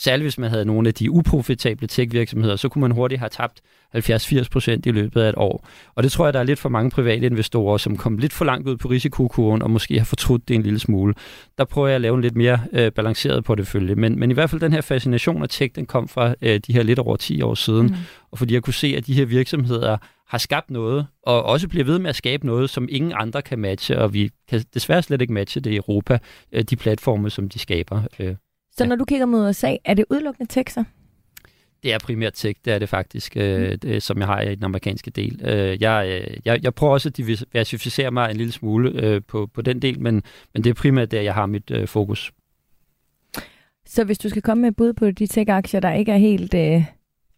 Særligt 0.00 0.24
hvis 0.24 0.38
man 0.38 0.50
havde 0.50 0.64
nogle 0.64 0.88
af 0.88 0.94
de 0.94 1.10
uprofitable 1.10 1.88
tech-virksomheder, 1.88 2.56
så 2.56 2.68
kunne 2.68 2.80
man 2.80 2.90
hurtigt 2.90 3.18
have 3.18 3.28
tabt 3.28 3.60
70-80 3.96 4.48
procent 4.50 4.86
i 4.86 4.90
løbet 4.90 5.20
af 5.20 5.28
et 5.28 5.34
år. 5.36 5.66
Og 5.94 6.02
det 6.02 6.12
tror 6.12 6.26
jeg, 6.26 6.32
der 6.32 6.40
er 6.40 6.44
lidt 6.44 6.58
for 6.58 6.68
mange 6.68 6.90
private 6.90 7.26
investorer, 7.26 7.76
som 7.76 7.96
kom 7.96 8.18
lidt 8.18 8.32
for 8.32 8.44
langt 8.44 8.68
ud 8.68 8.76
på 8.76 8.88
risikokurven 8.88 9.62
og 9.62 9.70
måske 9.70 9.98
har 9.98 10.04
fortrudt 10.04 10.48
det 10.48 10.54
en 10.54 10.62
lille 10.62 10.78
smule. 10.78 11.14
Der 11.58 11.64
prøver 11.64 11.88
jeg 11.88 11.94
at 11.94 12.00
lave 12.00 12.14
en 12.14 12.20
lidt 12.20 12.36
mere 12.36 12.60
øh, 12.72 12.92
balanceret 12.92 13.44
portefølje. 13.44 13.94
Men, 13.94 14.18
men 14.18 14.30
i 14.30 14.34
hvert 14.34 14.50
fald 14.50 14.60
den 14.60 14.72
her 14.72 14.80
fascination 14.80 15.42
af 15.42 15.48
tech, 15.48 15.74
den 15.74 15.86
kom 15.86 16.08
fra 16.08 16.34
øh, 16.42 16.60
de 16.66 16.72
her 16.72 16.82
lidt 16.82 16.98
over 16.98 17.16
10 17.16 17.42
år 17.42 17.54
siden. 17.54 17.86
Mm. 17.86 17.94
Og 18.30 18.38
fordi 18.38 18.54
jeg 18.54 18.62
kunne 18.62 18.74
se, 18.74 18.94
at 18.96 19.06
de 19.06 19.14
her 19.14 19.24
virksomheder 19.24 19.96
har 20.28 20.38
skabt 20.38 20.70
noget, 20.70 21.06
og 21.22 21.42
også 21.42 21.68
bliver 21.68 21.84
ved 21.84 21.98
med 21.98 22.10
at 22.10 22.16
skabe 22.16 22.46
noget, 22.46 22.70
som 22.70 22.88
ingen 22.90 23.12
andre 23.16 23.42
kan 23.42 23.58
matche, 23.58 23.98
og 23.98 24.14
vi 24.14 24.30
kan 24.48 24.64
desværre 24.74 25.02
slet 25.02 25.20
ikke 25.20 25.32
matche 25.32 25.60
det 25.60 25.70
i 25.70 25.76
Europa, 25.76 26.18
øh, 26.52 26.62
de 26.62 26.76
platforme, 26.76 27.30
som 27.30 27.48
de 27.48 27.58
skaber. 27.58 28.02
Så 28.78 28.86
når 28.86 28.96
du 28.96 29.04
kigger 29.04 29.26
mod 29.26 29.48
USA, 29.48 29.76
er 29.84 29.94
det 29.94 30.04
udelukkende 30.10 30.52
tekster? 30.52 30.84
Det 31.82 31.92
er 31.92 31.98
primært 31.98 32.32
tech, 32.34 32.60
det 32.64 32.72
er 32.72 32.78
det 32.78 32.88
faktisk, 32.88 33.36
øh, 33.36 33.76
det, 33.82 34.02
som 34.02 34.18
jeg 34.18 34.26
har 34.26 34.40
i 34.40 34.54
den 34.54 34.64
amerikanske 34.64 35.10
del. 35.10 35.40
Øh, 35.44 35.82
jeg, 35.82 36.22
øh, 36.28 36.36
jeg, 36.44 36.64
jeg 36.64 36.74
prøver 36.74 36.92
også 36.92 37.08
at 37.08 37.16
diversificere 37.16 38.10
mig 38.10 38.30
en 38.30 38.36
lille 38.36 38.52
smule 38.52 38.90
øh, 39.02 39.22
på, 39.28 39.46
på 39.54 39.62
den 39.62 39.82
del, 39.82 40.00
men, 40.00 40.22
men 40.54 40.64
det 40.64 40.70
er 40.70 40.74
primært 40.74 41.10
der, 41.10 41.20
jeg 41.20 41.34
har 41.34 41.46
mit 41.46 41.70
øh, 41.70 41.88
fokus. 41.88 42.32
Så 43.86 44.04
hvis 44.04 44.18
du 44.18 44.28
skal 44.28 44.42
komme 44.42 44.60
med 44.60 44.68
et 44.68 44.76
bud 44.76 44.92
på 44.92 45.10
de 45.10 45.26
tech-aktier, 45.26 45.80
der 45.80 45.92
ikke 45.92 46.12
er 46.12 46.16
helt 46.16 46.54
øh, 46.54 46.84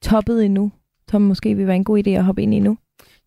toppet 0.03 0.45
endnu, 0.45 0.73
som 1.11 1.23
måske 1.23 1.55
vil 1.55 1.67
være 1.67 1.77
en 1.77 1.85
god 1.85 2.07
idé 2.07 2.11
at 2.11 2.25
hoppe 2.25 2.43
ind 2.43 2.55
i 2.55 2.59
nu? 2.59 2.79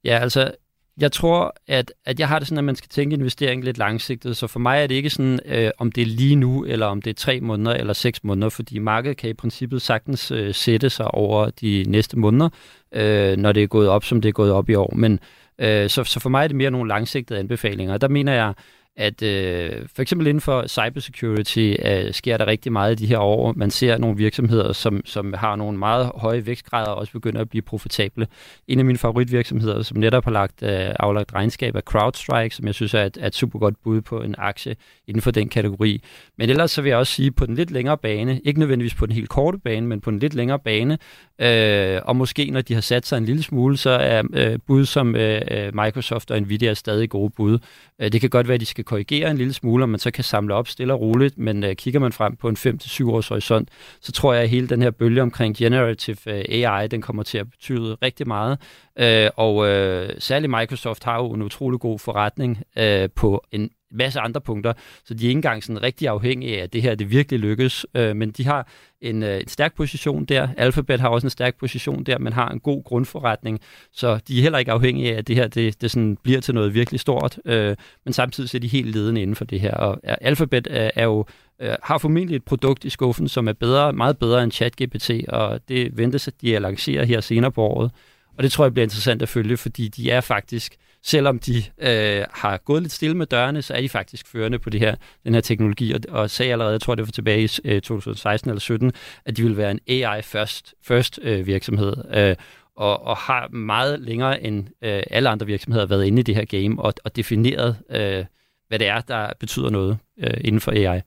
Ja, 0.04 0.20
altså 0.20 0.52
jeg 0.98 1.12
tror, 1.12 1.56
at, 1.68 1.94
at 2.06 2.20
jeg 2.20 2.28
har 2.28 2.40
det 2.40 2.48
sådan, 2.48 2.58
at 2.58 2.64
man 2.64 2.76
skal 2.76 2.90
tænke 2.90 3.14
investering 3.14 3.64
lidt 3.64 3.78
langsigtet. 3.78 4.38
Så 4.38 4.48
for 4.48 4.60
mig 4.60 4.84
er 4.84 4.88
det 4.88 4.96
ikke 4.96 5.10
sådan, 5.10 5.40
øh, 5.46 5.72
om 5.78 5.92
det 5.92 6.02
er 6.02 6.06
lige 6.06 6.36
nu, 6.36 6.66
eller 6.66 6.86
om 6.86 7.02
det 7.02 7.10
er 7.10 7.14
tre 7.14 7.40
måneder 7.40 7.76
eller 7.76 7.94
seks 7.94 8.24
måneder, 8.24 8.50
fordi 8.50 8.80
markedet 8.80 9.18
kan 9.18 9.30
i 9.30 9.34
princippet 9.34 9.82
sagtens 9.82 10.32
øh, 10.32 10.54
sætte 10.54 10.90
sig 10.90 11.14
over 11.14 11.50
de 11.50 11.86
næste 11.88 12.20
måneder, 12.20 12.50
øh, 12.92 13.38
når 13.38 13.52
det 13.52 13.64
er 13.64 13.68
gået 13.68 13.90
op, 13.90 14.04
som 14.04 14.22
det 14.22 14.30
er 14.30 14.34
gået 14.34 14.52
op 14.52 14.70
i 14.70 14.76
år. 14.76 14.94
Men 14.96 15.20
øh, 15.60 15.90
så, 15.90 16.04
så 16.04 16.20
for 16.20 16.30
mig 16.30 16.44
er 16.44 16.48
det 16.48 16.56
mere 16.56 16.72
nogle 16.72 16.90
langsigtede 16.90 17.40
anbefalinger. 17.40 17.98
Der 17.98 18.08
mener 18.08 18.34
jeg, 18.34 18.54
at 18.96 19.22
øh, 19.22 19.72
for 19.96 20.02
eksempel 20.02 20.28
inden 20.28 20.42
for 20.42 20.68
cybersecurity 20.68 21.74
øh, 21.86 22.14
sker 22.14 22.38
der 22.38 22.46
rigtig 22.46 22.72
meget 22.72 22.92
i 22.92 23.04
de 23.04 23.08
her 23.08 23.18
år. 23.18 23.54
Man 23.56 23.72
ser 23.72 23.98
nogle 23.98 24.18
virksomheder, 24.18 24.74
som, 24.74 25.02
som 25.06 25.34
har 25.34 25.56
nogle 25.56 25.78
meget 25.78 26.12
høje 26.16 26.46
vækstgrader 26.46 26.90
og 26.90 26.96
også 26.96 27.14
begynder 27.14 27.42
at 27.42 27.50
blive 27.50 27.62
profitable. 27.62 28.28
En 28.68 28.80
af 28.80 28.86
mine 28.86 28.98
favoritvirksomheder, 28.98 29.82
som 29.82 29.98
netop 29.98 30.24
har 30.24 30.32
lagt, 30.32 30.64
øh, 30.64 30.90
aflagt 31.00 31.34
regnskab, 31.34 31.76
er 31.76 31.82
CrowdStrike, 31.82 32.56
som 32.56 32.68
jeg 32.68 32.74
synes 32.76 32.94
er 32.94 33.04
et, 33.04 33.18
er 33.22 33.28
et 33.28 33.36
super 33.36 33.60
godt 33.60 33.76
bud 33.84 34.02
på 34.02 34.22
en 34.22 34.36
aktie 34.38 34.76
inden 35.08 35.22
for 35.22 35.32
den 35.32 35.50
kategori. 35.50 36.02
Men 36.38 36.50
ellers 36.50 36.72
så 36.72 36.82
vil 36.82 36.90
jeg 36.90 36.98
også 36.98 37.14
sige, 37.14 37.32
på 37.32 37.46
den 37.46 37.56
lidt 37.56 37.72
længere 37.72 37.98
bane, 37.98 38.40
ikke 38.44 38.60
nødvendigvis 38.60 38.96
på 38.96 39.06
den 39.06 39.16
helt 39.16 39.30
korte 39.30 39.58
bane, 39.58 39.88
men 39.88 40.02
på 40.02 40.12
den 40.12 40.20
lidt 40.20 40.34
længere 40.34 40.60
bane, 40.60 40.98
øh, 41.40 42.02
og 42.06 42.16
måske 42.16 42.50
når 42.52 42.62
de 42.62 42.74
har 42.74 42.82
sat 42.82 43.06
sig 43.06 43.18
en 43.18 43.26
lille 43.26 43.44
smule, 43.44 43.78
så 43.78 43.90
er 43.90 44.24
øh, 44.34 44.60
bud 44.68 44.86
som 44.86 45.16
øh, 45.16 45.42
øh 45.52 45.76
Microsoft 45.76 46.32
og 46.32 46.42
Nvidia 46.42 46.74
stadig 46.74 47.10
gode 47.10 47.30
bud. 47.30 47.60
Øh, 48.00 48.12
det 48.12 48.22
kan 48.22 48.30
godt 48.30 48.48
være, 48.48 48.56
at 48.56 48.62
de 48.62 48.66
skal 48.66 48.83
korrigere 48.84 49.32
en 49.32 49.38
lille 49.38 49.54
smule, 49.54 49.84
og 49.84 49.90
man 49.90 50.00
så 50.00 50.12
kan 50.12 50.24
samle 50.24 50.54
op 50.54 50.68
stille 50.68 50.94
og 50.94 51.02
roligt, 51.02 51.38
men 51.38 51.64
øh, 51.64 51.76
kigger 51.76 52.00
man 52.00 52.12
frem 52.12 52.36
på 52.36 52.50
en 52.50 52.58
5-7 52.58 53.10
års 53.10 53.28
horisont, 53.28 53.70
så 54.02 54.12
tror 54.12 54.34
jeg, 54.34 54.44
at 54.44 54.50
hele 54.50 54.68
den 54.68 54.82
her 54.82 54.92
bølge 54.92 55.22
omkring 55.22 55.58
generative 55.58 56.18
øh, 56.28 56.46
AI, 56.50 56.88
den 56.88 57.02
kommer 57.02 57.24
til 57.24 57.38
at 57.38 57.50
betyde 57.52 57.98
rigtig 58.02 58.28
meget. 58.28 58.60
Øh, 59.00 59.30
og 59.36 59.68
øh, 59.68 60.10
særligt 60.20 60.52
Microsoft 60.52 61.04
har 61.04 61.16
jo 61.16 61.34
en 61.34 61.42
utrolig 61.42 61.80
god 61.80 62.00
forretning 62.00 62.64
øh, 62.78 63.10
på 63.16 63.44
en 63.52 63.70
masse 63.94 64.20
andre 64.20 64.42
punkter, 64.42 64.74
så 65.06 65.14
de 65.14 65.26
er 65.26 65.30
ikke 65.30 65.38
engang 65.38 65.64
sådan 65.64 65.84
rigtig 65.84 66.08
afhængige 66.08 66.60
af, 66.60 66.64
at 66.64 66.74
det 66.74 66.82
her 66.82 66.96
det 66.96 67.12
virkelig 67.12 67.40
lykkes, 67.40 67.86
øh, 67.96 68.16
men 68.16 68.32
de 68.32 68.46
har 68.46 68.68
en, 69.02 69.24
øh, 69.24 69.42
en 69.42 69.48
stærk 69.48 69.76
position 69.76 70.26
der. 70.26 70.48
Alphabet 70.58 71.00
har 71.00 71.10
også 71.10 71.28
en 71.28 71.32
stærk 71.32 71.56
position 71.60 72.04
der, 72.04 72.18
men 72.18 72.34
har 72.34 72.50
en 72.50 72.60
god 72.60 72.84
grundforretning, 72.84 73.60
så 73.92 74.20
de 74.28 74.38
er 74.38 74.42
heller 74.42 74.60
ikke 74.60 74.72
afhængige 74.72 75.14
af, 75.14 75.18
at 75.18 75.28
det 75.28 75.36
her 75.36 75.48
det, 75.48 75.82
det 75.82 75.92
sådan 75.92 76.18
bliver 76.24 76.42
til 76.42 76.54
noget 76.54 76.74
virkelig 76.74 77.00
stort, 77.00 77.40
øh, 77.46 77.76
men 78.06 78.14
samtidig 78.14 78.50
så 78.50 78.58
er 78.58 78.60
de 78.60 78.68
helt 78.68 78.96
ledende 78.96 79.22
inden 79.22 79.36
for 79.36 79.46
det 79.46 79.60
her. 79.60 79.74
Og 79.74 80.00
Alphabet 80.04 80.68
er, 80.72 80.92
er 80.96 81.04
jo 81.04 81.26
øh, 81.62 81.76
har 81.84 81.98
formentlig 81.98 82.36
et 82.36 82.44
produkt 82.44 82.86
i 82.86 82.90
skuffen, 82.90 83.28
som 83.28 83.48
er 83.48 83.54
bedre, 83.54 83.94
meget 83.94 84.18
bedre 84.18 84.44
end 84.44 84.52
ChatGPT, 84.52 85.12
og 85.28 85.60
det 85.68 85.98
ventes, 85.98 86.28
at 86.28 86.34
de 86.42 86.60
lancerer 86.60 87.06
her 87.06 87.22
senere 87.22 87.52
på 87.52 87.62
året. 87.62 87.92
Og 88.38 88.44
det 88.44 88.52
tror 88.52 88.66
jeg 88.66 88.74
bliver 88.74 88.86
interessant 88.86 89.22
at 89.22 89.30
følge, 89.30 89.58
fordi 89.58 89.88
de 89.88 90.12
er 90.12 90.22
faktisk 90.22 90.76
selvom 91.04 91.40
de 91.40 91.64
øh, 91.78 92.26
har 92.32 92.58
gået 92.58 92.82
lidt 92.82 92.94
stille 92.94 93.18
med 93.18 93.26
dørene, 93.26 93.62
så 93.62 93.74
er 93.74 93.82
de 93.82 93.90
faktisk 93.90 94.28
førende 94.28 94.60
på 94.60 94.70
det 94.70 94.80
her, 94.80 94.96
den 95.24 95.34
her 95.34 95.42
teknologi, 95.42 95.94
og, 95.94 96.00
og 96.10 96.30
sagde 96.30 96.52
allerede, 96.52 96.72
jeg 96.72 96.82
tror 96.82 96.96
det 96.96 97.06
var 97.06 97.12
tilbage 97.12 97.44
i 97.44 97.50
øh, 97.64 97.82
2016 97.82 98.50
eller 98.50 98.60
17, 98.60 98.92
at 99.26 99.38
de 99.38 99.44
vil 99.44 99.58
være 99.58 99.72
en 99.72 99.80
AI 99.88 100.22
first, 100.22 100.74
first 100.82 101.20
øh, 101.22 101.48
virksomhed, 101.48 101.94
øh, 102.14 102.36
og, 102.76 103.04
og 103.04 103.18
har 103.18 103.48
meget 103.48 104.00
længere 104.00 104.44
end 104.44 104.68
øh, 104.82 105.04
alle 105.12 105.30
andre 105.30 105.46
virksomheder 105.46 105.86
været 105.86 106.06
inde 106.06 106.20
i 106.20 106.24
det 106.24 106.36
her 106.36 106.46
game, 106.46 106.82
og, 106.82 106.94
og 107.04 107.16
defineret, 107.16 107.78
øh, 107.90 108.26
hvad 108.68 108.80
det 108.80 108.88
er, 108.88 109.02
der 109.02 109.30
betyder 109.40 109.70
noget 109.70 109.98
øh, 110.18 110.34
inden 110.42 110.62
for 110.62 110.72
AI. 110.72 111.02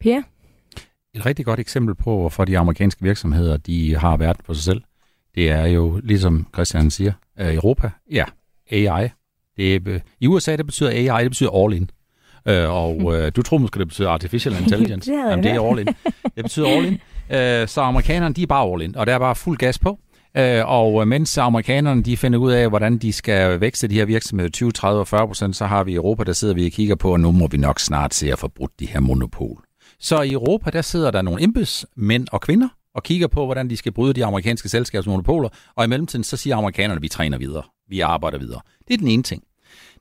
Per? 0.00 0.22
Et 1.14 1.26
rigtig 1.26 1.44
godt 1.44 1.60
eksempel 1.60 1.94
på, 1.94 2.16
hvorfor 2.20 2.44
de 2.44 2.58
amerikanske 2.58 3.02
virksomheder 3.02 3.56
de 3.56 3.96
har 3.96 4.16
verden 4.16 4.42
på 4.46 4.54
sig 4.54 4.62
selv, 4.62 4.82
det 5.34 5.50
er 5.50 5.66
jo, 5.66 6.00
ligesom 6.02 6.46
Christian 6.54 6.90
siger, 6.90 7.12
øh, 7.38 7.54
Europa, 7.54 7.90
ja, 8.10 8.24
AI. 8.70 9.08
Det, 9.56 9.88
øh, 9.88 10.00
I 10.20 10.26
USA, 10.26 10.56
det 10.56 10.66
betyder 10.66 10.90
AI, 10.90 11.22
det 11.22 11.30
betyder 11.30 11.64
all 11.64 11.74
in. 11.74 11.90
Øh, 12.48 12.70
og 12.70 12.96
øh, 13.14 13.32
du 13.36 13.42
tror 13.42 13.58
måske, 13.58 13.78
det 13.78 13.88
betyder 13.88 14.10
artificial 14.10 14.56
intelligence. 14.62 15.10
det, 15.12 15.18
Jamen, 15.18 15.44
det 15.44 15.52
er 15.52 15.70
all 15.70 15.78
in. 15.78 15.86
Det 16.36 16.44
betyder 16.44 16.68
all 16.68 16.86
in. 16.86 17.00
Øh, 17.30 17.68
så 17.68 17.80
amerikanerne, 17.80 18.34
de 18.34 18.42
er 18.42 18.46
bare 18.46 18.72
all 18.72 18.82
in, 18.82 18.96
og 18.96 19.06
der 19.06 19.14
er 19.14 19.18
bare 19.18 19.34
fuld 19.34 19.58
gas 19.58 19.78
på. 19.78 19.98
Øh, 20.36 20.62
og 20.68 21.08
mens 21.08 21.38
amerikanerne 21.38 22.02
de 22.02 22.16
finder 22.16 22.38
ud 22.38 22.52
af, 22.52 22.68
hvordan 22.68 22.98
de 22.98 23.12
skal 23.12 23.60
vækste 23.60 23.88
de 23.88 23.94
her 23.94 24.04
virksomheder 24.04 24.50
20, 24.50 24.72
30 24.72 25.00
og 25.00 25.08
40 25.08 25.26
procent, 25.26 25.56
så 25.56 25.66
har 25.66 25.84
vi 25.84 25.92
i 25.92 25.94
Europa, 25.94 26.24
der 26.24 26.32
sidder 26.32 26.54
vi 26.54 26.66
og 26.66 26.72
kigger 26.72 26.94
på, 26.94 27.12
og 27.12 27.20
nu 27.20 27.32
må 27.32 27.46
vi 27.46 27.56
nok 27.56 27.80
snart 27.80 28.14
se 28.14 28.32
at 28.32 28.38
få 28.38 28.48
brudt 28.48 28.80
de 28.80 28.86
her 28.86 29.00
monopol. 29.00 29.64
Så 30.00 30.22
i 30.22 30.32
Europa, 30.32 30.70
der 30.70 30.82
sidder 30.82 31.10
der 31.10 31.22
nogle 31.22 31.42
embedsmænd 31.42 32.26
og 32.32 32.40
kvinder, 32.40 32.68
og 32.94 33.02
kigger 33.02 33.26
på, 33.26 33.44
hvordan 33.44 33.70
de 33.70 33.76
skal 33.76 33.92
bryde 33.92 34.12
de 34.12 34.24
amerikanske 34.24 34.68
selskabsmonopoler, 34.68 35.48
og 35.76 35.84
i 35.84 35.88
mellemtiden 35.88 36.24
så 36.24 36.36
siger 36.36 36.56
amerikanerne, 36.56 37.00
vi 37.00 37.08
træner 37.08 37.38
videre, 37.38 37.62
vi 37.88 38.00
arbejder 38.00 38.38
videre. 38.38 38.60
Det 38.88 38.94
er 38.94 38.98
den 38.98 39.08
ene 39.08 39.22
ting. 39.22 39.42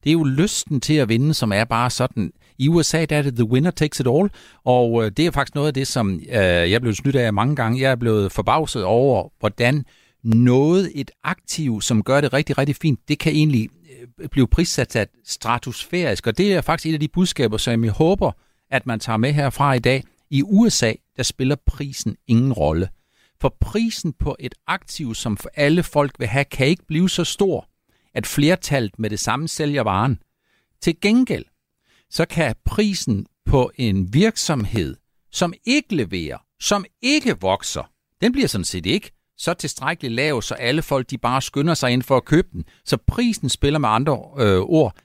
Det 0.04 0.10
er 0.10 0.14
jo 0.14 0.24
lysten 0.24 0.82
til 0.82 0.94
at 0.94 1.10
vinde, 1.10 1.34
som 1.34 1.52
er 1.52 1.64
bare 1.64 1.90
sådan, 1.90 2.32
i 2.58 2.70
USA 2.70 3.06
der 3.06 3.18
er 3.18 3.22
det 3.22 3.36
the 3.36 3.44
winner 3.44 3.72
takes 3.72 4.00
it 4.00 4.08
all, 4.08 4.30
og 4.66 5.06
øh, 5.06 5.12
det 5.18 5.26
er 5.26 5.32
faktisk 5.32 5.56
noget 5.56 5.68
af 5.68 5.74
det, 5.74 5.88
som 5.88 6.14
øh, 6.14 6.36
jeg 6.36 6.72
er 6.72 6.80
blevet 6.80 6.98
snydt 6.98 7.16
af 7.16 7.34
mange 7.34 7.56
gange. 7.56 7.82
Jeg 7.82 7.92
er 7.92 7.96
blevet 7.96 8.32
forbavset 8.32 8.84
over, 8.84 9.30
hvordan 9.40 9.86
noget, 10.24 10.92
et 10.96 11.12
aktiv, 11.24 11.82
som 11.82 12.04
gør 12.04 12.22
det 12.22 12.34
rigtig, 12.34 12.58
rigtig 12.58 12.76
fint, 12.76 13.00
det 13.08 13.20
kan 13.20 13.34
egentlig 13.34 13.70
øh, 14.20 14.30
blive 14.30 14.48
prissat 14.48 14.88
til 14.88 15.08
stratosfærisk, 15.26 16.28
og 16.28 16.38
det 16.38 16.54
er 16.54 16.62
faktisk 16.62 16.90
et 16.90 16.94
af 16.94 17.00
de 17.00 17.08
budskaber, 17.08 17.58
som 17.58 17.84
jeg 17.84 17.92
håber, 17.92 18.32
at 18.72 18.86
man 18.86 19.00
tager 19.00 19.18
med 19.18 19.34
herfra 19.34 19.74
i 19.74 19.80
dag. 19.80 20.04
I 20.34 20.42
USA, 20.42 20.94
der 21.18 21.24
spiller 21.24 21.56
prisen 21.66 22.16
ingen 22.28 22.54
rolle. 22.54 22.90
For 23.42 23.58
prisen 23.60 24.14
på 24.14 24.36
et 24.40 24.56
aktiv, 24.68 25.16
som 25.16 25.38
for 25.38 25.50
alle 25.54 25.84
folk 25.84 26.20
vil 26.20 26.28
have, 26.28 26.46
kan 26.46 26.68
ikke 26.68 26.86
blive 26.86 27.10
så 27.10 27.24
stor, 27.24 27.70
at 28.14 28.28
flertallet 28.28 29.00
med 29.00 29.10
det 29.10 29.20
samme 29.20 29.48
sælger 29.48 29.82
varen. 29.82 30.20
Til 30.82 31.02
gengæld, 31.02 31.46
så 32.10 32.26
kan 32.26 32.56
prisen 32.66 33.26
på 33.46 33.72
en 33.76 34.14
virksomhed, 34.14 34.96
som 35.32 35.54
ikke 35.66 35.96
leverer, 35.96 36.38
som 36.60 36.86
ikke 37.02 37.40
vokser, 37.40 37.84
den 38.22 38.32
bliver 38.32 38.48
sådan 38.48 38.66
set 38.66 38.86
ikke 38.86 39.12
så 39.38 39.54
tilstrækkeligt 39.54 40.14
lav, 40.14 40.42
så 40.42 40.54
alle 40.54 40.82
folk 40.82 41.10
de 41.10 41.18
bare 41.18 41.42
skynder 41.42 41.74
sig 41.74 41.92
ind 41.92 42.04
for 42.04 42.18
at 42.18 42.26
købe 42.26 42.48
den. 42.52 42.66
Så 42.86 42.98
prisen 43.08 43.50
spiller 43.50 43.80
med 43.80 43.90
andre 43.90 44.14
øh, 44.38 44.60
ord 44.60 44.96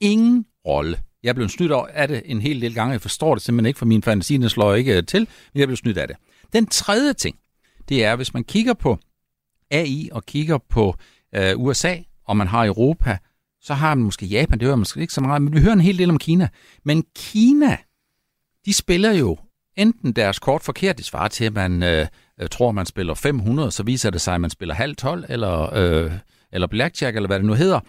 ingen 0.00 0.46
rolle. 0.66 1.02
Jeg 1.26 1.32
er 1.32 1.34
blevet 1.34 1.50
snydt 1.50 1.72
af 1.72 2.08
det 2.08 2.22
en 2.24 2.40
hel 2.40 2.60
del 2.60 2.74
gange. 2.74 2.92
Jeg 2.92 3.00
forstår 3.00 3.34
det 3.34 3.42
simpelthen 3.42 3.66
ikke, 3.66 3.78
for 3.78 3.86
min 3.86 4.02
fantasi 4.02 4.36
den 4.36 4.48
slår 4.48 4.74
ikke 4.74 4.96
øh, 4.96 5.06
til, 5.06 5.20
men 5.54 5.60
jeg 5.60 5.68
blev 5.68 5.76
snydt 5.76 5.98
af 5.98 6.08
det. 6.08 6.16
Den 6.52 6.66
tredje 6.66 7.12
ting, 7.12 7.36
det 7.88 8.04
er, 8.04 8.16
hvis 8.16 8.34
man 8.34 8.44
kigger 8.44 8.74
på 8.74 8.98
AI 9.70 10.08
og 10.12 10.26
kigger 10.26 10.58
på 10.58 10.94
øh, 11.34 11.52
USA, 11.56 11.96
og 12.26 12.36
man 12.36 12.46
har 12.46 12.66
Europa, 12.66 13.18
så 13.60 13.74
har 13.74 13.94
man 13.94 14.04
måske 14.04 14.26
Japan, 14.26 14.58
det 14.58 14.66
hører 14.66 14.76
måske 14.76 15.00
ikke 15.00 15.12
så 15.12 15.20
meget, 15.20 15.42
men 15.42 15.54
vi 15.54 15.60
hører 15.60 15.72
en 15.72 15.80
hel 15.80 15.98
del 15.98 16.10
om 16.10 16.18
Kina. 16.18 16.48
Men 16.84 17.04
Kina, 17.16 17.76
de 18.66 18.74
spiller 18.74 19.12
jo 19.12 19.38
enten 19.76 20.12
deres 20.12 20.38
kort 20.38 20.62
forkert, 20.62 20.96
det 20.96 21.04
svarer 21.04 21.28
til, 21.28 21.44
at 21.44 21.52
man 21.52 21.82
øh, 21.82 22.06
øh 22.40 22.48
tror, 22.48 22.72
man 22.72 22.86
spiller 22.86 23.14
500, 23.14 23.70
så 23.70 23.82
viser 23.82 24.10
det 24.10 24.20
sig, 24.20 24.34
at 24.34 24.40
man 24.40 24.50
spiller 24.50 24.74
halv 24.74 24.96
12, 24.96 25.24
eller, 25.28 25.74
øh, 25.74 26.12
eller 26.52 26.66
blackjack, 26.66 27.16
eller 27.16 27.26
hvad 27.26 27.38
det 27.38 27.46
nu 27.46 27.54
hedder. 27.54 27.80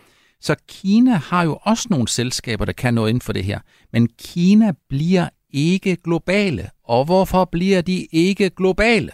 Så 0.42 0.56
Kina 0.68 1.16
har 1.16 1.44
jo 1.44 1.60
også 1.64 1.88
nogle 1.90 2.08
selskaber, 2.08 2.66
der 2.66 2.74
kan 2.74 2.94
noget 2.94 3.10
inden 3.10 3.22
for 3.22 3.34
det 3.34 3.44
her. 3.44 3.60
Men 3.94 4.08
Kina 4.20 4.72
bliver 4.90 5.30
ikke 5.54 5.96
globale. 5.96 6.70
Og 6.84 7.06
hvorfor 7.06 7.46
bliver 7.46 7.82
de 7.82 8.08
ikke 8.12 8.50
globale? 8.50 9.12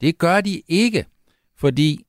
Det 0.00 0.18
gør 0.18 0.40
de 0.40 0.62
ikke, 0.68 1.04
fordi 1.58 2.04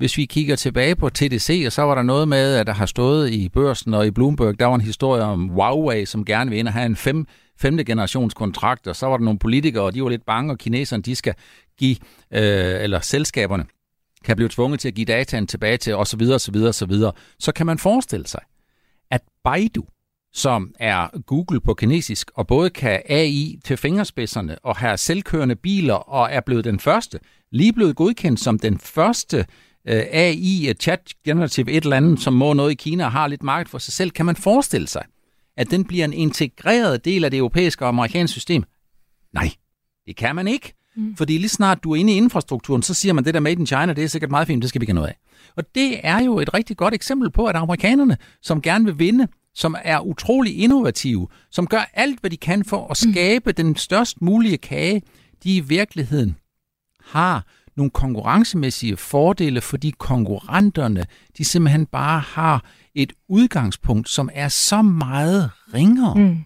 hvis 0.00 0.16
vi 0.16 0.24
kigger 0.24 0.56
tilbage 0.56 0.96
på 0.96 1.10
TDC, 1.10 1.62
og 1.66 1.72
så 1.72 1.82
var 1.82 1.94
der 1.94 2.02
noget 2.02 2.28
med, 2.28 2.54
at 2.54 2.66
der 2.66 2.72
har 2.72 2.86
stået 2.86 3.30
i 3.30 3.48
børsen 3.48 3.94
og 3.94 4.06
i 4.06 4.10
Bloomberg, 4.10 4.58
der 4.58 4.66
var 4.66 4.74
en 4.74 4.80
historie 4.80 5.22
om 5.22 5.48
Huawei, 5.48 6.06
som 6.06 6.24
gerne 6.24 6.50
vil 6.50 6.58
ind 6.58 6.68
og 6.68 6.74
have 6.74 6.86
en 6.86 6.96
fem, 6.96 7.26
femte 7.58 7.84
generations 7.84 8.34
kontrakt, 8.34 8.86
og 8.86 8.96
så 8.96 9.06
var 9.06 9.16
der 9.16 9.24
nogle 9.24 9.38
politikere, 9.38 9.84
og 9.84 9.94
de 9.94 10.02
var 10.02 10.08
lidt 10.08 10.26
bange, 10.26 10.52
og 10.52 10.58
kineserne, 10.58 11.02
de 11.02 11.14
skal 11.14 11.34
give, 11.78 11.96
øh, 12.34 12.82
eller 12.82 13.00
selskaberne, 13.00 13.64
kan 14.24 14.36
blive 14.36 14.48
tvunget 14.48 14.80
til 14.80 14.88
at 14.88 14.94
give 14.94 15.04
dataen 15.04 15.46
tilbage 15.46 15.76
til 15.76 15.96
osv. 15.96 16.22
osv. 16.22 16.56
osv. 16.56 16.92
Så 17.38 17.52
kan 17.52 17.66
man 17.66 17.78
forestille 17.78 18.26
sig, 18.26 18.40
at 19.10 19.20
Baidu, 19.44 19.84
som 20.32 20.74
er 20.80 21.20
Google 21.26 21.60
på 21.60 21.74
kinesisk, 21.74 22.30
og 22.34 22.46
både 22.46 22.70
kan 22.70 23.02
AI 23.08 23.60
til 23.64 23.76
fingerspidserne 23.76 24.58
og 24.58 24.76
har 24.76 24.96
selvkørende 24.96 25.56
biler, 25.56 25.94
og 25.94 26.28
er 26.32 26.40
blevet 26.40 26.64
den 26.64 26.80
første, 26.80 27.18
lige 27.52 27.72
blevet 27.72 27.96
godkendt 27.96 28.40
som 28.40 28.58
den 28.58 28.78
første 28.78 29.46
øh, 29.88 30.02
AI, 30.10 30.68
øh, 30.68 30.74
chat 30.74 31.14
generative 31.24 31.70
et 31.70 31.84
eller 31.84 31.96
andet, 31.96 32.20
som 32.20 32.32
må 32.32 32.52
noget 32.52 32.70
i 32.70 32.74
Kina 32.74 33.04
og 33.04 33.12
har 33.12 33.26
lidt 33.26 33.42
marked 33.42 33.70
for 33.70 33.78
sig 33.78 33.92
selv. 33.92 34.10
Kan 34.10 34.26
man 34.26 34.36
forestille 34.36 34.88
sig, 34.88 35.04
at 35.56 35.70
den 35.70 35.84
bliver 35.84 36.04
en 36.04 36.12
integreret 36.12 37.04
del 37.04 37.24
af 37.24 37.30
det 37.30 37.38
europæiske 37.38 37.84
og 37.84 37.88
amerikanske 37.88 38.32
system? 38.32 38.64
Nej, 39.32 39.50
det 40.06 40.16
kan 40.16 40.36
man 40.36 40.48
ikke. 40.48 40.79
Mm. 40.96 41.16
Fordi 41.16 41.38
lige 41.38 41.48
snart 41.48 41.84
du 41.84 41.92
er 41.92 41.96
inde 41.96 42.12
i 42.12 42.16
infrastrukturen, 42.16 42.82
så 42.82 42.94
siger 42.94 43.12
man, 43.12 43.24
det 43.24 43.34
der 43.34 43.40
made 43.40 43.60
in 43.60 43.66
China, 43.66 43.92
det 43.92 44.04
er 44.04 44.08
sikkert 44.08 44.30
meget 44.30 44.46
fint, 44.46 44.62
det 44.62 44.68
skal 44.68 44.80
vi 44.80 44.82
ikke 44.82 44.92
have 44.92 44.94
noget 44.94 45.08
af. 45.08 45.18
Og 45.56 45.64
det 45.74 46.00
er 46.02 46.24
jo 46.24 46.38
et 46.38 46.54
rigtig 46.54 46.76
godt 46.76 46.94
eksempel 46.94 47.30
på, 47.30 47.46
at 47.46 47.56
amerikanerne, 47.56 48.16
som 48.42 48.62
gerne 48.62 48.84
vil 48.84 48.98
vinde, 48.98 49.28
som 49.54 49.76
er 49.84 50.00
utrolig 50.00 50.58
innovative, 50.58 51.28
som 51.50 51.66
gør 51.66 51.90
alt, 51.94 52.20
hvad 52.20 52.30
de 52.30 52.36
kan 52.36 52.64
for 52.64 52.88
at 52.90 52.98
mm. 53.06 53.12
skabe 53.12 53.50
mm. 53.50 53.54
den 53.54 53.76
størst 53.76 54.22
mulige 54.22 54.58
kage, 54.58 55.02
de 55.44 55.56
i 55.56 55.60
virkeligheden 55.60 56.36
har 57.04 57.46
nogle 57.76 57.90
konkurrencemæssige 57.90 58.96
fordele, 58.96 59.60
fordi 59.60 59.94
konkurrenterne, 59.98 61.04
de 61.38 61.44
simpelthen 61.44 61.86
bare 61.86 62.20
har 62.20 62.64
et 62.94 63.12
udgangspunkt, 63.28 64.08
som 64.08 64.30
er 64.34 64.48
så 64.48 64.82
meget 64.82 65.50
ringere. 65.74 66.14
Mm. 66.14 66.38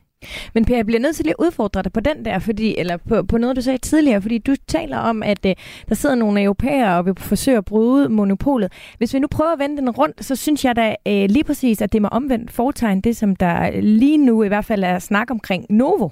Men 0.55 0.65
Per, 0.65 0.77
jeg 0.77 0.87
bliver 0.87 1.01
nødt 1.01 1.17
til 1.17 1.29
at 1.29 1.35
udfordre 1.39 1.83
dig 1.83 1.93
på 1.93 2.01
den 2.01 2.25
der, 2.25 2.39
fordi, 2.39 2.79
eller 2.79 2.97
på, 2.97 3.23
på 3.23 3.39
noget, 3.39 3.57
du 3.57 3.61
sagde 3.61 3.79
tidligere, 3.79 4.23
fordi 4.23 4.39
du 4.39 4.55
taler 4.69 4.99
om, 4.99 5.23
at 5.23 5.47
øh, 5.47 5.55
der 5.89 5.95
sidder 5.95 6.15
nogle 6.15 6.43
europæere 6.43 6.99
og 6.99 7.07
vil 7.07 7.15
forsøge 7.19 7.57
at 7.57 7.65
bryde 7.65 8.09
monopolet. 8.09 8.73
Hvis 8.99 9.15
vi 9.15 9.19
nu 9.19 9.27
prøver 9.31 9.53
at 9.53 9.59
vende 9.59 9.77
den 9.77 9.91
rundt, 9.91 10.25
så 10.25 10.37
synes 10.37 10.65
jeg 10.65 10.77
da 10.77 10.95
øh, 11.09 11.29
lige 11.31 11.45
præcis, 11.45 11.83
at 11.83 11.93
det 11.93 12.03
må 12.03 12.09
omvendt 12.09 12.51
foretegn 12.51 13.01
det, 13.01 13.17
som 13.17 13.37
der 13.37 13.81
lige 13.81 14.19
nu 14.19 14.43
i 14.43 14.49
hvert 14.49 14.65
fald 14.65 14.85
er 14.85 14.99
snak 14.99 15.31
omkring 15.31 15.67
Novo. 15.71 16.09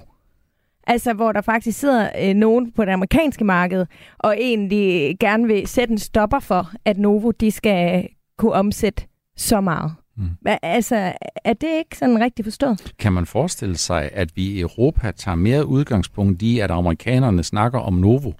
Altså, 0.87 1.13
hvor 1.13 1.31
der 1.31 1.41
faktisk 1.41 1.79
sidder 1.79 2.09
øh, 2.21 2.33
nogen 2.33 2.71
på 2.71 2.85
det 2.85 2.91
amerikanske 2.91 3.43
marked, 3.43 3.85
og 4.19 4.35
egentlig 4.39 5.15
gerne 5.19 5.47
vil 5.47 5.67
sætte 5.67 5.91
en 5.91 5.97
stopper 5.97 6.39
for, 6.39 6.71
at 6.85 6.97
Novo 6.97 7.31
de 7.31 7.51
skal 7.51 8.07
kunne 8.37 8.51
omsætte 8.51 9.03
så 9.37 9.61
meget. 9.61 9.91
Mm. 10.17 10.29
Altså, 10.61 11.13
er 11.43 11.53
det 11.53 11.77
ikke 11.77 11.97
sådan 11.97 12.19
rigtig 12.19 12.45
forstået? 12.45 12.93
Kan 12.99 13.13
man 13.13 13.25
forestille 13.25 13.77
sig, 13.77 14.09
at 14.13 14.31
vi 14.35 14.45
i 14.45 14.59
Europa 14.59 15.11
tager 15.11 15.35
mere 15.35 15.65
udgangspunkt 15.65 16.41
i, 16.41 16.59
at 16.59 16.71
amerikanerne 16.71 17.43
snakker 17.43 17.79
om 17.79 17.93
Novo, 17.93 18.31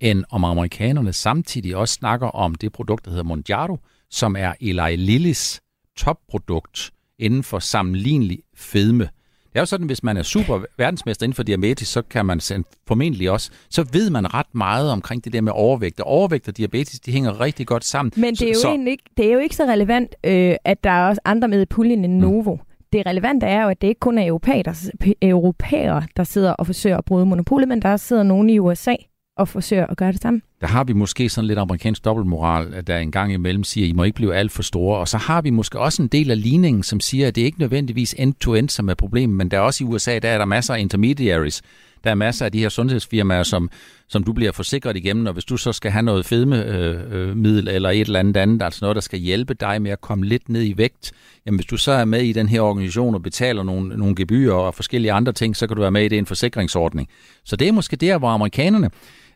end 0.00 0.24
om 0.30 0.44
amerikanerne 0.44 1.12
samtidig 1.12 1.76
også 1.76 1.94
snakker 1.94 2.26
om 2.26 2.54
det 2.54 2.72
produkt, 2.72 3.04
der 3.04 3.10
hedder 3.10 3.24
Mondiaro, 3.24 3.78
som 4.10 4.36
er 4.36 4.52
Eli 4.60 4.96
Lillys 4.96 5.60
topprodukt 5.96 6.90
inden 7.18 7.42
for 7.42 7.58
sammenlignelig 7.58 8.38
fedme. 8.56 9.08
Det 9.52 9.58
er 9.58 9.62
jo 9.62 9.66
sådan, 9.66 9.86
hvis 9.86 10.02
man 10.02 10.16
er 10.16 10.22
super 10.22 10.60
verdensmester 10.78 11.24
inden 11.24 11.36
for 11.36 11.42
diabetes, 11.42 11.88
så 11.88 12.02
kan 12.02 12.26
man 12.26 12.40
formentlig 12.88 13.30
også, 13.30 13.50
så 13.70 13.86
ved 13.92 14.10
man 14.10 14.34
ret 14.34 14.54
meget 14.54 14.90
omkring 14.90 15.24
det 15.24 15.32
der 15.32 15.40
med 15.40 15.52
overvægt. 15.54 16.00
Og 16.00 16.06
overvægt 16.06 16.48
og 16.48 16.56
diabetes, 16.56 17.00
de 17.00 17.12
hænger 17.12 17.40
rigtig 17.40 17.66
godt 17.66 17.84
sammen. 17.84 18.12
Men 18.16 18.34
det 18.34 18.42
er 18.42 18.48
jo, 18.48 18.60
så, 18.60 18.68
egentlig 18.68 18.90
ikke, 18.90 19.04
det 19.16 19.26
er 19.26 19.32
jo 19.32 19.38
ikke 19.38 19.56
så 19.56 19.64
relevant, 19.64 20.14
øh, 20.24 20.54
at 20.64 20.84
der 20.84 20.90
er 20.90 21.08
også 21.08 21.20
andre 21.24 21.48
med 21.48 21.62
i 21.62 21.66
puljen 21.66 22.04
end 22.04 22.14
mm. 22.14 22.20
Novo. 22.20 22.54
Mm. 22.54 22.60
Det 22.92 23.06
relevante 23.06 23.46
er 23.46 23.62
jo, 23.62 23.68
at 23.68 23.82
det 23.82 23.88
ikke 23.88 23.98
kun 23.98 24.18
er 24.18 24.26
europæer, 24.26 24.62
der, 24.62 24.90
europæere, 25.22 26.02
der 26.16 26.24
sidder 26.24 26.52
og 26.52 26.66
forsøger 26.66 26.96
at 26.96 27.04
bryde 27.04 27.26
monopolet, 27.26 27.68
men 27.68 27.82
der 27.82 27.96
sidder 27.96 28.22
nogen 28.22 28.50
i 28.50 28.58
USA, 28.58 28.94
og 29.42 29.48
forsøger 29.48 29.86
at 29.86 29.96
gøre 29.96 30.12
det 30.12 30.22
samme. 30.22 30.40
Der 30.60 30.66
har 30.66 30.84
vi 30.84 30.92
måske 30.92 31.28
sådan 31.28 31.48
lidt 31.48 31.58
amerikansk 31.58 32.04
dobbeltmoral, 32.04 32.86
der 32.86 32.98
en 32.98 33.10
gang 33.10 33.32
imellem 33.32 33.64
siger, 33.64 33.86
at 33.86 33.88
I 33.88 33.92
må 33.92 34.04
ikke 34.04 34.14
blive 34.14 34.34
alt 34.34 34.52
for 34.52 34.62
store. 34.62 34.98
Og 34.98 35.08
så 35.08 35.18
har 35.18 35.42
vi 35.42 35.50
måske 35.50 35.78
også 35.78 36.02
en 36.02 36.08
del 36.08 36.30
af 36.30 36.42
ligningen, 36.42 36.82
som 36.82 37.00
siger, 37.00 37.28
at 37.28 37.36
det 37.36 37.42
ikke 37.42 37.58
nødvendigvis 37.58 38.14
end-to-end, 38.18 38.68
som 38.68 38.88
er 38.88 38.94
problemet, 38.94 39.36
men 39.36 39.50
der 39.50 39.56
er 39.56 39.60
også 39.60 39.84
i 39.84 39.86
USA, 39.86 40.18
der 40.18 40.28
er 40.28 40.38
der 40.38 40.44
masser 40.44 40.74
af 40.74 40.80
intermediaries. 40.80 41.62
Der 42.04 42.10
er 42.10 42.14
masser 42.14 42.44
af 42.44 42.52
de 42.52 42.58
her 42.58 42.68
sundhedsfirmaer, 42.68 43.42
som, 43.42 43.70
som 44.08 44.24
du 44.24 44.32
bliver 44.32 44.52
forsikret 44.52 44.96
igennem, 44.96 45.26
og 45.26 45.32
hvis 45.32 45.44
du 45.44 45.56
så 45.56 45.72
skal 45.72 45.90
have 45.90 46.02
noget 46.02 46.26
fedmemiddel 46.26 47.68
øh, 47.68 47.72
øh 47.72 47.74
eller 47.74 47.90
et 47.90 48.00
eller 48.00 48.18
andet 48.18 48.36
andet, 48.36 48.62
altså 48.62 48.78
noget, 48.82 48.94
der 48.94 49.00
skal 49.00 49.18
hjælpe 49.18 49.54
dig 49.54 49.82
med 49.82 49.90
at 49.90 50.00
komme 50.00 50.26
lidt 50.26 50.48
ned 50.48 50.62
i 50.62 50.74
vægt, 50.76 51.12
jamen 51.46 51.58
hvis 51.58 51.66
du 51.66 51.76
så 51.76 51.92
er 51.92 52.04
med 52.04 52.22
i 52.22 52.32
den 52.32 52.48
her 52.48 52.60
organisation 52.60 53.14
og 53.14 53.22
betaler 53.22 53.62
nogle, 53.62 53.96
nogle 53.96 54.14
gebyrer 54.14 54.54
og 54.54 54.74
forskellige 54.74 55.12
andre 55.12 55.32
ting, 55.32 55.56
så 55.56 55.66
kan 55.66 55.76
du 55.76 55.82
være 55.82 55.90
med 55.90 56.04
i 56.04 56.08
det 56.08 56.18
en 56.18 56.26
forsikringsordning. 56.26 57.08
Så 57.44 57.56
det 57.56 57.68
er 57.68 57.72
måske 57.72 57.96
der, 57.96 58.18
hvor 58.18 58.28
amerikanerne 58.28 58.90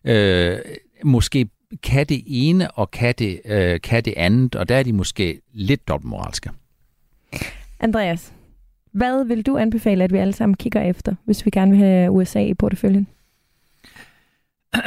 øh, 0.06 0.58
måske 1.04 1.48
kan 1.82 2.06
det 2.06 2.22
ene 2.26 2.70
og 2.70 2.90
kan 2.90 3.14
det, 3.18 3.40
øh, 3.44 3.80
kan 3.80 4.04
det 4.04 4.14
andet, 4.16 4.56
og 4.56 4.68
der 4.68 4.76
er 4.76 4.82
de 4.82 4.92
måske 4.92 5.40
lidt 5.52 5.88
dobbeltmoralske. 5.88 6.50
Andreas, 7.80 8.32
hvad 8.92 9.24
vil 9.24 9.42
du 9.42 9.58
anbefale, 9.58 10.04
at 10.04 10.12
vi 10.12 10.18
alle 10.18 10.32
sammen 10.32 10.56
kigger 10.56 10.82
efter, 10.82 11.14
hvis 11.24 11.44
vi 11.44 11.50
gerne 11.50 11.70
vil 11.70 11.80
have 11.80 12.10
USA 12.10 12.44
i 12.44 12.54
porteføljen? 12.54 13.06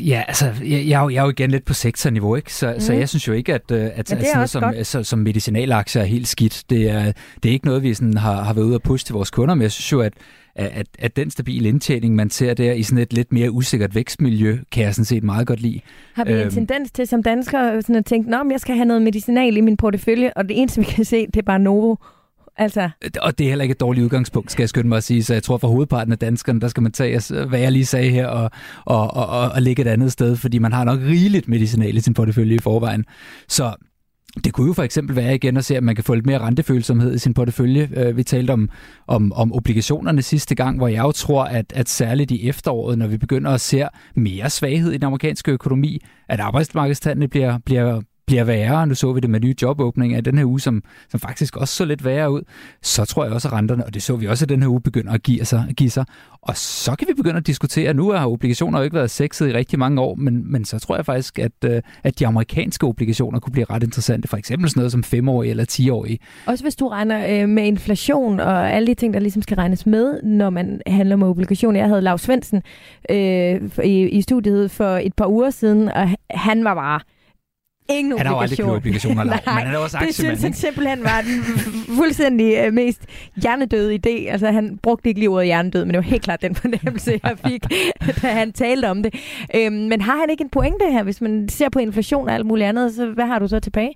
Ja, 0.00 0.22
altså, 0.28 0.46
jeg, 0.64 0.86
jeg, 0.86 0.98
er 0.98 1.02
jo, 1.02 1.08
jeg 1.08 1.18
er 1.18 1.22
jo 1.22 1.30
igen 1.30 1.50
lidt 1.50 1.64
på 1.64 1.74
sektorniveau, 1.74 2.34
ikke? 2.34 2.54
Så, 2.54 2.72
mm. 2.72 2.80
så 2.80 2.92
jeg 2.92 3.08
synes 3.08 3.28
jo 3.28 3.32
ikke, 3.32 3.54
at, 3.54 3.70
øh, 3.70 3.84
at, 3.84 3.92
at 3.92 4.08
sådan 4.08 4.24
noget 4.34 4.50
som, 4.50 4.74
så, 4.82 5.04
som 5.04 5.18
medicinalaktier 5.18 6.02
er 6.02 6.06
helt 6.06 6.28
skidt. 6.28 6.64
Det 6.70 6.90
er, 6.90 7.12
det 7.42 7.48
er 7.48 7.52
ikke 7.52 7.66
noget, 7.66 7.82
vi 7.82 7.94
sådan 7.94 8.16
har, 8.16 8.42
har 8.42 8.52
været 8.52 8.64
ude 8.64 8.74
at 8.74 8.82
pushe 8.82 9.06
til 9.06 9.12
vores 9.12 9.30
kunder, 9.30 9.54
men 9.54 9.62
jeg 9.62 9.72
synes 9.72 9.92
jo, 9.92 10.00
at, 10.00 10.12
at, 10.58 10.86
at 10.98 11.16
den 11.16 11.30
stabile 11.30 11.68
indtjening, 11.68 12.14
man 12.14 12.30
ser 12.30 12.54
der 12.54 12.72
i 12.72 12.82
sådan 12.82 12.98
et 12.98 13.12
lidt 13.12 13.32
mere 13.32 13.50
usikkert 13.50 13.94
vækstmiljø, 13.94 14.58
kan 14.72 14.84
jeg 14.84 14.94
sådan 14.94 15.04
set 15.04 15.24
meget 15.24 15.46
godt 15.46 15.60
lide. 15.60 15.80
Har 16.14 16.24
vi 16.24 16.32
en 16.32 16.38
øhm, 16.38 16.50
tendens 16.50 16.90
til 16.90 17.06
som 17.06 17.22
danskere 17.22 17.82
sådan 17.82 17.96
at 17.96 18.06
tænke, 18.06 18.36
at 18.36 18.46
jeg 18.50 18.60
skal 18.60 18.74
have 18.74 18.84
noget 18.84 19.02
medicinal 19.02 19.56
i 19.56 19.60
min 19.60 19.76
portefølje, 19.76 20.32
og 20.36 20.48
det 20.48 20.60
eneste, 20.60 20.80
vi 20.80 20.86
kan 20.86 21.04
se, 21.04 21.26
det 21.26 21.36
er 21.36 21.42
bare 21.42 21.58
Novo 21.58 21.96
Altså. 22.58 22.90
Og 23.22 23.38
det 23.38 23.44
er 23.44 23.48
heller 23.48 23.62
ikke 23.62 23.72
et 23.72 23.80
dårligt 23.80 24.04
udgangspunkt, 24.04 24.52
skal 24.52 24.62
jeg 24.62 24.68
skynde 24.68 24.88
mig 24.88 24.96
at 24.96 25.04
sige. 25.04 25.24
Så 25.24 25.32
jeg 25.32 25.42
tror 25.42 25.58
for 25.58 25.68
hovedparten 25.68 26.12
af 26.12 26.18
danskerne, 26.18 26.60
der 26.60 26.68
skal 26.68 26.82
man 26.82 26.92
tage, 26.92 27.44
hvad 27.46 27.60
jeg 27.60 27.72
lige 27.72 27.86
sagde 27.86 28.10
her, 28.10 28.26
og, 28.26 28.50
og, 28.84 29.14
og, 29.14 29.26
og, 29.26 29.50
og 29.50 29.62
lægge 29.62 29.82
et 29.82 29.88
andet 29.88 30.12
sted, 30.12 30.36
fordi 30.36 30.58
man 30.58 30.72
har 30.72 30.84
nok 30.84 31.00
rigeligt 31.00 31.48
medicinal 31.48 31.96
i 31.96 32.00
sin 32.00 32.14
portefølje 32.14 32.54
i 32.54 32.58
forvejen. 32.58 33.04
Så 33.48 33.74
det 34.44 34.52
kunne 34.52 34.66
jo 34.66 34.72
for 34.72 34.82
eksempel 34.82 35.16
være 35.16 35.34
igen 35.34 35.56
at 35.56 35.64
se, 35.64 35.76
at 35.76 35.82
man 35.82 35.94
kan 35.94 36.04
få 36.04 36.14
lidt 36.14 36.26
mere 36.26 36.38
rentefølsomhed 36.38 37.14
i 37.14 37.18
sin 37.18 37.34
portefølje. 37.34 37.88
Øh, 37.96 38.16
vi 38.16 38.22
talte 38.22 38.50
om, 38.50 38.70
om, 39.06 39.32
om 39.32 39.52
obligationerne 39.52 40.22
sidste 40.22 40.54
gang, 40.54 40.76
hvor 40.76 40.88
jeg 40.88 41.02
jo 41.02 41.12
tror, 41.12 41.44
at, 41.44 41.72
at 41.74 41.88
særligt 41.88 42.30
i 42.30 42.48
efteråret, 42.48 42.98
når 42.98 43.06
vi 43.06 43.16
begynder 43.16 43.50
at 43.50 43.60
se 43.60 43.84
mere 44.14 44.50
svaghed 44.50 44.92
i 44.92 44.96
den 44.96 45.04
amerikanske 45.04 45.52
økonomi, 45.52 46.00
at 46.28 46.40
arbejdsmarkedstallene 46.40 47.28
bliver, 47.28 47.58
bliver 47.58 48.00
bliver 48.28 48.44
værre, 48.44 48.86
nu 48.86 48.94
så 48.94 49.12
vi 49.12 49.20
det 49.20 49.30
med 49.30 49.40
nye 49.40 49.54
jobåbninger 49.62 50.18
i 50.18 50.20
den 50.20 50.38
her 50.38 50.44
uge, 50.44 50.60
som, 50.60 50.82
som 51.10 51.20
faktisk 51.20 51.56
også 51.56 51.74
så 51.74 51.84
lidt 51.84 52.04
værre 52.04 52.32
ud, 52.32 52.42
så 52.82 53.04
tror 53.04 53.24
jeg 53.24 53.32
også, 53.32 53.48
at 53.48 53.54
renterne, 53.54 53.84
og 53.86 53.94
det 53.94 54.02
så 54.02 54.16
vi 54.16 54.26
også 54.26 54.44
i 54.44 54.46
den 54.46 54.62
her 54.62 54.68
uge, 54.68 54.80
begynder 54.80 55.12
at 55.12 55.22
give 55.22 55.44
sig, 55.44 55.64
give 55.76 55.90
sig. 55.90 56.04
Og 56.42 56.56
så 56.56 56.96
kan 56.98 57.08
vi 57.08 57.14
begynde 57.14 57.36
at 57.36 57.46
diskutere, 57.46 57.94
nu 57.94 58.10
har 58.10 58.26
obligationer 58.26 58.78
jo 58.78 58.84
ikke 58.84 58.94
været 58.94 59.10
sexet 59.10 59.48
i 59.48 59.52
rigtig 59.52 59.78
mange 59.78 60.00
år, 60.00 60.14
men, 60.14 60.52
men 60.52 60.64
så 60.64 60.78
tror 60.78 60.96
jeg 60.96 61.06
faktisk, 61.06 61.38
at, 61.38 61.52
øh, 61.64 61.82
at 62.04 62.18
de 62.18 62.26
amerikanske 62.26 62.86
obligationer 62.86 63.40
kunne 63.40 63.52
blive 63.52 63.66
ret 63.70 63.82
interessante. 63.82 64.28
For 64.28 64.36
eksempel 64.36 64.70
sådan 64.70 64.80
noget 64.80 64.92
som 64.92 65.04
femårige 65.04 65.50
eller 65.50 65.64
10-årige. 65.72 66.18
Også 66.46 66.64
hvis 66.64 66.76
du 66.76 66.88
regner 66.88 67.42
øh, 67.42 67.48
med 67.48 67.64
inflation 67.64 68.40
og 68.40 68.72
alle 68.72 68.86
de 68.86 68.94
ting, 68.94 69.14
der 69.14 69.20
ligesom 69.20 69.42
skal 69.42 69.56
regnes 69.56 69.86
med, 69.86 70.22
når 70.22 70.50
man 70.50 70.80
handler 70.86 71.16
med 71.16 71.26
obligationer. 71.26 71.80
Jeg 71.80 71.88
havde 71.88 72.00
Lars 72.00 72.20
Svendsen 72.20 72.62
øh, 73.10 73.60
i, 73.84 74.08
i 74.08 74.22
studiet 74.22 74.70
for 74.70 74.96
et 74.96 75.14
par 75.14 75.26
uger 75.26 75.50
siden, 75.50 75.88
og 75.88 76.08
han 76.30 76.64
var 76.64 76.74
bare 76.74 77.00
ingen 77.88 78.18
han 78.18 78.26
har 78.26 78.34
jo 78.34 78.40
aldrig 78.40 78.64
obligationer, 78.64 79.24
Nej, 79.24 79.40
men 79.46 79.54
han 79.54 79.74
er 79.74 79.78
også 79.78 79.98
det 80.06 80.14
synes 80.14 80.42
han 80.42 80.52
simpelthen 80.52 81.04
var 81.04 81.20
den 81.20 81.44
fuldstændig 81.96 82.66
uh, 82.66 82.74
mest 82.74 83.00
hjernedøde 83.42 83.94
idé. 83.94 84.30
Altså, 84.30 84.50
han 84.50 84.78
brugte 84.82 85.08
ikke 85.08 85.20
lige 85.20 85.28
ordet 85.28 85.46
hjernedød, 85.46 85.84
men 85.84 85.94
det 85.94 85.96
var 85.96 86.02
helt 86.02 86.22
klart 86.22 86.42
den 86.42 86.54
fornemmelse, 86.54 87.20
jeg 87.22 87.36
fik, 87.48 87.62
da 88.22 88.28
han 88.28 88.52
talte 88.52 88.90
om 88.90 89.02
det. 89.02 89.14
Øhm, 89.54 89.74
men 89.74 90.00
har 90.00 90.16
han 90.16 90.30
ikke 90.30 90.42
en 90.42 90.50
pointe 90.50 90.84
her, 90.90 91.02
hvis 91.02 91.20
man 91.20 91.48
ser 91.48 91.68
på 91.68 91.78
inflation 91.78 92.28
og 92.28 92.34
alt 92.34 92.46
muligt 92.46 92.68
andet, 92.68 92.94
så 92.94 93.06
hvad 93.06 93.26
har 93.26 93.38
du 93.38 93.48
så 93.48 93.60
tilbage? 93.60 93.90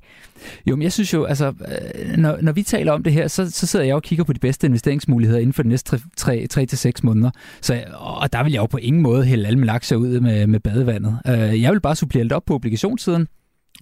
Jo, 0.66 0.76
men 0.76 0.82
jeg 0.82 0.93
synes 0.93 1.12
jo, 1.12 1.24
altså, 1.24 1.47
øh, 1.47 2.16
når, 2.16 2.38
når 2.43 2.53
vi 2.53 2.62
taler 2.62 2.93
om 2.93 3.03
det 3.03 3.12
her, 3.12 3.28
så, 3.28 3.51
så 3.51 3.66
sidder 3.66 3.84
jeg 3.84 3.95
og 3.95 4.03
kigger 4.03 4.24
på 4.24 4.32
de 4.32 4.38
bedste 4.38 4.66
investeringsmuligheder 4.66 5.40
inden 5.40 5.53
for 5.53 5.62
de 5.62 5.68
næste 5.68 6.01
3-6 6.20 6.90
måneder. 7.03 7.30
Så, 7.61 7.80
og 7.95 8.32
der 8.32 8.43
vil 8.43 8.53
jeg 8.53 8.61
jo 8.61 8.66
på 8.66 8.76
ingen 8.76 9.03
måde 9.03 9.24
hælde 9.24 9.47
alle 9.47 9.59
mine 9.59 9.72
aktier 9.72 9.99
ud 9.99 10.20
med, 10.20 10.47
med 10.47 10.61
badevandet. 10.61 11.18
Øh, 11.26 11.62
jeg 11.62 11.72
vil 11.72 11.80
bare 11.80 11.97
supplere 11.97 12.24
lidt 12.24 12.32
op 12.32 12.45
på 12.47 12.55
obligationssiden, 12.55 13.26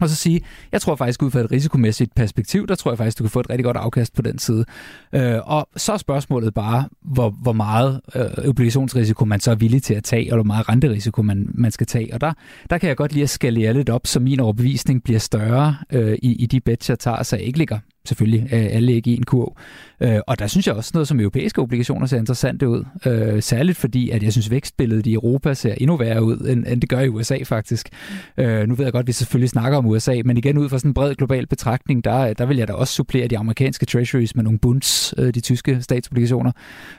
og 0.01 0.09
så 0.09 0.15
sige, 0.15 0.41
jeg 0.73 0.81
tror 0.81 0.97
faktisk 0.97 1.23
ud 1.23 1.31
fra 1.31 1.41
et 1.41 1.53
risikomæssigt 1.53 2.15
perspektiv, 2.15 2.67
der 2.67 2.75
tror 2.75 2.91
jeg 2.91 2.99
faktisk, 2.99 3.19
du 3.19 3.25
kan 3.25 3.31
få 3.31 3.41
et 3.41 3.51
rigtig 3.51 3.65
godt 3.65 3.77
afkast 3.77 4.15
på 4.15 4.23
den 4.23 4.39
side. 4.39 4.65
Øh, 5.13 5.39
og 5.45 5.69
så 5.77 5.93
er 5.93 5.97
spørgsmålet 5.97 6.55
bare, 6.55 6.89
hvor, 7.03 7.31
hvor 7.31 7.53
meget 7.53 8.01
øh, 8.15 8.49
obligationsrisiko 8.49 9.25
man 9.25 9.41
så 9.41 9.51
er 9.51 9.55
villig 9.55 9.83
til 9.83 9.95
at 9.95 10.05
tage, 10.05 10.33
og 10.33 10.37
hvor 10.37 10.45
meget 10.45 10.69
renterisiko 10.69 11.23
man, 11.23 11.49
man 11.55 11.71
skal 11.71 11.87
tage. 11.87 12.15
Og 12.15 12.21
der, 12.21 12.33
der 12.71 12.79
kan 12.79 12.89
jeg 12.89 12.97
godt 12.97 13.13
lige 13.13 13.23
at 13.23 13.31
skalere 13.31 13.75
lidt 13.75 13.91
op, 13.91 14.07
så 14.07 14.21
min 14.21 14.41
overbevisning 14.41 15.03
bliver 15.03 15.21
større 15.21 15.77
øh, 15.93 16.19
i, 16.23 16.33
i 16.33 16.47
de 16.47 16.61
bets, 16.61 16.91
jeg 16.91 16.99
tager, 16.99 17.23
så 17.23 17.37
jeg 17.37 17.45
ikke 17.45 17.59
ligger 17.59 17.79
selvfølgelig 18.05 18.49
øh, 18.53 18.67
alle 18.71 18.93
ikke 18.93 19.11
i 19.11 19.17
en 19.17 19.23
kurv. 19.23 19.57
Øh, 20.01 20.21
og 20.27 20.39
der 20.39 20.47
synes 20.47 20.67
jeg 20.67 20.75
også 20.75 20.91
noget 20.95 21.09
som 21.09 21.21
europæiske 21.21 21.63
obligationer 21.63 22.07
ser 22.07 22.19
interessant 22.19 22.63
ud. 22.63 22.85
Øh, 23.07 23.43
særligt 23.43 23.79
fordi, 23.79 24.11
at 24.11 24.23
jeg 24.23 24.33
synes 24.33 24.51
vækstbilledet 24.51 25.07
i 25.07 25.15
Europa 25.15 25.55
ser 25.55 25.75
endnu 25.75 25.97
værre 25.97 26.23
ud, 26.23 26.37
end, 26.37 26.67
end 26.67 26.81
det 26.81 26.91
gør 26.91 27.01
i 27.01 27.09
USA 27.09 27.39
faktisk. 27.45 27.89
Øh, 28.37 28.69
nu 28.69 28.75
ved 28.75 28.85
jeg 28.85 28.93
godt, 28.93 29.05
at 29.05 29.07
vi 29.07 29.13
selvfølgelig 29.13 29.51
snakker 29.51 29.79
om 29.79 29.87
USA, 29.87 30.21
men 30.25 30.37
igen 30.37 30.59
ud 30.59 30.69
fra 30.69 30.79
sådan 30.79 30.91
en 30.91 30.95
bred 30.95 31.15
global 31.15 31.47
betragtning, 31.47 32.05
der, 32.05 32.33
der 32.33 32.47
vil 32.47 32.57
jeg 32.57 32.69
da 32.69 32.73
også 32.73 32.95
supplere 32.95 33.29
de 33.29 33.39
amerikanske 33.39 33.87
treasuries 33.87 34.37
med 34.37 34.45
nogle 34.45 34.59
bunds, 34.59 35.15
øh, 35.19 35.35
de 35.35 35.41
tyske 35.41 35.83
statsobligationer, 35.83 36.53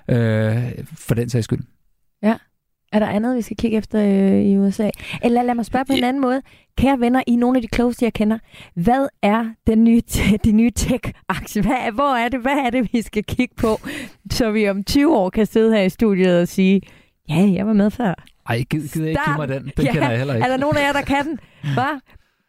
øh, 0.09 0.71
for 0.97 1.15
den 1.15 1.29
sags 1.29 1.43
skyld. 1.43 1.59
Ja. 2.23 2.35
Er 2.91 2.99
der 2.99 3.07
andet, 3.07 3.37
vi 3.37 3.41
skal 3.41 3.57
kigge 3.57 3.77
efter 3.77 3.99
øh, 4.01 4.41
i 4.41 4.57
USA? 4.57 4.89
Eller 5.23 5.41
lad 5.43 5.55
mig 5.55 5.65
spørge 5.65 5.85
på 5.85 5.93
en 5.93 6.03
anden 6.03 6.21
måde. 6.21 6.41
Kære 6.77 6.99
venner, 6.99 7.23
I 7.27 7.35
nogle 7.35 7.57
af 7.57 7.61
de 7.61 7.67
klogeste, 7.67 8.05
jeg 8.05 8.13
kender, 8.13 8.37
hvad 8.73 9.07
er 9.21 9.45
den 9.67 9.83
nye, 9.83 10.01
de 10.45 10.51
nye 10.51 10.71
tech-aktie? 10.71 11.61
Hvad, 11.61 11.91
hvor 11.93 12.15
er 12.15 12.29
det, 12.29 12.39
hvad 12.39 12.57
er 12.65 12.69
det, 12.69 12.93
vi 12.93 13.01
skal 13.01 13.23
kigge 13.23 13.55
på, 13.55 13.79
så 14.31 14.51
vi 14.51 14.69
om 14.69 14.83
20 14.83 15.17
år 15.17 15.29
kan 15.29 15.45
sidde 15.45 15.75
her 15.75 15.81
i 15.81 15.89
studiet 15.89 16.41
og 16.41 16.47
sige, 16.47 16.81
ja, 17.29 17.51
jeg 17.53 17.67
var 17.67 17.73
med 17.73 17.91
før. 17.91 18.23
Ej, 18.49 18.63
gider 18.69 18.87
gid 18.93 19.05
ikke 19.05 19.21
give 19.25 19.37
mig 19.37 19.47
den. 19.47 19.71
Den 19.77 19.85
ja, 19.85 19.91
kender 19.91 20.09
jeg 20.09 20.17
heller 20.17 20.33
ikke. 20.33 20.45
Er 20.45 20.49
der 20.49 20.57
nogen 20.57 20.77
af 20.77 20.81
jer, 20.81 20.93
der 20.93 21.01
kan 21.01 21.25
den? 21.25 21.39
Hvad? 21.73 21.99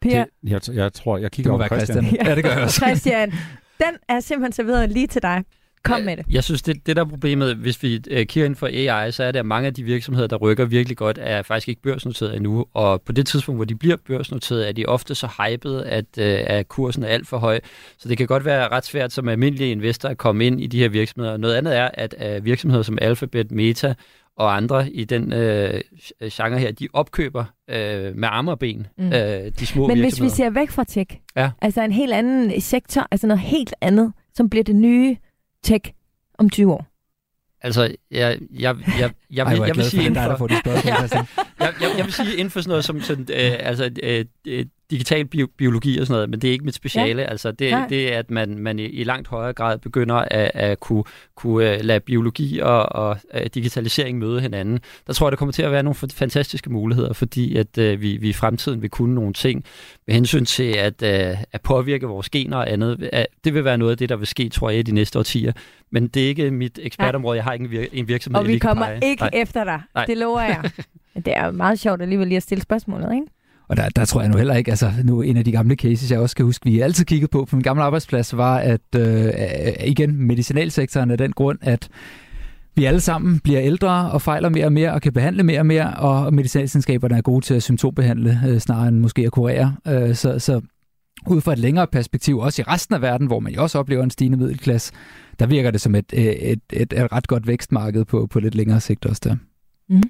Per? 0.03 0.25
Det, 0.25 0.27
jeg, 0.43 0.61
jeg 0.75 0.93
tror, 0.93 1.19
jeg 1.19 1.31
kigger 1.31 1.53
over 1.53 1.67
Christian. 1.67 2.05
Christian. 2.05 2.27
Ja, 2.27 2.35
det 2.35 2.45
gør 2.45 2.51
jeg 2.51 2.63
også. 2.63 2.81
Christian, 2.87 3.31
den 3.79 3.95
er 4.09 4.21
simpelthen 4.21 4.53
serveret 4.53 4.91
lige 4.91 5.07
til 5.07 5.23
dig. 5.23 5.45
Kom 5.85 6.01
med 6.01 6.17
det. 6.17 6.25
Jeg 6.31 6.45
synes, 6.45 6.63
det, 6.63 6.87
det 6.87 6.97
der 6.97 7.05
er 7.05 7.09
problemet, 7.09 7.57
hvis 7.57 7.83
vi 7.83 7.95
uh, 8.11 8.17
kigger 8.17 8.45
ind 8.45 8.57
for 8.57 8.67
AI, 8.67 9.13
så 9.13 9.25
er 9.25 9.33
det, 9.33 9.39
at 9.39 9.47
mange 9.47 9.67
af 9.67 9.75
de 9.75 9.83
virksomheder, 9.83 10.27
der 10.27 10.37
rykker 10.37 10.65
virkelig 10.65 10.97
godt, 10.97 11.19
er 11.21 11.43
faktisk 11.43 11.69
ikke 11.69 11.83
børsnoteret 11.83 12.37
endnu. 12.37 12.67
Og 12.75 13.03
på 13.03 13.13
det 13.13 13.27
tidspunkt, 13.27 13.59
hvor 13.59 13.65
de 13.65 13.75
bliver 13.75 13.97
børsnoteret, 14.07 14.69
er 14.69 14.73
de 14.73 14.87
ofte 14.87 15.15
så 15.15 15.27
hyped, 15.27 15.83
at, 15.85 16.05
uh, 16.19 16.57
at 16.57 16.69
kursen 16.69 17.03
er 17.03 17.09
alt 17.09 17.29
for 17.29 17.39
høj. 17.39 17.61
Så 17.99 18.09
det 18.09 18.19
kan 18.19 18.27
godt 18.27 18.45
være 18.45 18.69
ret 18.69 18.85
svært 18.85 19.13
som 19.13 19.29
almindelig 19.29 19.71
investor 19.71 20.09
at 20.09 20.19
komme 20.19 20.47
ind 20.47 20.61
i 20.61 20.67
de 20.67 20.79
her 20.79 20.89
virksomheder. 20.89 21.37
Noget 21.37 21.55
andet 21.55 21.77
er, 21.77 21.89
at 21.95 22.15
uh, 22.39 22.45
virksomheder 22.45 22.83
som 22.83 22.99
Alphabet, 23.01 23.51
Meta 23.51 23.95
og 24.37 24.57
andre 24.57 24.91
i 24.91 25.05
den 25.05 25.33
øh, 25.33 25.81
genre 26.33 26.59
her, 26.59 26.73
de 26.73 26.89
opkøber 26.93 27.45
øh, 27.71 28.17
med 28.17 28.29
arme 28.33 28.51
og 28.51 28.59
ben 28.59 28.87
mm. 28.99 29.07
øh, 29.07 29.53
de 29.59 29.67
små 29.67 29.87
Men 29.87 30.01
hvis 30.01 30.23
vi 30.23 30.29
ser 30.29 30.51
væk 30.51 30.71
fra 30.71 30.85
tech, 30.85 31.17
ja. 31.37 31.51
altså 31.63 31.83
en 31.83 31.93
helt 31.93 32.13
anden 32.13 32.61
sektor, 32.61 33.07
altså 33.11 33.27
noget 33.27 33.41
helt 33.41 33.75
andet, 33.81 34.13
som 34.35 34.51
bliver 34.51 34.65
det 34.65 34.77
nye 34.77 35.17
tech 35.63 35.93
om 36.39 36.51
20 36.51 36.73
år? 36.73 36.87
Altså, 37.61 37.83
jeg, 37.83 37.95
jeg, 38.11 38.39
jeg, 38.61 38.77
jeg, 38.99 39.11
jeg, 39.31 39.47
Ej, 39.47 39.53
jeg, 39.53 39.69
jeg 39.69 39.77
vil 39.77 39.85
sige... 39.85 40.05
Inden 40.07 40.37
for, 40.39 40.47
det 40.47 40.59
spørgsmål, 40.59 40.95
jeg, 41.61 41.75
jeg, 41.81 41.95
jeg 41.97 42.05
vil 42.05 42.13
sige 42.13 42.33
inden 42.33 42.51
for 42.51 42.61
sådan 42.61 42.69
noget 42.69 42.85
som 42.85 43.01
sådan, 43.01 43.27
øh, 43.31 43.57
altså, 43.59 43.91
øh, 44.03 44.25
øh 44.47 44.67
digital 44.93 45.25
bio, 45.25 45.49
biologi 45.57 45.99
og 45.99 46.07
sådan 46.07 46.15
noget, 46.15 46.31
men 46.31 46.41
det 46.41 46.49
er 46.49 46.53
ikke 46.53 46.65
mit 46.65 46.75
speciale. 46.75 47.23
Ja. 47.23 47.29
Altså, 47.29 47.53
det, 47.53 47.75
det 47.89 48.15
er, 48.15 48.19
at 48.19 48.31
man, 48.31 48.59
man 48.59 48.79
i, 48.79 48.85
i 48.85 49.05
langt 49.05 49.29
højere 49.29 49.53
grad 49.53 49.79
begynder 49.79 50.15
at, 50.15 50.51
at 50.55 50.81
kunne, 50.81 51.05
kunne 51.37 51.75
uh, 51.75 51.85
lade 51.85 52.01
biologi 52.01 52.59
og, 52.59 52.93
og 52.93 53.17
uh, 53.35 53.41
digitalisering 53.55 54.19
møde 54.19 54.41
hinanden. 54.41 54.81
Der 55.07 55.13
tror 55.13 55.27
jeg, 55.27 55.31
der 55.31 55.37
kommer 55.37 55.53
til 55.53 55.63
at 55.63 55.73
være 55.73 55.83
nogle 55.83 55.95
fantastiske 55.95 56.73
muligheder, 56.73 57.13
fordi 57.13 57.57
at 57.57 57.79
uh, 57.79 58.01
vi, 58.01 58.17
vi 58.17 58.29
i 58.29 58.33
fremtiden 58.33 58.83
vil 58.83 58.91
kunne 58.91 59.15
nogle 59.15 59.33
ting 59.33 59.65
med 60.07 60.15
hensyn 60.15 60.45
til 60.45 60.77
at, 60.77 61.03
uh, 61.03 61.43
at 61.53 61.61
påvirke 61.65 62.07
vores 62.07 62.31
gener 62.31 62.57
og 62.57 62.73
andet. 62.73 63.09
Uh, 63.13 63.21
det 63.45 63.55
vil 63.55 63.65
være 63.65 63.79
noget 63.79 63.93
af 63.93 63.99
det, 63.99 64.09
der 64.09 64.17
vil 64.17 64.27
ske, 64.27 64.49
tror 64.49 64.71
jeg, 64.71 64.79
i 64.79 64.83
de 64.83 64.93
næste 64.93 65.19
årtier. 65.19 65.53
Men 65.91 66.09
det 66.09 66.25
er 66.25 66.29
ikke 66.29 66.51
mit 66.51 66.79
ekspertområde. 66.83 67.37
Jeg 67.37 67.45
har 67.45 67.53
ikke 67.53 67.65
en, 67.65 67.71
vir- 67.83 67.89
en 67.93 68.09
virksomhed, 68.09 68.41
Og 68.41 68.49
vi 68.49 68.59
kommer 68.59 68.89
ikke 69.03 69.23
Nej. 69.23 69.31
efter 69.35 69.65
dig. 69.65 69.83
Nej. 69.95 70.05
Det 70.05 70.19
lover 70.19 70.41
jeg. 70.41 70.71
det 71.27 71.37
er 71.37 71.51
meget 71.51 71.79
sjovt 71.79 72.03
alligevel 72.03 72.29
lige 72.29 72.37
at 72.37 72.43
stille 72.43 72.63
spørgsmålet, 72.63 73.15
ikke? 73.15 73.27
Og 73.73 73.77
der, 73.77 73.89
der 73.89 74.05
tror 74.05 74.21
jeg 74.21 74.31
nu 74.31 74.37
heller 74.37 74.55
ikke, 74.55 74.71
altså 74.71 74.93
nu 75.05 75.23
en 75.23 75.37
af 75.37 75.45
de 75.45 75.53
gamle 75.53 75.75
cases, 75.75 76.11
jeg 76.11 76.19
også 76.19 76.37
kan 76.37 76.45
huske, 76.45 76.71
vi 76.71 76.81
altid 76.81 77.05
kiggede 77.05 77.31
på 77.31 77.45
på 77.45 77.57
min 77.57 77.63
gamle 77.63 77.83
arbejdsplads, 77.83 78.37
var, 78.37 78.59
at 78.59 78.81
øh, 78.97 79.25
øh 79.25 79.33
igen, 79.87 80.17
medicinalsektoren 80.17 81.11
er 81.11 81.17
den 81.17 81.33
grund, 81.33 81.59
at 81.63 81.89
vi 82.77 82.85
alle 82.85 83.01
sammen 83.01 83.39
bliver 83.39 83.61
ældre 83.63 84.11
og 84.11 84.23
fejler 84.23 84.49
mere 84.49 84.65
og 84.65 84.73
mere 84.73 84.93
og 84.93 85.03
kan 85.03 85.13
behandle 85.13 85.43
mere 85.43 85.59
og 85.59 85.67
mere, 85.67 85.95
og 85.95 86.35
medicinalselskaberne 86.35 87.17
er 87.17 87.21
gode 87.21 87.45
til 87.45 87.55
at 87.55 87.63
symptombehandle, 87.63 88.41
øh, 88.49 88.59
snarere 88.59 88.89
end 88.89 88.99
måske 88.99 89.23
at 89.23 89.33
kurere. 89.33 89.77
Øh, 89.89 90.15
så, 90.15 90.39
så 90.39 90.61
ud 91.27 91.41
fra 91.41 91.53
et 91.53 91.59
længere 91.59 91.87
perspektiv, 91.87 92.39
også 92.39 92.63
i 92.63 92.65
resten 92.65 92.95
af 92.95 93.03
verden, 93.03 93.27
hvor 93.27 93.41
man 93.41 93.53
jo 93.53 93.63
også 93.63 93.79
oplever 93.79 94.03
en 94.03 94.11
stigende 94.11 94.39
middelklasse, 94.39 94.93
der 95.39 95.47
virker 95.47 95.71
det 95.71 95.81
som 95.81 95.95
et, 95.95 96.13
øh, 96.17 96.25
et, 96.25 96.61
et, 96.73 96.93
et, 96.93 97.13
ret 97.13 97.27
godt 97.27 97.47
vækstmarked 97.47 98.05
på, 98.05 98.27
på 98.27 98.41
lidt 98.41 98.55
længere 98.55 98.81
sigt 98.81 99.07
også 99.07 99.21
der. 99.25 99.37
Mm. 99.89 100.03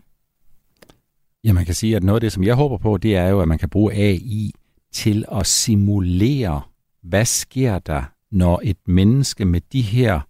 Ja, 1.45 1.53
man 1.53 1.64
kan 1.64 1.74
sige, 1.74 1.97
at 1.97 2.03
noget 2.03 2.16
af 2.16 2.20
det, 2.20 2.32
som 2.32 2.45
jeg 2.45 2.55
håber 2.55 2.78
på, 2.78 2.97
det 2.97 3.16
er 3.16 3.28
jo, 3.28 3.40
at 3.40 3.49
man 3.49 3.59
kan 3.59 3.68
bruge 3.68 3.93
AI 3.93 4.53
til 4.93 5.24
at 5.32 5.47
simulere, 5.47 6.62
hvad 7.03 7.24
sker 7.24 7.78
der, 7.78 8.03
når 8.30 8.61
et 8.64 8.76
menneske 8.86 9.45
med 9.45 9.61
de 9.72 9.82
her 9.82 10.20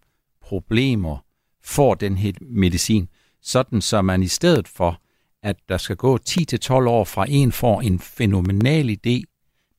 problemer 0.43 1.25
får 1.63 1.95
den 1.95 2.17
her 2.17 2.33
medicin, 2.41 3.09
sådan 3.43 3.81
så 3.81 4.03
man 4.03 4.23
i 4.23 4.29
stedet 4.29 4.69
for, 4.69 5.01
at 5.43 5.57
der 5.69 5.79
skal 5.79 5.97
gå 5.97 6.19
10-12 6.29 6.73
år 6.73 7.05
fra 7.05 7.27
en 7.29 7.53
får 7.53 7.81
en 7.81 7.99
fænomenal 7.99 8.91
idé, 8.91 9.23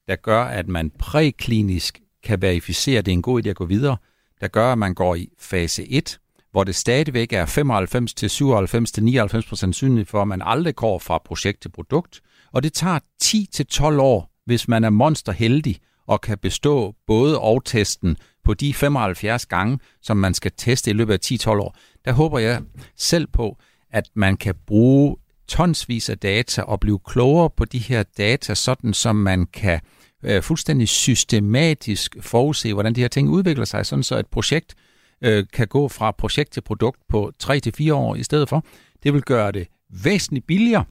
der 0.08 0.16
gør, 0.16 0.44
at 0.44 0.68
man 0.68 0.90
præklinisk 0.90 2.02
kan 2.24 2.42
verificere, 2.42 2.98
at 2.98 3.06
det 3.06 3.12
er 3.12 3.14
en 3.14 3.22
god 3.22 3.46
idé 3.46 3.50
at 3.50 3.56
gå 3.56 3.66
videre, 3.66 3.98
der 4.42 4.48
gør, 4.48 4.72
at 4.72 4.78
man 4.78 4.94
går 4.94 5.16
i 5.16 5.30
fase 5.40 5.90
1, 5.90 6.20
hvor 6.54 6.64
det 6.64 6.76
stadigvæk 6.76 7.34
er 7.34 7.46
95 7.46 8.14
til 8.14 8.30
97 8.30 8.92
til 8.92 9.04
99 9.04 9.46
procent 9.46 9.60
sandsynligt 9.60 10.10
for, 10.10 10.22
at 10.22 10.28
man 10.28 10.42
aldrig 10.46 10.76
går 10.76 11.00
fra 11.00 11.18
projekt 11.26 11.62
til 11.62 11.70
produkt. 11.70 12.22
Og 12.52 12.64
det 12.64 12.74
tager 12.74 13.00
10 13.22 13.50
til 13.52 13.66
12 13.66 14.00
år, 14.00 14.32
hvis 14.46 14.68
man 14.68 14.84
er 14.84 14.90
monsterheldig 14.90 15.80
og 16.08 16.22
kan 16.22 16.38
bestå 16.38 16.96
både 17.08 17.40
og 17.40 17.66
testen 17.66 18.18
på 18.44 18.54
de 18.54 18.74
75 18.74 19.46
gange, 19.46 19.80
som 20.02 20.18
man 20.18 20.34
skal 20.34 20.52
teste 20.58 20.92
i 20.92 20.94
løbet 20.94 21.14
af 21.14 21.20
10-12 21.26 21.50
år. 21.50 21.76
Der 22.06 22.12
håber 22.12 22.40
jeg 22.40 22.62
selv 22.98 23.28
på, 23.28 23.58
at 23.92 24.10
man 24.16 24.38
kan 24.38 24.56
bruge 24.68 25.18
tonsvis 25.48 26.10
af 26.10 26.18
data 26.18 26.62
og 26.62 26.80
blive 26.80 27.00
klogere 27.00 27.50
på 27.50 27.66
de 27.66 27.80
her 27.80 28.04
data, 28.18 28.54
sådan 28.54 28.94
som 28.94 29.16
man 29.16 29.46
kan 29.46 29.80
øh, 30.24 30.44
fuldstændig 30.44 30.88
systematisk 30.88 32.16
forudse, 32.22 32.74
hvordan 32.74 32.96
de 32.96 33.02
her 33.02 33.08
ting 33.08 33.30
udvikler 33.30 33.66
sig, 33.66 33.86
sådan 33.86 34.04
så 34.04 34.18
et 34.18 34.28
projekt 34.28 34.76
øh, 35.24 35.46
kan 35.54 35.68
gå 35.68 35.88
fra 35.88 36.12
projekt 36.12 36.52
til 36.52 36.62
produkt 36.62 37.00
på 37.10 37.32
3 37.40 37.60
til 37.60 37.74
fire 37.74 37.94
år 37.94 38.16
i 38.16 38.24
stedet 38.24 38.50
for. 38.50 38.66
Det 39.04 39.14
vil 39.14 39.22
gøre 39.22 39.52
det 39.52 39.68
væsentligt 39.90 40.48
billigere. 40.48 40.86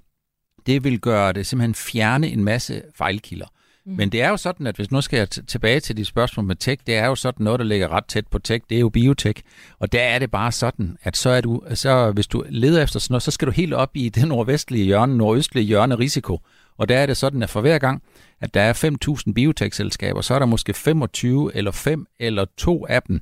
Det 0.66 0.84
vil 0.84 1.00
gøre 1.00 1.32
det 1.32 1.46
simpelthen 1.46 1.74
fjerne 1.74 2.28
en 2.28 2.44
masse 2.44 2.82
fejlkilder. 2.94 3.46
Mm. 3.86 3.92
Men 3.92 4.12
det 4.12 4.22
er 4.22 4.28
jo 4.28 4.36
sådan, 4.36 4.66
at 4.66 4.76
hvis 4.76 4.90
nu 4.90 5.00
skal 5.00 5.16
jeg 5.16 5.30
tilbage 5.30 5.80
til 5.80 5.96
de 5.96 6.04
spørgsmål 6.04 6.46
med 6.46 6.56
tech, 6.56 6.82
det 6.86 6.94
er 6.94 7.06
jo 7.06 7.14
sådan 7.14 7.44
noget, 7.44 7.60
der 7.60 7.66
ligger 7.66 7.88
ret 7.88 8.04
tæt 8.04 8.26
på 8.26 8.38
tech, 8.38 8.64
det 8.70 8.76
er 8.76 8.80
jo 8.80 8.88
biotech. 8.88 9.42
Og 9.78 9.92
der 9.92 10.02
er 10.02 10.18
det 10.18 10.30
bare 10.30 10.52
sådan, 10.52 10.96
at 11.02 11.16
så 11.16 11.30
er 11.30 11.40
du, 11.40 11.62
så 11.74 12.10
hvis 12.10 12.26
du 12.26 12.44
leder 12.48 12.82
efter 12.82 13.00
sådan 13.00 13.12
noget, 13.12 13.22
så 13.22 13.30
skal 13.30 13.46
du 13.46 13.52
helt 13.52 13.74
op 13.74 13.90
i 13.94 14.08
det 14.08 14.28
nordvestlige 14.28 14.84
hjørne, 14.84 15.16
nordøstlige 15.16 15.66
hjørne 15.66 15.94
risiko. 15.94 16.40
Og 16.78 16.88
der 16.88 16.98
er 16.98 17.06
det 17.06 17.16
sådan, 17.16 17.42
at 17.42 17.50
for 17.50 17.60
hver 17.60 17.78
gang, 17.78 18.02
at 18.40 18.54
der 18.54 18.60
er 18.60 19.16
5.000 19.26 19.32
biotech-selskaber, 19.32 20.20
så 20.20 20.34
er 20.34 20.38
der 20.38 20.46
måske 20.46 20.74
25 20.74 21.56
eller 21.56 21.70
5 21.70 22.06
eller 22.20 22.44
2 22.56 22.86
af 22.86 23.02
dem, 23.02 23.20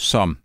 som 0.00 0.38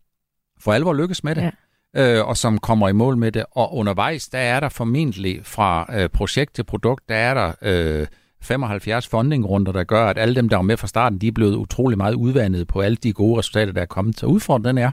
for 0.60 0.74
alvor 0.74 0.93
lykkes 0.93 1.24
med 1.24 1.36
det. 1.36 1.41
Ja 1.41 1.51
øh, 1.95 2.26
og 2.26 2.38
som 2.38 2.58
kommer 2.58 2.89
i 2.89 2.93
mål 2.93 3.18
med 3.18 3.32
det. 3.32 3.45
Og 3.51 3.76
undervejs, 3.76 4.28
der 4.28 4.38
er 4.38 4.60
der 4.60 4.70
formentlig 4.70 5.39
fra 5.43 5.95
øh, 5.95 6.10
projekt 6.10 6.56
til 6.56 6.64
produkt, 6.64 7.10
der 7.10 7.16
er 7.16 7.34
der 7.34 7.53
øh, 7.62 8.08
75 8.41 9.08
fundingrunder, 9.08 9.72
der 9.72 9.84
gør, 9.84 10.06
at 10.06 10.18
alle 10.18 10.36
dem, 10.36 10.49
der 10.49 10.58
var 10.58 10.64
med 10.64 10.78
fra 10.78 10.88
starten, 10.88 11.20
de 11.20 11.28
er 11.28 11.32
blevet 11.32 11.56
utrolig 11.56 11.97
meget 11.97 12.14
udvandet 12.14 12.68
på 12.68 12.82
alle 12.82 12.95
de 12.95 13.14
gode 13.14 13.39
resultater, 13.39 13.74
der 13.74 13.82
er 13.82 13.86
kommet. 13.86 14.20
Så 14.20 14.26
udfordringen 14.26 14.84
er, 14.84 14.91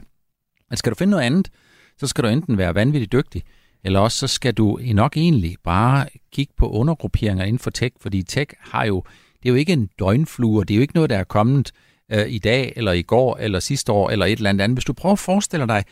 at 0.71 0.77
skal 0.77 0.89
du 0.89 0.95
finde 0.95 1.11
noget 1.11 1.23
andet, 1.23 1.49
så 1.97 2.07
skal 2.07 2.23
du 2.23 2.29
enten 2.29 2.57
være 2.57 2.75
vanvittigt 2.75 3.11
dygtig, 3.11 3.43
eller 3.83 3.99
også 3.99 4.17
så 4.17 4.27
skal 4.27 4.53
du 4.53 4.79
nok 4.93 5.17
egentlig 5.17 5.55
bare 5.63 6.05
kigge 6.31 6.53
på 6.57 6.69
undergrupperinger 6.69 7.45
inden 7.45 7.59
for 7.59 7.69
tech, 7.69 7.95
fordi 8.01 8.23
tech 8.23 8.53
har 8.59 8.85
jo, 8.85 9.03
det 9.43 9.49
er 9.49 9.53
jo 9.53 9.55
ikke 9.55 9.73
en 9.73 9.89
døgnflue, 9.99 10.65
det 10.65 10.73
er 10.73 10.75
jo 10.75 10.81
ikke 10.81 10.95
noget, 10.95 11.09
der 11.09 11.17
er 11.17 11.23
kommet 11.23 11.71
øh, 12.13 12.25
i 12.27 12.39
dag, 12.39 12.73
eller 12.75 12.91
i 12.91 13.01
går, 13.01 13.37
eller 13.37 13.59
sidste 13.59 13.91
år, 13.91 14.09
eller 14.09 14.25
et 14.25 14.37
eller 14.37 14.49
andet. 14.49 14.69
Hvis 14.69 14.85
du 14.85 14.93
prøver 14.93 15.13
at 15.13 15.19
forestille 15.19 15.67
dig 15.67 15.83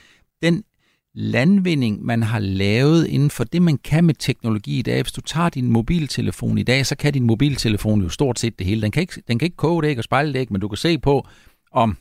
den 0.41 0.63
landvinding, 1.13 2.05
man 2.05 2.23
har 2.23 2.39
lavet 2.39 3.07
inden 3.07 3.29
for 3.29 3.43
det, 3.43 3.61
man 3.61 3.77
kan 3.77 4.03
med 4.03 4.13
teknologi 4.13 4.79
i 4.79 4.81
dag. 4.81 5.01
Hvis 5.01 5.11
du 5.11 5.21
tager 5.21 5.49
din 5.49 5.71
mobiltelefon 5.71 6.57
i 6.57 6.63
dag, 6.63 6.85
så 6.85 6.95
kan 6.95 7.13
din 7.13 7.23
mobiltelefon 7.23 8.01
jo 8.01 8.09
stort 8.09 8.39
set 8.39 8.59
det 8.59 8.67
hele. 8.67 8.81
Den 8.81 8.91
kan 8.91 9.01
ikke, 9.01 9.23
den 9.27 9.39
kan 9.39 9.45
ikke 9.45 9.57
koge 9.57 9.81
det 9.81 9.89
ikke 9.89 9.99
og 9.99 10.03
spejle 10.03 10.33
det 10.33 10.39
ikke, 10.39 10.53
men 10.53 10.61
du 10.61 10.67
kan 10.67 10.77
se 10.77 10.97
på, 10.99 11.27
om 11.71 11.97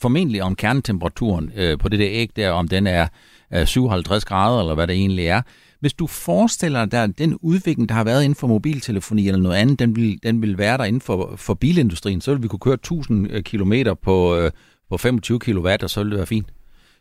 formentlig 0.00 0.42
om 0.42 0.54
kernetemperaturen 0.54 1.52
øh, 1.56 1.78
på 1.78 1.88
det 1.88 1.98
der 1.98 2.08
æg 2.10 2.30
der, 2.36 2.50
om 2.50 2.68
den 2.68 2.86
er 2.86 3.08
øh, 3.52 3.66
57 3.66 4.24
grader, 4.24 4.60
eller 4.60 4.74
hvad 4.74 4.86
det 4.86 4.94
egentlig 4.94 5.26
er. 5.26 5.42
Hvis 5.86 5.94
du 5.94 6.06
forestiller 6.06 6.84
dig, 6.84 7.02
at 7.02 7.18
den 7.18 7.34
udvikling, 7.34 7.88
der 7.88 7.94
har 7.94 8.04
været 8.04 8.24
inden 8.24 8.34
for 8.34 8.46
mobiltelefoni 8.46 9.28
eller 9.28 9.40
noget 9.40 9.56
andet, 9.56 9.78
den 9.78 9.96
vil, 9.96 10.18
den 10.22 10.42
vil 10.42 10.58
være 10.58 10.78
der 10.78 10.84
inden 10.84 11.00
for, 11.00 11.36
for 11.36 11.54
bilindustrien, 11.54 12.20
så 12.20 12.34
vil 12.34 12.42
vi 12.42 12.48
kunne 12.48 12.60
køre 12.60 12.74
1000 12.74 13.30
øh, 13.30 13.42
km 13.42 13.72
på, 14.02 14.36
øh, 14.36 14.50
på 14.90 14.96
25 14.96 15.38
kW, 15.38 15.68
og 15.82 15.90
så 15.90 16.02
vil 16.02 16.10
det 16.10 16.16
være 16.16 16.26
fint. 16.26 16.52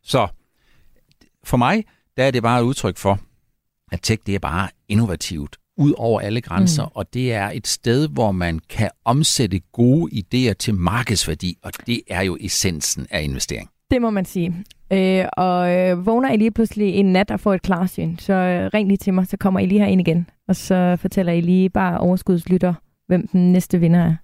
Så 0.03 0.27
for 1.43 1.57
mig, 1.57 1.83
der 2.17 2.23
er 2.23 2.31
det 2.31 2.43
bare 2.43 2.59
et 2.59 2.63
udtryk 2.63 2.97
for, 2.97 3.19
at 3.91 3.99
tech 4.03 4.21
det 4.25 4.35
er 4.35 4.39
bare 4.39 4.69
innovativt 4.89 5.57
ud 5.77 5.93
over 5.97 6.19
alle 6.19 6.41
grænser, 6.41 6.85
mm. 6.85 6.91
og 6.95 7.13
det 7.13 7.33
er 7.33 7.49
et 7.49 7.67
sted, 7.67 8.07
hvor 8.07 8.31
man 8.31 8.59
kan 8.69 8.89
omsætte 9.05 9.59
gode 9.59 10.11
idéer 10.23 10.53
til 10.53 10.73
markedsværdi, 10.73 11.57
og 11.63 11.71
det 11.87 12.01
er 12.07 12.21
jo 12.21 12.37
essensen 12.39 13.07
af 13.09 13.23
investering. 13.23 13.69
Det 13.91 14.01
må 14.01 14.09
man 14.09 14.25
sige. 14.25 14.63
Øh, 14.93 15.25
og 15.33 15.75
øh, 15.75 16.05
vågner 16.05 16.31
I 16.31 16.37
lige 16.37 16.51
pludselig 16.51 16.93
en 16.93 17.05
nat 17.05 17.31
og 17.31 17.39
får 17.39 17.53
et 17.53 17.61
klarsyn, 17.61 18.17
så 18.17 18.33
øh, 18.33 18.69
ring 18.73 18.87
lige 18.87 18.97
til 18.97 19.13
mig, 19.13 19.27
så 19.27 19.37
kommer 19.37 19.59
I 19.59 19.65
lige 19.65 19.91
ind 19.91 20.01
igen, 20.01 20.29
og 20.47 20.55
så 20.55 20.97
fortæller 20.99 21.33
I 21.33 21.41
lige 21.41 21.69
bare 21.69 21.97
overskudslytter, 21.97 22.73
hvem 23.07 23.27
den 23.27 23.51
næste 23.51 23.79
vinder 23.79 23.99
er. 23.99 24.15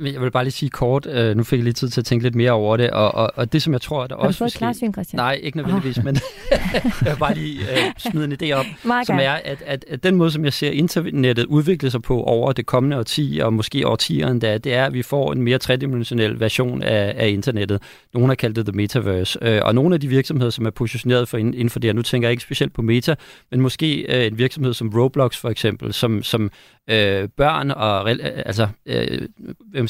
Jeg 0.00 0.20
vil 0.20 0.30
bare 0.30 0.44
lige 0.44 0.52
sige 0.52 0.70
kort, 0.70 1.06
øh, 1.06 1.36
nu 1.36 1.42
fik 1.44 1.56
jeg 1.56 1.64
lige 1.64 1.72
tid 1.72 1.88
til 1.88 2.00
at 2.00 2.04
tænke 2.04 2.22
lidt 2.22 2.34
mere 2.34 2.52
over 2.52 2.76
det, 2.76 2.90
og, 2.90 3.14
og, 3.14 3.30
og 3.34 3.52
det 3.52 3.62
som 3.62 3.72
jeg 3.72 3.80
tror, 3.80 4.06
der 4.06 4.16
Har 4.16 4.22
også... 4.22 4.44
Har 4.44 4.48
du 4.48 4.52
fået 4.52 4.58
klarsyn, 4.58 4.92
Christian? 4.92 5.18
Nej, 5.18 5.40
ikke 5.42 5.56
nødvendigvis, 5.56 5.98
oh. 5.98 6.04
men 6.04 6.16
jeg 7.04 7.12
vil 7.12 7.18
bare 7.18 7.34
lige 7.34 7.60
øh, 7.60 7.92
smide 7.98 8.24
en 8.24 8.32
idé 8.32 8.52
op, 8.52 8.64
Meget 8.84 9.06
som 9.06 9.18
er, 9.22 9.32
at, 9.32 9.62
at, 9.66 9.84
at 9.88 10.02
den 10.02 10.14
måde, 10.14 10.30
som 10.30 10.44
jeg 10.44 10.52
ser 10.52 10.70
internettet 10.70 11.44
udvikle 11.44 11.90
sig 11.90 12.02
på 12.02 12.22
over 12.22 12.52
det 12.52 12.66
kommende 12.66 12.98
årti, 12.98 13.40
og 13.42 13.52
måske 13.52 13.88
årtier 13.88 14.28
endda, 14.28 14.58
det 14.58 14.74
er, 14.74 14.86
at 14.86 14.94
vi 14.94 15.02
får 15.02 15.32
en 15.32 15.42
mere 15.42 15.58
tredimensionel 15.58 16.40
version 16.40 16.82
af, 16.82 17.14
af 17.16 17.28
internettet. 17.28 17.82
Nogle 18.14 18.28
har 18.28 18.34
kaldt 18.34 18.56
det 18.56 18.66
the 18.66 18.76
metaverse, 18.76 19.38
øh, 19.42 19.60
og 19.64 19.74
nogle 19.74 19.94
af 19.94 20.00
de 20.00 20.08
virksomheder, 20.08 20.50
som 20.50 20.66
er 20.66 20.70
positioneret 20.70 21.28
for 21.28 21.38
inden 21.38 21.70
for 21.70 21.78
det, 21.78 21.90
og 21.90 21.96
nu 21.96 22.02
tænker 22.02 22.28
jeg 22.28 22.32
ikke 22.32 22.42
specielt 22.42 22.72
på 22.72 22.82
meta, 22.82 23.14
men 23.50 23.60
måske 23.60 24.06
øh, 24.08 24.26
en 24.26 24.38
virksomhed 24.38 24.74
som 24.74 24.88
Roblox 24.88 25.36
for 25.36 25.48
eksempel, 25.48 25.92
som, 25.92 26.22
som 26.22 26.50
øh, 26.90 27.28
børn 27.36 27.70
og 27.70 28.10
altså 28.46 28.68
øh, 28.86 29.28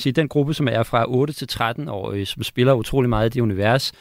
sige, 0.01 0.13
den 0.13 0.29
gruppe, 0.29 0.55
som 0.55 0.69
er 0.69 0.83
fra 0.83 1.05
8 1.09 1.33
til 1.33 1.49
13 1.49 1.89
år, 1.89 2.25
som 2.25 2.43
spiller 2.43 2.73
utrolig 2.73 3.09
meget 3.09 3.27
i 3.27 3.33
det 3.35 3.41
univers, 3.41 3.93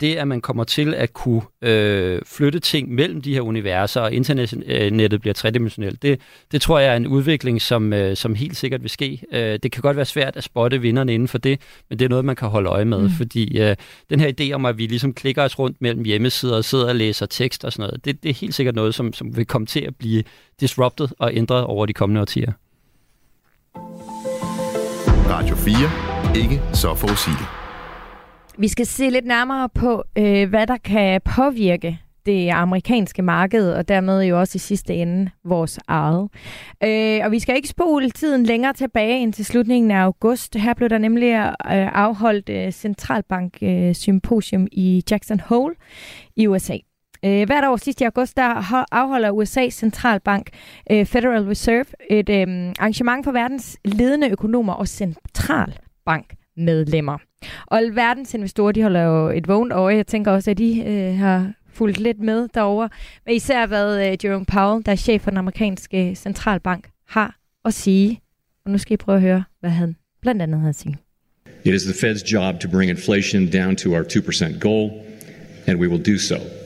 det 0.00 0.14
at 0.14 0.28
man 0.28 0.40
kommer 0.40 0.64
til 0.64 0.94
at 0.94 1.12
kunne 1.12 1.42
øh, 1.62 2.20
flytte 2.26 2.60
ting 2.60 2.94
mellem 2.94 3.22
de 3.22 3.34
her 3.34 3.40
universer, 3.40 4.00
og 4.00 4.12
internettet 4.12 5.20
bliver 5.20 5.34
tredimensionelt, 5.34 6.02
det, 6.02 6.20
det 6.52 6.62
tror 6.62 6.78
jeg 6.78 6.92
er 6.92 6.96
en 6.96 7.06
udvikling, 7.06 7.62
som, 7.62 7.92
øh, 7.92 8.16
som 8.16 8.34
helt 8.34 8.56
sikkert 8.56 8.82
vil 8.82 8.90
ske. 8.90 9.22
Øh, 9.32 9.58
det 9.62 9.72
kan 9.72 9.82
godt 9.82 9.96
være 9.96 10.04
svært 10.04 10.36
at 10.36 10.44
spotte 10.44 10.80
vinderne 10.80 11.14
inden 11.14 11.28
for 11.28 11.38
det, 11.38 11.60
men 11.88 11.98
det 11.98 12.04
er 12.04 12.08
noget, 12.08 12.24
man 12.24 12.36
kan 12.36 12.48
holde 12.48 12.68
øje 12.68 12.84
med, 12.84 13.02
mm. 13.02 13.10
fordi 13.10 13.60
øh, 13.60 13.76
den 14.10 14.20
her 14.20 14.32
idé 14.40 14.52
om, 14.52 14.66
at 14.66 14.78
vi 14.78 14.86
ligesom 14.86 15.14
klikker 15.14 15.42
os 15.42 15.58
rundt 15.58 15.76
mellem 15.80 16.04
hjemmesider 16.04 16.56
og 16.56 16.64
sidder 16.64 16.88
og 16.88 16.94
læser 16.94 17.26
tekst 17.26 17.64
og 17.64 17.72
sådan 17.72 17.88
noget, 17.88 18.04
det, 18.04 18.22
det 18.22 18.28
er 18.28 18.34
helt 18.34 18.54
sikkert 18.54 18.74
noget, 18.74 18.94
som, 18.94 19.12
som 19.12 19.36
vil 19.36 19.46
komme 19.46 19.66
til 19.66 19.80
at 19.80 19.96
blive 19.96 20.22
disrupted 20.60 21.08
og 21.18 21.34
ændret 21.34 21.64
over 21.64 21.86
de 21.86 21.92
kommende 21.92 22.20
årtier. 22.20 22.52
Radio 25.30 25.56
4. 25.56 25.74
Ikke 26.36 26.62
så 26.72 26.94
forudsigeligt. 26.94 27.48
Vi 28.58 28.68
skal 28.68 28.86
se 28.86 29.10
lidt 29.10 29.26
nærmere 29.26 29.68
på, 29.68 30.04
øh, 30.18 30.48
hvad 30.48 30.66
der 30.66 30.76
kan 30.76 31.20
påvirke 31.24 31.98
det 32.26 32.50
amerikanske 32.50 33.22
marked, 33.22 33.72
og 33.72 33.88
dermed 33.88 34.24
jo 34.24 34.40
også 34.40 34.56
i 34.56 34.58
sidste 34.58 34.94
ende 34.94 35.30
vores 35.44 35.78
eget. 35.88 36.28
Øh, 36.84 37.20
og 37.24 37.30
vi 37.30 37.38
skal 37.38 37.56
ikke 37.56 37.68
spole 37.68 38.10
tiden 38.10 38.46
længere 38.46 38.72
tilbage 38.72 39.18
end 39.18 39.32
til 39.32 39.44
slutningen 39.44 39.90
af 39.90 40.02
august. 40.02 40.54
Her 40.56 40.74
blev 40.74 40.88
der 40.88 40.98
nemlig 40.98 41.32
øh, 41.32 41.52
afholdt 41.94 42.48
øh, 42.48 42.72
centralbank-symposium 42.72 44.62
øh, 44.62 44.68
i 44.72 45.02
Jackson 45.10 45.40
Hole 45.40 45.74
i 46.36 46.46
USA. 46.46 46.76
Øh, 47.24 47.46
hvert 47.46 47.64
år 47.64 47.76
sidst 47.76 48.00
i 48.00 48.04
august, 48.04 48.36
der 48.36 48.74
afholder 48.92 49.32
USA's 49.32 49.70
centralbank 49.70 50.50
øh, 50.90 51.06
Federal 51.06 51.42
Reserve 51.42 51.84
et 52.10 52.28
øh, 52.28 52.46
arrangement 52.78 53.24
for 53.24 53.32
verdens 53.32 53.78
ledende 53.84 54.30
økonomer 54.30 54.72
og 54.72 54.88
centralbankmedlemmer. 54.88 57.18
Og 57.66 57.82
verdens 57.92 58.34
investorer, 58.34 58.72
de 58.72 58.82
holder 58.82 59.02
jo 59.02 59.28
et 59.28 59.48
vågent 59.48 59.72
øje. 59.72 59.96
Jeg 59.96 60.06
tænker 60.06 60.32
også, 60.32 60.50
at 60.50 60.58
de 60.58 60.84
øh, 60.86 61.18
har 61.18 61.52
fulgt 61.72 61.98
lidt 61.98 62.20
med 62.20 62.48
derover. 62.54 62.88
Men 63.26 63.34
især 63.34 63.66
hvad 63.66 64.06
øh, 64.06 64.16
Jerome 64.24 64.44
Powell, 64.44 64.86
der 64.86 64.92
er 64.92 64.96
chef 64.96 65.22
for 65.22 65.30
den 65.30 65.38
amerikanske 65.38 66.14
centralbank, 66.14 66.88
har 67.08 67.36
at 67.64 67.74
sige. 67.74 68.20
Og 68.64 68.70
nu 68.70 68.78
skal 68.78 68.94
I 68.94 68.96
prøve 68.96 69.16
at 69.16 69.22
høre, 69.22 69.44
hvad 69.60 69.70
han 69.70 69.96
blandt 70.22 70.42
andet 70.42 70.60
har 70.60 70.68
at 70.68 70.76
sige. 70.76 70.96
It 71.64 71.74
is 71.74 71.82
the 71.82 71.92
Fed's 71.92 72.32
job 72.32 72.60
to 72.60 72.68
bring 72.70 72.90
inflation 72.90 73.46
down 73.46 73.76
to 73.76 73.94
our 73.94 74.02
2% 74.02 74.58
goal, 74.58 74.90
and 75.66 75.78
we 75.78 75.88
will 75.88 76.12
do 76.12 76.18
so. 76.18 76.63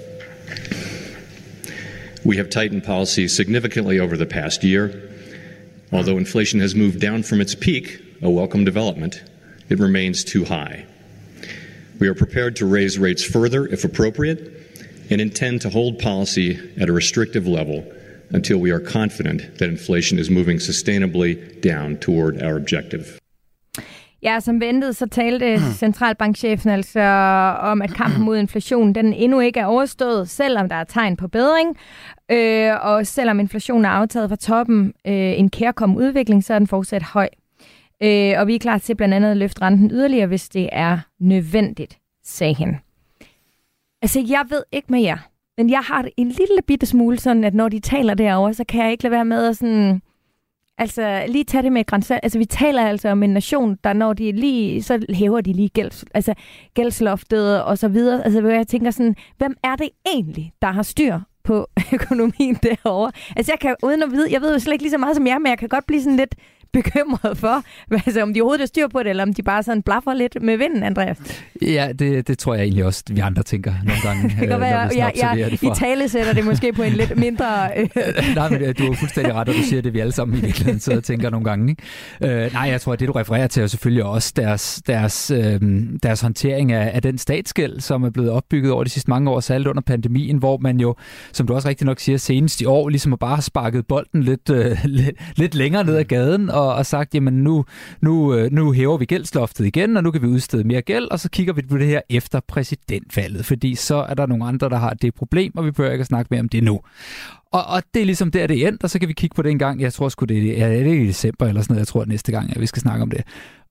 We 2.24 2.36
have 2.36 2.50
tightened 2.50 2.84
policy 2.84 3.28
significantly 3.28 3.98
over 3.98 4.16
the 4.16 4.26
past 4.26 4.62
year. 4.62 5.10
Although 5.92 6.18
inflation 6.18 6.60
has 6.60 6.74
moved 6.74 7.00
down 7.00 7.22
from 7.22 7.40
its 7.40 7.54
peak, 7.54 8.02
a 8.20 8.28
welcome 8.28 8.64
development, 8.64 9.22
it 9.68 9.78
remains 9.78 10.24
too 10.24 10.44
high. 10.44 10.84
We 11.98 12.08
are 12.08 12.14
prepared 12.14 12.56
to 12.56 12.66
raise 12.66 12.98
rates 12.98 13.24
further 13.24 13.66
if 13.66 13.84
appropriate 13.84 14.52
and 15.10 15.20
intend 15.20 15.62
to 15.62 15.70
hold 15.70 15.98
policy 15.98 16.58
at 16.78 16.88
a 16.88 16.92
restrictive 16.92 17.46
level 17.46 17.84
until 18.30 18.58
we 18.58 18.70
are 18.70 18.80
confident 18.80 19.58
that 19.58 19.68
inflation 19.68 20.18
is 20.18 20.28
moving 20.28 20.58
sustainably 20.58 21.60
down 21.60 21.96
toward 21.96 22.42
our 22.42 22.56
objective. 22.56 23.17
Ja, 24.22 24.40
som 24.40 24.60
ventet, 24.60 24.96
så 24.96 25.06
talte 25.06 25.56
mm. 25.56 25.62
centralbankchefen 25.62 26.70
altså 26.70 27.00
om, 27.60 27.82
at 27.82 27.94
kampen 27.94 28.22
mod 28.24 28.36
inflation, 28.36 28.92
den 28.92 29.12
endnu 29.12 29.40
ikke 29.40 29.60
er 29.60 29.66
overstået, 29.66 30.28
selvom 30.28 30.68
der 30.68 30.76
er 30.76 30.84
tegn 30.84 31.16
på 31.16 31.28
bedring. 31.28 31.76
Øh, 32.30 32.72
og 32.82 33.06
selvom 33.06 33.40
inflationen 33.40 33.84
er 33.84 33.88
aftaget 33.88 34.28
fra 34.28 34.36
toppen, 34.36 34.92
øh, 35.06 35.38
en 35.38 35.50
kærkom 35.50 35.96
udvikling, 35.96 36.44
så 36.44 36.54
er 36.54 36.58
den 36.58 36.66
fortsat 36.66 37.02
høj. 37.02 37.28
Øh, 38.02 38.34
og 38.38 38.46
vi 38.46 38.54
er 38.54 38.58
klar 38.58 38.78
til 38.78 38.94
blandt 38.94 39.14
andet 39.14 39.30
at 39.30 39.36
løfte 39.36 39.62
renten 39.62 39.90
yderligere, 39.90 40.26
hvis 40.26 40.48
det 40.48 40.68
er 40.72 40.98
nødvendigt, 41.20 41.98
sagde 42.24 42.54
han. 42.54 42.76
Altså, 44.02 44.20
jeg 44.28 44.44
ved 44.50 44.62
ikke 44.72 44.92
med 44.92 45.00
jer, 45.00 45.18
men 45.56 45.70
jeg 45.70 45.80
har 45.80 46.08
en 46.16 46.28
lille 46.28 46.62
bitte 46.66 46.86
smule 46.86 47.18
sådan, 47.18 47.44
at 47.44 47.54
når 47.54 47.68
de 47.68 47.80
taler 47.80 48.14
derovre, 48.14 48.54
så 48.54 48.64
kan 48.64 48.82
jeg 48.82 48.90
ikke 48.90 49.04
lade 49.04 49.12
være 49.12 49.24
med 49.24 49.46
at 49.46 49.56
sådan 49.56 50.02
Altså, 50.78 51.24
lige 51.28 51.44
tage 51.44 51.62
det 51.62 51.72
med 51.72 51.84
grænsat. 51.86 52.20
Altså, 52.22 52.38
vi 52.38 52.44
taler 52.44 52.86
altså 52.86 53.08
om 53.08 53.22
en 53.22 53.30
nation, 53.30 53.78
der 53.84 53.92
når 53.92 54.12
de 54.12 54.32
lige, 54.32 54.82
så 54.82 55.06
hæver 55.14 55.40
de 55.40 55.52
lige 55.52 55.68
gælds, 55.68 56.04
altså, 56.14 56.34
gældsloftet 56.74 57.62
og 57.62 57.78
så 57.78 57.88
videre. 57.88 58.24
Altså, 58.24 58.40
hvor 58.40 58.50
jeg 58.50 58.66
tænker 58.66 58.90
sådan, 58.90 59.16
hvem 59.38 59.56
er 59.64 59.76
det 59.76 59.88
egentlig, 60.06 60.52
der 60.62 60.72
har 60.72 60.82
styr 60.82 61.18
på 61.44 61.66
økonomien 61.92 62.54
derovre? 62.54 63.12
Altså, 63.36 63.52
jeg 63.52 63.60
kan 63.60 63.76
uden 63.82 64.02
at 64.02 64.10
vide, 64.10 64.32
jeg 64.32 64.40
ved 64.40 64.52
jo 64.52 64.58
slet 64.58 64.72
ikke 64.72 64.84
lige 64.84 64.90
så 64.90 64.98
meget 64.98 65.16
som 65.16 65.26
jer, 65.26 65.38
men 65.38 65.50
jeg 65.50 65.58
kan 65.58 65.68
godt 65.68 65.86
blive 65.86 66.02
sådan 66.02 66.16
lidt 66.16 66.34
bekymret 66.78 67.38
for, 67.38 67.62
altså, 68.06 68.22
om 68.22 68.34
de 68.34 68.40
overhovedet 68.40 68.62
er 68.62 68.66
styr 68.66 68.88
på 68.88 69.02
det, 69.02 69.10
eller 69.10 69.22
om 69.22 69.34
de 69.34 69.42
bare 69.42 69.62
sådan 69.62 69.82
blaffer 69.82 70.14
lidt 70.14 70.42
med 70.42 70.56
vinden, 70.56 70.82
Andreas. 70.82 71.16
Ja, 71.62 71.92
det, 71.98 72.28
det 72.28 72.38
tror 72.38 72.54
jeg 72.54 72.62
egentlig 72.62 72.84
også, 72.84 73.02
vi 73.10 73.20
andre 73.20 73.42
tænker 73.42 73.74
nogle 73.84 74.00
gange. 74.02 74.22
det 74.40 74.48
kan 74.48 74.60
være, 74.60 74.78
jeg, 74.78 75.12
jeg, 75.16 75.34
jeg 75.38 75.62
i 75.62 75.70
tale 75.76 76.08
sætter 76.08 76.32
det 76.32 76.44
måske 76.44 76.72
på 76.72 76.82
en 76.82 76.92
lidt 76.92 77.16
mindre... 77.26 77.46
Øh. 77.76 77.88
nej, 78.34 78.50
men 78.50 78.74
du 78.74 78.84
har 78.84 78.92
fuldstændig 78.92 79.34
ret, 79.34 79.48
og 79.48 79.54
du 79.54 79.62
siger 79.62 79.82
det, 79.82 79.94
vi 79.94 80.00
alle 80.00 80.12
sammen 80.12 80.38
i 80.38 80.40
virkeligheden 80.40 80.80
sidder 80.80 80.98
og 80.98 81.04
tænker 81.04 81.30
nogle 81.30 81.44
gange. 81.44 81.70
Ikke? 82.20 82.44
Øh, 82.44 82.52
nej, 82.52 82.62
jeg 82.62 82.80
tror, 82.80 82.92
at 82.92 83.00
det 83.00 83.08
du 83.08 83.12
refererer 83.12 83.46
til 83.46 83.62
er 83.62 83.66
selvfølgelig 83.66 84.04
også 84.04 84.32
deres, 84.36 84.82
deres, 84.86 85.30
øh, 85.30 85.60
deres 86.02 86.20
håndtering 86.20 86.72
af, 86.72 86.90
af 86.94 87.02
den 87.02 87.18
statsgæld, 87.18 87.80
som 87.80 88.04
er 88.04 88.10
blevet 88.10 88.30
opbygget 88.30 88.72
over 88.72 88.84
de 88.84 88.90
sidste 88.90 89.10
mange 89.10 89.30
år, 89.30 89.40
særligt 89.40 89.68
under 89.68 89.82
pandemien, 89.82 90.36
hvor 90.36 90.58
man 90.58 90.80
jo, 90.80 90.94
som 91.32 91.46
du 91.46 91.54
også 91.54 91.68
rigtig 91.68 91.86
nok 91.86 92.00
siger, 92.00 92.18
senest 92.18 92.60
i 92.60 92.64
år, 92.64 92.88
ligesom 92.88 93.16
bare 93.20 93.34
har 93.34 93.42
sparket 93.42 93.86
bolden 93.86 94.22
lidt, 94.22 94.50
øh, 94.50 94.78
lidt, 94.84 95.16
lidt 95.36 95.54
længere 95.54 95.84
ned 95.84 95.96
ad 95.96 96.04
gaden 96.04 96.50
og, 96.58 96.74
og 96.74 96.86
sagt, 96.86 97.14
jamen 97.14 97.34
nu, 97.34 97.64
nu, 98.00 98.34
øh, 98.34 98.52
nu 98.52 98.72
hæver 98.72 98.96
vi 98.96 99.04
gældsloftet 99.04 99.66
igen, 99.66 99.96
og 99.96 100.02
nu 100.02 100.10
kan 100.10 100.22
vi 100.22 100.26
udstede 100.26 100.64
mere 100.64 100.82
gæld, 100.82 101.10
og 101.10 101.20
så 101.20 101.30
kigger 101.30 101.52
vi 101.52 101.62
på 101.62 101.78
det 101.78 101.86
her 101.86 102.00
efter 102.10 102.40
præsidentvalget, 102.48 103.44
fordi 103.44 103.74
så 103.74 103.96
er 103.96 104.14
der 104.14 104.26
nogle 104.26 104.44
andre, 104.44 104.68
der 104.68 104.76
har 104.76 104.94
det 104.94 105.14
problem, 105.14 105.52
og 105.56 105.66
vi 105.66 105.70
behøver 105.70 105.92
ikke 105.92 106.02
at 106.02 106.06
snakke 106.06 106.28
mere 106.30 106.40
om 106.40 106.48
det 106.48 106.64
nu. 106.64 106.80
Og, 107.52 107.66
og 107.66 107.82
det 107.94 108.02
er 108.02 108.06
ligesom 108.06 108.30
der, 108.30 108.46
det 108.46 108.66
endte, 108.66 108.84
og 108.84 108.90
så 108.90 108.98
kan 108.98 109.08
vi 109.08 109.12
kigge 109.12 109.34
på 109.34 109.42
det 109.42 109.50
en 109.50 109.58
gang. 109.58 109.80
Jeg 109.80 109.92
tror 109.92 110.08
sgu, 110.08 110.24
det 110.24 110.62
er, 110.62 110.68
ja, 110.68 110.78
det 110.78 110.86
er 110.86 111.02
i 111.02 111.06
december 111.06 111.46
eller 111.46 111.62
sådan 111.62 111.74
noget. 111.74 111.80
Jeg 111.80 111.86
tror, 111.86 112.02
at 112.02 112.08
næste 112.08 112.32
gang, 112.32 112.50
at 112.50 112.60
vi 112.60 112.66
skal 112.66 112.82
snakke 112.82 113.02
om 113.02 113.10
det. 113.10 113.24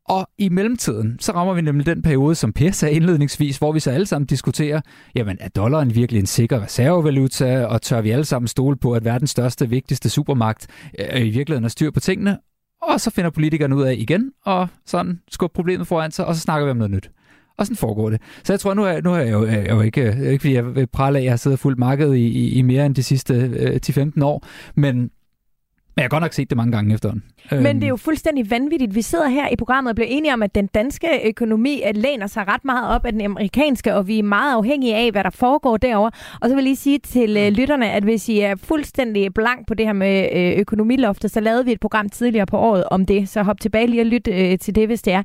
Og 0.09 0.29
i 0.37 0.49
mellemtiden, 0.49 1.17
så 1.19 1.31
rammer 1.31 1.53
vi 1.53 1.61
nemlig 1.61 1.85
den 1.85 2.01
periode, 2.01 2.35
som 2.35 2.53
Per 2.53 2.71
sagde 2.71 2.95
indledningsvis, 2.95 3.57
hvor 3.57 3.71
vi 3.71 3.79
så 3.79 3.91
alle 3.91 4.05
sammen 4.05 4.25
diskuterer, 4.25 4.81
jamen 5.15 5.37
er 5.39 5.49
dollaren 5.49 5.95
virkelig 5.95 6.19
en 6.19 6.25
sikker 6.25 6.63
reservevaluta, 6.63 7.65
og 7.65 7.81
tør 7.81 8.01
vi 8.01 8.11
alle 8.11 8.25
sammen 8.25 8.47
stole 8.47 8.77
på, 8.77 8.91
at 8.91 9.05
verdens 9.05 9.29
største, 9.29 9.69
vigtigste 9.69 10.09
supermagt 10.09 10.67
øh, 10.99 11.21
i 11.21 11.29
virkeligheden 11.29 11.63
har 11.63 11.69
styr 11.69 11.91
på 11.91 11.99
tingene? 11.99 12.37
Og 12.81 13.01
så 13.01 13.09
finder 13.09 13.29
politikerne 13.29 13.75
ud 13.75 13.83
af 13.83 13.95
igen, 13.97 14.31
og 14.45 14.67
sådan 14.85 15.21
skubber 15.31 15.53
problemet 15.53 15.87
foran 15.87 16.11
sig, 16.11 16.25
og 16.25 16.35
så 16.35 16.41
snakker 16.41 16.65
vi 16.65 16.71
om 16.71 16.77
noget 16.77 16.91
nyt. 16.91 17.11
Og 17.57 17.65
sådan 17.65 17.77
foregår 17.77 18.09
det. 18.09 18.21
Så 18.43 18.53
jeg 18.53 18.59
tror, 18.59 18.73
nu 18.73 18.83
er, 18.83 19.01
nu 19.01 19.13
er 19.13 19.17
jeg, 19.17 19.31
jo, 19.31 19.45
jeg 19.45 19.65
er 19.65 19.75
jo 19.75 19.81
ikke, 19.81 20.17
ikke 20.31 20.39
fordi 20.39 20.53
jeg 20.53 20.75
vil 20.75 20.87
prale 20.87 21.17
af, 21.17 21.21
at 21.21 21.23
jeg 21.25 21.31
har 21.31 21.37
siddet 21.37 21.59
fuldt 21.59 21.79
markedet 21.79 22.15
i, 22.15 22.27
i, 22.27 22.49
i 22.53 22.61
mere 22.61 22.85
end 22.85 22.95
de 22.95 23.03
sidste 23.03 23.33
øh, 23.33 23.79
10-15 23.87 24.23
år, 24.23 24.47
men 24.75 25.09
men 25.97 26.01
jeg 26.01 26.05
har 26.05 26.09
godt 26.09 26.21
nok 26.21 26.33
set 26.33 26.49
det 26.49 26.57
mange 26.57 26.71
gange 26.71 26.93
efterhånden. 26.93 27.23
Men 27.51 27.75
det 27.75 27.83
er 27.83 27.87
jo 27.87 27.93
øhm. 27.93 27.99
fuldstændig 27.99 28.51
vanvittigt. 28.51 28.95
Vi 28.95 29.01
sidder 29.01 29.27
her 29.27 29.49
i 29.49 29.55
programmet 29.55 29.91
og 29.91 29.95
bliver 29.95 30.07
enige 30.09 30.33
om, 30.33 30.43
at 30.43 30.55
den 30.55 30.67
danske 30.67 31.07
økonomi 31.25 31.81
læner 31.95 32.27
sig 32.27 32.47
ret 32.47 32.65
meget 32.65 32.95
op 32.95 33.05
af 33.05 33.11
den 33.11 33.21
amerikanske, 33.21 33.95
og 33.95 34.07
vi 34.07 34.19
er 34.19 34.23
meget 34.23 34.53
afhængige 34.53 34.95
af, 34.95 35.11
hvad 35.11 35.23
der 35.23 35.29
foregår 35.29 35.77
derovre. 35.77 36.11
Og 36.41 36.49
så 36.49 36.55
vil 36.55 36.61
jeg 36.61 36.63
lige 36.63 36.75
sige 36.75 36.99
til 36.99 37.37
øh, 37.37 37.51
lytterne, 37.51 37.91
at 37.91 38.03
hvis 38.03 38.29
I 38.29 38.39
er 38.39 38.55
fuldstændig 38.55 39.33
blank 39.33 39.67
på 39.67 39.73
det 39.73 39.85
her 39.85 39.93
med 39.93 40.29
øh, 40.33 40.59
økonomiloftet, 40.59 41.31
så 41.31 41.39
lavede 41.39 41.65
vi 41.65 41.71
et 41.71 41.79
program 41.79 42.09
tidligere 42.09 42.45
på 42.45 42.57
året 42.57 42.83
om 42.83 43.05
det. 43.05 43.29
Så 43.29 43.43
hop 43.43 43.61
tilbage 43.61 43.87
lige 43.87 44.01
og 44.01 44.05
lyt 44.05 44.27
øh, 44.31 44.59
til 44.59 44.75
det, 44.75 44.87
hvis 44.87 45.01
det 45.01 45.13
er. 45.13 45.23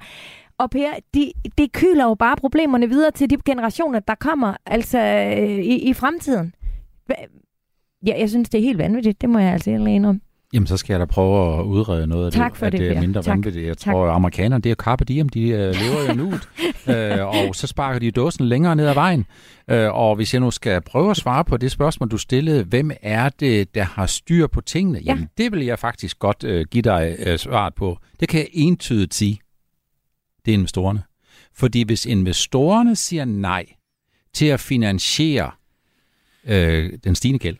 Og 0.58 0.70
Per, 0.70 0.90
de, 1.14 1.32
det 1.58 1.72
kyler 1.72 2.04
jo 2.04 2.14
bare 2.14 2.36
problemerne 2.36 2.88
videre 2.88 3.10
til 3.10 3.30
de 3.30 3.36
generationer, 3.44 4.00
der 4.00 4.14
kommer 4.14 4.54
altså 4.66 4.98
i, 5.62 5.76
i 5.76 5.92
fremtiden. 5.92 6.54
Ja, 8.06 8.14
jeg 8.18 8.28
synes, 8.28 8.48
det 8.48 8.58
er 8.58 8.62
helt 8.62 8.78
vanvittigt. 8.78 9.20
Det 9.20 9.30
må 9.30 9.38
jeg 9.38 9.52
altså 9.52 9.70
ikke 9.70 10.08
om. 10.08 10.20
Jamen, 10.53 10.66
så 10.66 10.76
skal 10.76 10.92
jeg 10.92 11.00
da 11.00 11.05
prøve 11.05 11.59
at 11.59 11.64
udrede 11.64 12.07
noget 12.07 12.26
af 12.26 12.32
tak 12.32 12.53
det, 12.53 12.59
for 12.59 12.66
at 12.66 12.72
det, 12.72 12.80
det 12.80 12.96
er 12.96 13.00
mindre 13.00 13.22
tak. 13.22 13.32
vanvittigt. 13.32 13.66
Jeg 13.66 13.78
tak. 13.78 13.92
tror, 13.92 14.07
at 14.07 14.14
amerikanerne, 14.14 14.62
det 14.62 14.70
er 14.70 14.74
carpe 14.74 15.05
diem, 15.05 15.28
de 15.28 15.40
uh, 15.40 15.57
lever 15.57 16.09
jo 16.09 16.14
nu, 16.14 16.26
uh, 16.26 17.36
og 17.48 17.55
så 17.55 17.66
sparker 17.66 17.98
de 17.98 18.11
dåsen 18.11 18.46
længere 18.46 18.76
ned 18.76 18.86
ad 18.86 18.94
vejen. 18.94 19.26
Uh, 19.72 19.76
og 19.76 20.16
hvis 20.16 20.34
jeg 20.34 20.40
nu 20.40 20.50
skal 20.50 20.80
prøve 20.80 21.11
at 21.11 21.16
svare 21.16 21.44
på 21.44 21.57
det 21.57 21.70
spørgsmål, 21.70 22.09
du 22.09 22.18
stillede, 22.18 22.64
hvem 22.64 22.90
er 23.03 23.28
det, 23.28 23.74
der 23.74 23.82
har 23.82 24.07
styr 24.07 24.46
på 24.46 24.61
tingene? 24.61 24.98
Ja. 24.98 25.05
Jamen, 25.05 25.28
det 25.38 25.53
vil 25.53 25.64
jeg 25.64 25.78
faktisk 25.78 26.18
godt 26.18 26.44
uh, 26.44 26.61
give 26.70 26.82
dig 26.82 27.16
uh, 27.26 27.36
svaret 27.36 27.74
på. 27.74 27.98
Det 28.20 28.28
kan 28.28 28.40
jeg 28.40 28.48
entydigt 28.53 29.14
sige. 29.14 29.40
Det 30.44 30.53
er 30.53 30.57
investorerne. 30.57 31.03
Fordi 31.55 31.82
hvis 31.82 32.07
investorerne 32.07 32.96
siger 32.96 33.24
nej 33.24 33.66
til 34.34 34.46
at 34.46 34.61
finansiere 34.61 35.50
uh, 36.44 36.53
den 37.05 37.14
stigende 37.14 37.38
gæld, 37.38 37.57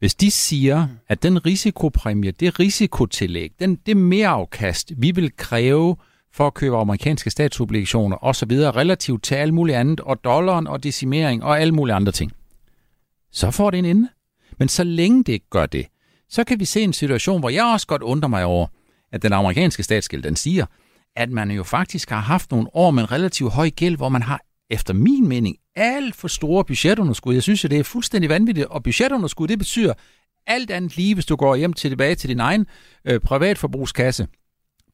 hvis 0.00 0.14
de 0.14 0.30
siger, 0.30 0.88
at 1.08 1.22
den 1.22 1.46
risikopræmie, 1.46 2.30
det 2.30 2.58
risikotillæg, 2.60 3.52
den, 3.58 3.76
det 3.76 3.96
mere 3.96 4.28
afkast, 4.28 4.92
vi 4.96 5.10
vil 5.10 5.36
kræve 5.36 5.96
for 6.32 6.46
at 6.46 6.54
købe 6.54 6.76
amerikanske 6.76 7.30
statsobligationer 7.30 8.24
osv., 8.24 8.50
relativt 8.50 9.22
til 9.22 9.34
alt 9.34 9.54
muligt 9.54 9.78
andet, 9.78 10.00
og 10.00 10.24
dollaren 10.24 10.66
og 10.66 10.84
decimering 10.84 11.44
og 11.44 11.60
alle 11.60 11.74
mulige 11.74 11.94
andre 11.94 12.12
ting, 12.12 12.32
så 13.32 13.50
får 13.50 13.70
det 13.70 13.78
en 13.78 13.84
ende. 13.84 14.08
Men 14.58 14.68
så 14.68 14.84
længe 14.84 15.24
det 15.24 15.32
ikke 15.32 15.50
gør 15.50 15.66
det, 15.66 15.86
så 16.28 16.44
kan 16.44 16.60
vi 16.60 16.64
se 16.64 16.80
en 16.80 16.92
situation, 16.92 17.40
hvor 17.40 17.50
jeg 17.50 17.64
også 17.64 17.86
godt 17.86 18.02
undrer 18.02 18.28
mig 18.28 18.44
over, 18.44 18.66
at 19.12 19.22
den 19.22 19.32
amerikanske 19.32 19.82
statsgæld, 19.82 20.22
den 20.22 20.36
siger, 20.36 20.66
at 21.16 21.30
man 21.30 21.50
jo 21.50 21.62
faktisk 21.62 22.10
har 22.10 22.20
haft 22.20 22.50
nogle 22.50 22.76
år 22.76 22.90
med 22.90 23.02
en 23.02 23.12
relativt 23.12 23.52
høj 23.52 23.70
gæld, 23.70 23.96
hvor 23.96 24.08
man 24.08 24.22
har 24.22 24.40
efter 24.70 24.94
min 24.94 25.28
mening 25.28 25.56
alt 25.76 26.16
for 26.16 26.28
store 26.28 26.64
budgetunderskud. 26.64 27.34
Jeg 27.34 27.42
synes, 27.42 27.64
at 27.64 27.70
det 27.70 27.78
er 27.78 27.84
fuldstændig 27.84 28.30
vanvittigt, 28.30 28.66
og 28.66 28.82
budgetunderskud, 28.82 29.48
det 29.48 29.58
betyder 29.58 29.94
alt 30.46 30.70
andet 30.70 30.96
lige, 30.96 31.14
hvis 31.14 31.26
du 31.26 31.36
går 31.36 31.56
hjem 31.56 31.72
til 31.72 31.90
tilbage 31.90 32.14
til 32.14 32.28
din 32.28 32.40
egen 32.40 32.66
øh, 33.04 33.20
privatforbrugskasse. 33.20 34.26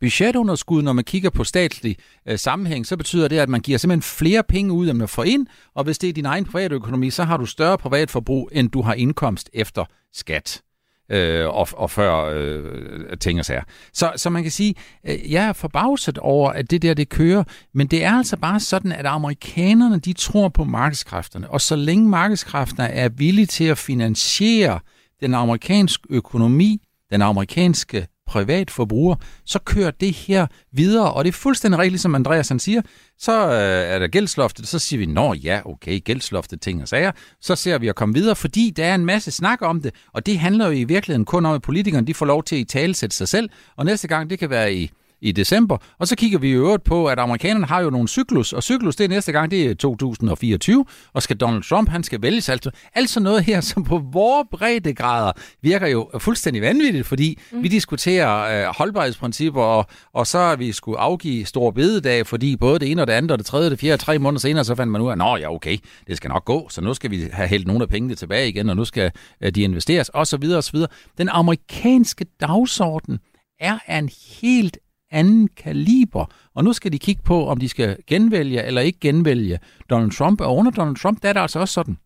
Budgetunderskud, 0.01 0.83
når 0.83 0.93
man 0.93 1.05
kigger 1.05 1.31
på 1.31 1.45
statslig 1.45 1.97
øh, 2.29 2.39
sammenhæng, 2.39 2.87
så 2.87 2.97
betyder 2.97 3.29
det, 3.29 3.39
at 3.39 3.49
man 3.49 3.61
giver 3.61 3.79
simpelthen 3.79 4.03
flere 4.03 4.43
penge 4.49 4.73
ud, 4.73 4.89
end 4.89 4.99
man 4.99 5.09
får 5.09 5.25
ind, 5.25 5.47
og 5.75 5.85
hvis 5.85 5.99
det 5.99 6.09
er 6.09 6.13
din 6.13 6.27
egen 6.27 6.45
privatøkonomi, 6.45 7.11
så 7.11 7.25
har 7.25 7.37
du 7.37 7.47
større 7.47 7.79
privatforbrug, 7.79 8.51
end 8.53 8.71
du 8.71 8.83
har 8.83 8.95
indkomst 8.95 9.51
efter 9.53 9.85
skat 10.13 10.63
øh, 11.09 11.47
og, 11.49 11.69
og 11.73 11.91
før 11.91 12.31
øh, 12.35 13.19
ting 13.21 13.39
og 13.39 13.45
sager. 13.45 13.63
Så, 13.93 14.13
så 14.17 14.31
man 14.31 14.43
kan 14.43 14.53
sige, 14.53 14.75
øh, 15.09 15.33
jeg 15.33 15.45
er 15.45 15.53
forbavset 15.53 16.19
over, 16.19 16.51
at 16.51 16.71
det 16.71 16.83
der, 16.83 16.95
det 16.95 17.09
kører, 17.09 17.45
men 17.75 17.87
det 17.87 18.05
er 18.05 18.13
altså 18.13 18.37
bare 18.37 18.61
sådan, 18.61 18.93
at 18.93 19.07
amerikanerne, 19.07 19.99
de 19.99 20.13
tror 20.13 20.49
på 20.49 20.65
markedskræfterne, 20.65 21.51
og 21.51 21.61
så 21.61 21.77
længe 21.77 22.09
markedskræfterne 22.09 22.89
er 22.89 23.09
villige 23.09 23.47
til 23.47 23.65
at 23.65 23.79
finansiere 23.79 24.81
den 25.21 25.35
amerikanske 25.35 26.05
økonomi, 26.11 26.83
den 27.11 27.23
amerikanske 27.23 28.07
privat 28.27 28.71
forbruger, 28.71 29.17
så 29.45 29.59
kører 29.59 29.91
det 29.91 30.13
her 30.13 30.47
videre, 30.73 31.13
og 31.13 31.25
det 31.25 31.29
er 31.29 31.33
fuldstændig 31.33 31.79
rigtigt, 31.79 32.03
som 32.03 32.15
Andreas 32.15 32.49
han 32.49 32.59
siger, 32.59 32.83
så 33.19 33.47
øh, 33.47 33.95
er 33.95 33.99
der 33.99 34.07
gældsloftet, 34.07 34.69
så 34.69 34.79
siger 34.79 34.99
vi, 34.99 35.07
nå 35.07 35.35
ja, 35.35 35.61
okay, 35.65 36.01
gældsloftet, 36.05 36.61
ting 36.61 36.83
og 36.83 36.89
sager, 36.89 37.13
så 37.41 37.57
ser 37.57 37.79
vi 37.79 37.89
at 37.89 37.95
komme 37.95 38.15
videre, 38.15 38.37
fordi 38.37 38.73
der 38.77 38.85
er 38.85 38.95
en 38.95 39.07
masse 39.07 39.31
snak 39.31 39.63
om 39.63 39.83
det, 39.83 39.95
og 40.13 40.27
det 40.27 40.39
handler 40.39 40.67
jo 40.67 40.73
i 40.73 40.85
virkeligheden 40.85 41.25
kun 41.25 41.47
om, 41.47 41.55
at 41.55 41.63
politikerne 41.63 42.07
de 42.07 42.15
får 42.15 42.27
lov 42.27 42.45
til 42.45 42.57
at 42.57 42.61
i 42.61 42.65
talesætte 42.65 43.17
sig 43.17 43.29
selv, 43.29 43.51
og 43.77 43.85
næste 43.85 44.09
gang, 44.09 44.31
det 44.31 44.39
kan 44.39 44.51
være 44.51 44.75
i 44.75 44.91
i 45.21 45.33
december. 45.33 45.79
Og 45.99 46.09
så 46.09 46.17
kigger 46.17 46.39
vi 46.39 46.49
i 46.49 46.53
øvrigt 46.53 46.85
på, 46.85 47.07
at 47.07 47.19
amerikanerne 47.19 47.67
har 47.67 47.81
jo 47.81 47.91
nogle 47.91 48.09
cyklus, 48.09 48.53
og 48.53 48.63
cyklus 48.63 48.97
det 48.97 49.05
er 49.05 49.09
næste 49.09 49.33
gang, 49.33 49.51
det 49.51 49.67
er 49.67 49.75
2024, 49.75 50.85
og 51.13 51.23
skal 51.23 51.37
Donald 51.37 51.63
Trump, 51.63 51.89
han 51.89 52.03
skal 52.03 52.23
vælges. 52.23 52.49
Altså, 52.49 52.71
altså 52.95 53.21
noget 53.21 53.45
her, 53.45 53.61
som 53.71 53.85
på 53.85 54.03
vores 54.13 54.49
breddegrader 54.51 55.33
virker 55.63 55.87
jo 55.87 56.11
fuldstændig 56.19 56.63
vanvittigt, 56.63 57.07
fordi 57.07 57.39
mm. 57.53 57.63
vi 57.63 57.69
diskuterer 57.69 58.69
øh, 58.69 58.75
holdbarhedsprincipper, 58.79 59.63
og, 59.63 59.87
og 60.13 60.27
så 60.27 60.39
er 60.39 60.57
vi 60.57 60.73
skulle 60.73 60.99
afgive 60.99 61.45
stor 61.45 61.71
bededag, 61.71 62.27
fordi 62.27 62.57
både 62.57 62.79
det 62.79 62.91
ene 62.91 63.03
og 63.03 63.07
det 63.07 63.13
andet, 63.13 63.31
og 63.31 63.39
det 63.39 63.47
tredje 63.47 63.67
og 63.67 63.71
det 63.71 63.81
fjerde, 63.81 64.03
tre 64.03 64.19
måneder 64.19 64.41
senere, 64.41 64.65
så 64.65 64.75
fandt 64.75 64.93
man 64.93 65.01
ud 65.01 65.11
af, 65.11 65.19
nå 65.19 65.37
ja, 65.37 65.55
okay, 65.55 65.79
det 66.07 66.17
skal 66.17 66.29
nok 66.29 66.45
gå, 66.45 66.69
så 66.69 66.81
nu 66.81 66.95
skal 66.95 67.11
vi 67.11 67.29
have 67.33 67.49
hældt 67.49 67.67
nogle 67.67 67.83
af 67.83 67.89
pengene 67.89 68.15
tilbage 68.15 68.49
igen, 68.49 68.71
og 68.71 68.77
nu 68.77 68.85
skal 68.85 69.13
øh, 69.41 69.53
de 69.53 69.63
investeres, 69.63 70.11
osv. 70.15 70.45
osv. 70.57 70.79
Den 71.19 71.29
amerikanske 71.29 72.27
dagsorden 72.41 73.19
er 73.61 73.79
en 73.99 74.11
helt 74.41 74.79
anden 75.17 75.49
kaliber. 75.49 76.25
Og 76.55 76.65
nu 76.65 76.73
skal 76.73 76.93
de 76.93 76.99
kigge 76.99 77.23
på, 77.23 77.47
om 77.47 77.59
de 77.59 77.69
skal 77.69 77.97
genvælge 78.07 78.63
eller 78.63 78.81
ikke 78.81 79.01
genvælge 79.01 79.59
Donald 79.91 80.11
Trump. 80.11 80.41
Og 80.41 80.57
under 80.57 80.71
Donald 80.71 80.97
Trump, 80.97 81.23
der 81.23 81.29
er 81.29 81.33
det 81.33 81.41
altså 81.41 81.59
også 81.59 81.75
sådan, 81.75 81.97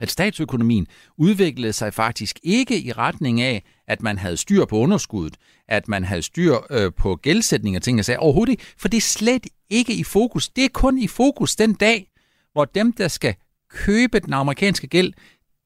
at 0.00 0.10
statsøkonomien 0.10 0.86
udviklede 1.16 1.72
sig 1.72 1.94
faktisk 1.94 2.38
ikke 2.42 2.82
i 2.82 2.92
retning 2.92 3.40
af, 3.40 3.62
at 3.86 4.02
man 4.02 4.18
havde 4.18 4.36
styr 4.36 4.64
på 4.64 4.76
underskuddet, 4.76 5.36
at 5.68 5.88
man 5.88 6.04
havde 6.04 6.22
styr 6.22 6.56
øh, 6.70 6.92
på 6.92 7.16
gældsætning 7.16 7.76
og 7.76 7.82
ting 7.82 7.98
og 7.98 8.04
sager. 8.04 8.18
Overhovedet 8.18 8.50
ikke, 8.50 8.64
for 8.78 8.88
det 8.88 8.96
er 8.96 9.00
slet 9.00 9.46
ikke 9.70 9.94
i 9.94 10.04
fokus. 10.04 10.48
Det 10.48 10.64
er 10.64 10.68
kun 10.68 10.98
i 10.98 11.06
fokus 11.06 11.56
den 11.56 11.74
dag, 11.74 12.08
hvor 12.52 12.64
dem, 12.64 12.92
der 12.92 13.08
skal 13.08 13.34
købe 13.70 14.20
den 14.20 14.32
amerikanske 14.32 14.86
gæld, 14.86 15.12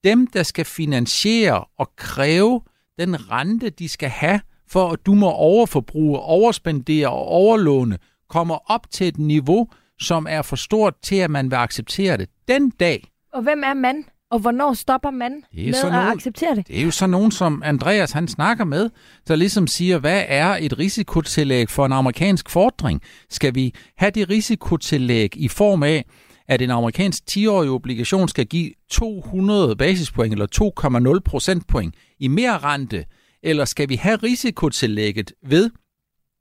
dem, 0.05 0.27
der 0.27 0.43
skal 0.43 0.65
finansiere 0.65 1.65
og 1.79 1.97
kræve 1.97 2.61
den 2.99 3.31
rente, 3.31 3.71
de 3.71 3.89
skal 3.89 4.09
have 4.09 4.41
for 4.69 4.93
at 4.93 4.99
du 5.07 5.15
må 5.15 5.31
overforbruge, 5.31 6.19
overspendere 6.19 7.09
og 7.09 7.27
overlåne, 7.27 7.99
kommer 8.29 8.71
op 8.71 8.91
til 8.91 9.09
et 9.09 9.19
niveau, 9.19 9.69
som 10.01 10.27
er 10.31 10.43
for 10.43 10.57
stort 10.57 10.95
til, 11.03 11.17
at 11.17 11.31
man 11.31 11.51
vil 11.51 11.57
acceptere 11.57 12.17
det 12.17 12.29
den 12.49 12.71
dag. 12.71 13.11
Og 13.33 13.43
hvem 13.43 13.63
er 13.65 13.75
man? 13.75 14.05
Og 14.31 14.39
hvornår 14.39 14.75
stopper 14.75 15.11
man 15.11 15.43
med 15.55 15.75
at 15.75 15.93
nogen, 15.93 16.13
acceptere 16.13 16.55
det? 16.55 16.69
Det 16.69 16.79
er 16.79 16.83
jo 16.83 16.91
så 16.91 17.07
nogen, 17.07 17.31
som 17.31 17.63
Andreas 17.65 18.13
han 18.13 18.29
snakker 18.29 18.65
med, 18.65 18.91
der 19.29 19.37
ligesom 19.37 19.67
siger, 19.67 19.99
hvad 19.99 20.25
er 20.29 20.57
et 20.61 20.79
risikotillæg 20.79 21.71
for 21.71 21.87
en 21.87 21.93
amerikansk 21.93 22.51
fordring? 22.51 23.03
Skal 23.31 23.55
vi 23.55 23.75
have 23.97 24.11
det 24.11 24.31
risikotillæg 24.31 25.37
i 25.37 25.49
form 25.49 25.83
af, 25.83 26.05
at 26.49 26.63
en 26.63 26.71
amerikansk 26.71 27.23
10-årig 27.31 27.71
obligation 27.71 28.29
skal 28.29 28.47
give 28.47 28.71
200 28.91 29.77
basispoint 29.77 30.33
eller 30.33 31.15
2,0 31.15 31.21
procentpoint 31.25 31.95
i 32.21 32.29
mere 32.29 32.59
rente, 32.59 33.05
eller 33.47 33.65
skal 33.65 33.89
vi 33.89 33.97
have 33.97 34.17
risikotillægget 34.17 35.33
ved, 35.43 35.71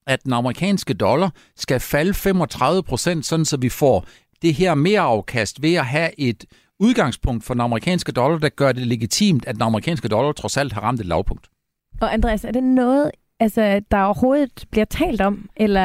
at 0.07 0.23
den 0.23 0.33
amerikanske 0.33 0.93
dollar 0.93 1.29
skal 1.55 1.79
falde 1.79 2.13
35 2.13 2.83
procent, 2.83 3.25
sådan 3.25 3.45
så 3.45 3.57
vi 3.57 3.69
får 3.69 4.05
det 4.41 4.53
her 4.53 4.75
mere 4.75 4.99
afkast 4.99 5.61
ved 5.61 5.73
at 5.73 5.85
have 5.85 6.19
et 6.19 6.45
udgangspunkt 6.79 7.43
for 7.43 7.53
den 7.53 7.61
amerikanske 7.61 8.11
dollar, 8.11 8.37
der 8.37 8.49
gør 8.49 8.71
det 8.71 8.87
legitimt, 8.87 9.45
at 9.45 9.55
den 9.55 9.61
amerikanske 9.61 10.07
dollar 10.07 10.31
trods 10.31 10.57
alt 10.57 10.73
har 10.73 10.81
ramt 10.81 10.99
et 10.99 11.05
lavpunkt. 11.05 11.49
Og 12.01 12.13
Andreas, 12.13 12.43
er 12.43 12.51
det 12.51 12.63
noget, 12.63 13.11
altså, 13.39 13.81
der 13.91 14.01
overhovedet 14.01 14.65
bliver 14.71 14.85
talt 14.85 15.21
om, 15.21 15.49
eller 15.57 15.81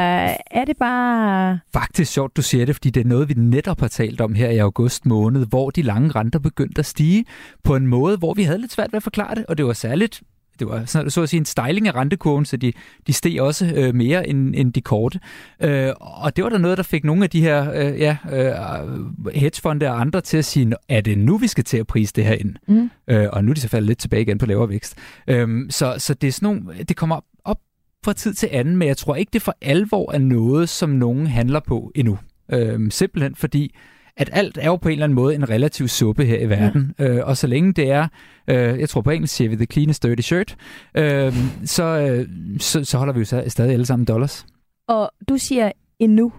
er 0.51 0.65
det 0.65 0.77
bare... 0.77 1.59
Faktisk 1.73 2.13
sjovt, 2.13 2.37
du 2.37 2.43
siger 2.43 2.67
det, 2.67 2.75
fordi 2.75 2.91
det 2.91 3.01
er 3.01 3.09
noget, 3.09 3.29
vi 3.29 3.35
netop 3.35 3.81
har 3.81 3.89
talt 3.89 4.21
om 4.21 4.35
her 4.35 4.51
i 4.51 4.59
august 4.59 5.07
måned, 5.07 5.47
hvor 5.47 5.71
de 5.71 5.83
lange 5.83 6.11
renter 6.11 6.39
begyndte 6.39 6.79
at 6.79 6.87
stige 6.87 7.25
på 7.65 7.77
en 7.77 7.87
måde, 7.87 8.17
hvor 8.17 8.35
vi 8.35 8.43
havde 8.43 8.59
lidt 8.59 8.73
svært 8.73 8.93
ved 8.93 8.97
at 8.97 9.03
forklare 9.03 9.35
det, 9.35 9.47
og 9.47 9.59
det 9.59 9.67
var 9.67 9.73
særligt 9.73 10.23
det 10.61 10.69
var 10.69 10.85
sådan, 10.85 11.11
så 11.11 11.23
at 11.23 11.29
sige 11.29 11.39
en 11.39 11.45
styling 11.45 11.89
af 11.89 11.95
rentekurven, 11.95 12.45
så 12.45 12.57
de, 12.57 12.73
de 13.07 13.13
steg 13.13 13.41
også 13.41 13.73
øh, 13.77 13.95
mere 13.95 14.29
end, 14.29 14.55
end 14.57 14.73
de 14.73 14.81
korte. 14.81 15.21
Øh, 15.63 15.93
og 16.01 16.37
det 16.37 16.45
var 16.45 16.51
der 16.51 16.59
noget, 16.59 16.77
der 16.77 16.83
fik 16.83 17.05
nogle 17.05 17.25
af 17.25 17.31
de 17.31 17.41
her 17.41 17.73
øh, 17.73 18.01
ja, 18.01 18.17
øh, 18.33 19.35
hedgefonde 19.35 19.89
og 19.89 20.01
andre 20.01 20.21
til 20.21 20.37
at 20.37 20.45
sige, 20.45 20.73
er 20.89 21.01
det 21.01 21.19
nu, 21.19 21.37
vi 21.37 21.47
skal 21.47 21.65
til 21.65 21.77
at 21.77 21.87
prise 21.87 22.13
det 22.17 22.25
her 22.25 22.35
ind? 22.35 22.55
Mm. 22.69 22.91
Øh, 23.09 23.29
og 23.33 23.45
nu 23.45 23.51
er 23.51 23.55
de 23.55 23.61
så 23.61 23.69
faldet 23.69 23.87
lidt 23.87 23.99
tilbage 23.99 24.23
igen 24.23 24.39
på 24.39 24.47
lavere 24.47 24.69
vækst. 24.69 24.99
Øh, 25.29 25.71
så, 25.71 25.95
så 25.99 26.15
det 26.15 26.29
er 26.29 26.33
sådan 26.33 26.47
nogle, 26.47 26.85
det 26.89 26.97
kommer 26.97 27.21
op 27.45 27.59
fra 28.05 28.13
tid 28.13 28.35
til 28.35 28.49
anden, 28.53 28.77
men 28.77 28.89
jeg 28.89 28.97
tror 28.97 29.17
ikke, 29.17 29.31
det 29.33 29.43
for 29.43 29.57
alvor 29.63 30.13
er 30.13 30.19
noget, 30.19 30.69
som 30.69 30.91
nogen 30.91 31.27
handler 31.27 31.61
på 31.61 31.93
endnu. 31.95 32.19
Øh, 32.53 32.91
simpelthen 32.91 33.35
fordi, 33.35 33.75
at 34.21 34.31
alt 34.33 34.59
er 34.59 34.67
jo 34.67 34.77
på 34.77 34.89
en 34.89 34.93
eller 34.93 35.05
anden 35.05 35.15
måde 35.15 35.35
en 35.35 35.51
relativ 35.51 35.89
suppe 35.89 36.25
her 36.25 36.39
i 36.39 36.49
verden. 36.49 36.95
Ja. 36.99 37.05
Øh, 37.05 37.27
og 37.27 37.37
så 37.37 37.47
længe 37.47 37.73
det 37.73 37.91
er, 37.91 38.09
øh, 38.49 38.81
jeg 38.81 38.89
tror 38.89 39.01
på 39.01 39.11
engelsk 39.11 39.35
siger 39.35 39.49
vi 39.49 39.57
the 39.57 39.67
cleanest 39.67 40.03
dirty 40.03 40.23
shirt, 40.23 40.57
øh, 40.95 41.35
så, 41.65 41.85
øh, 41.85 42.29
så, 42.59 42.85
så 42.85 42.99
holder 42.99 43.13
vi 43.13 43.19
jo 43.19 43.25
stadig 43.25 43.73
alle 43.73 43.87
sammen 43.87 44.07
dollars. 44.07 44.47
Og 44.87 45.11
du 45.29 45.39
siger 45.39 45.73
endnu. 45.99 46.33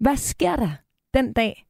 Hvad 0.00 0.16
sker 0.16 0.56
der 0.56 0.70
den 1.14 1.32
dag, 1.32 1.66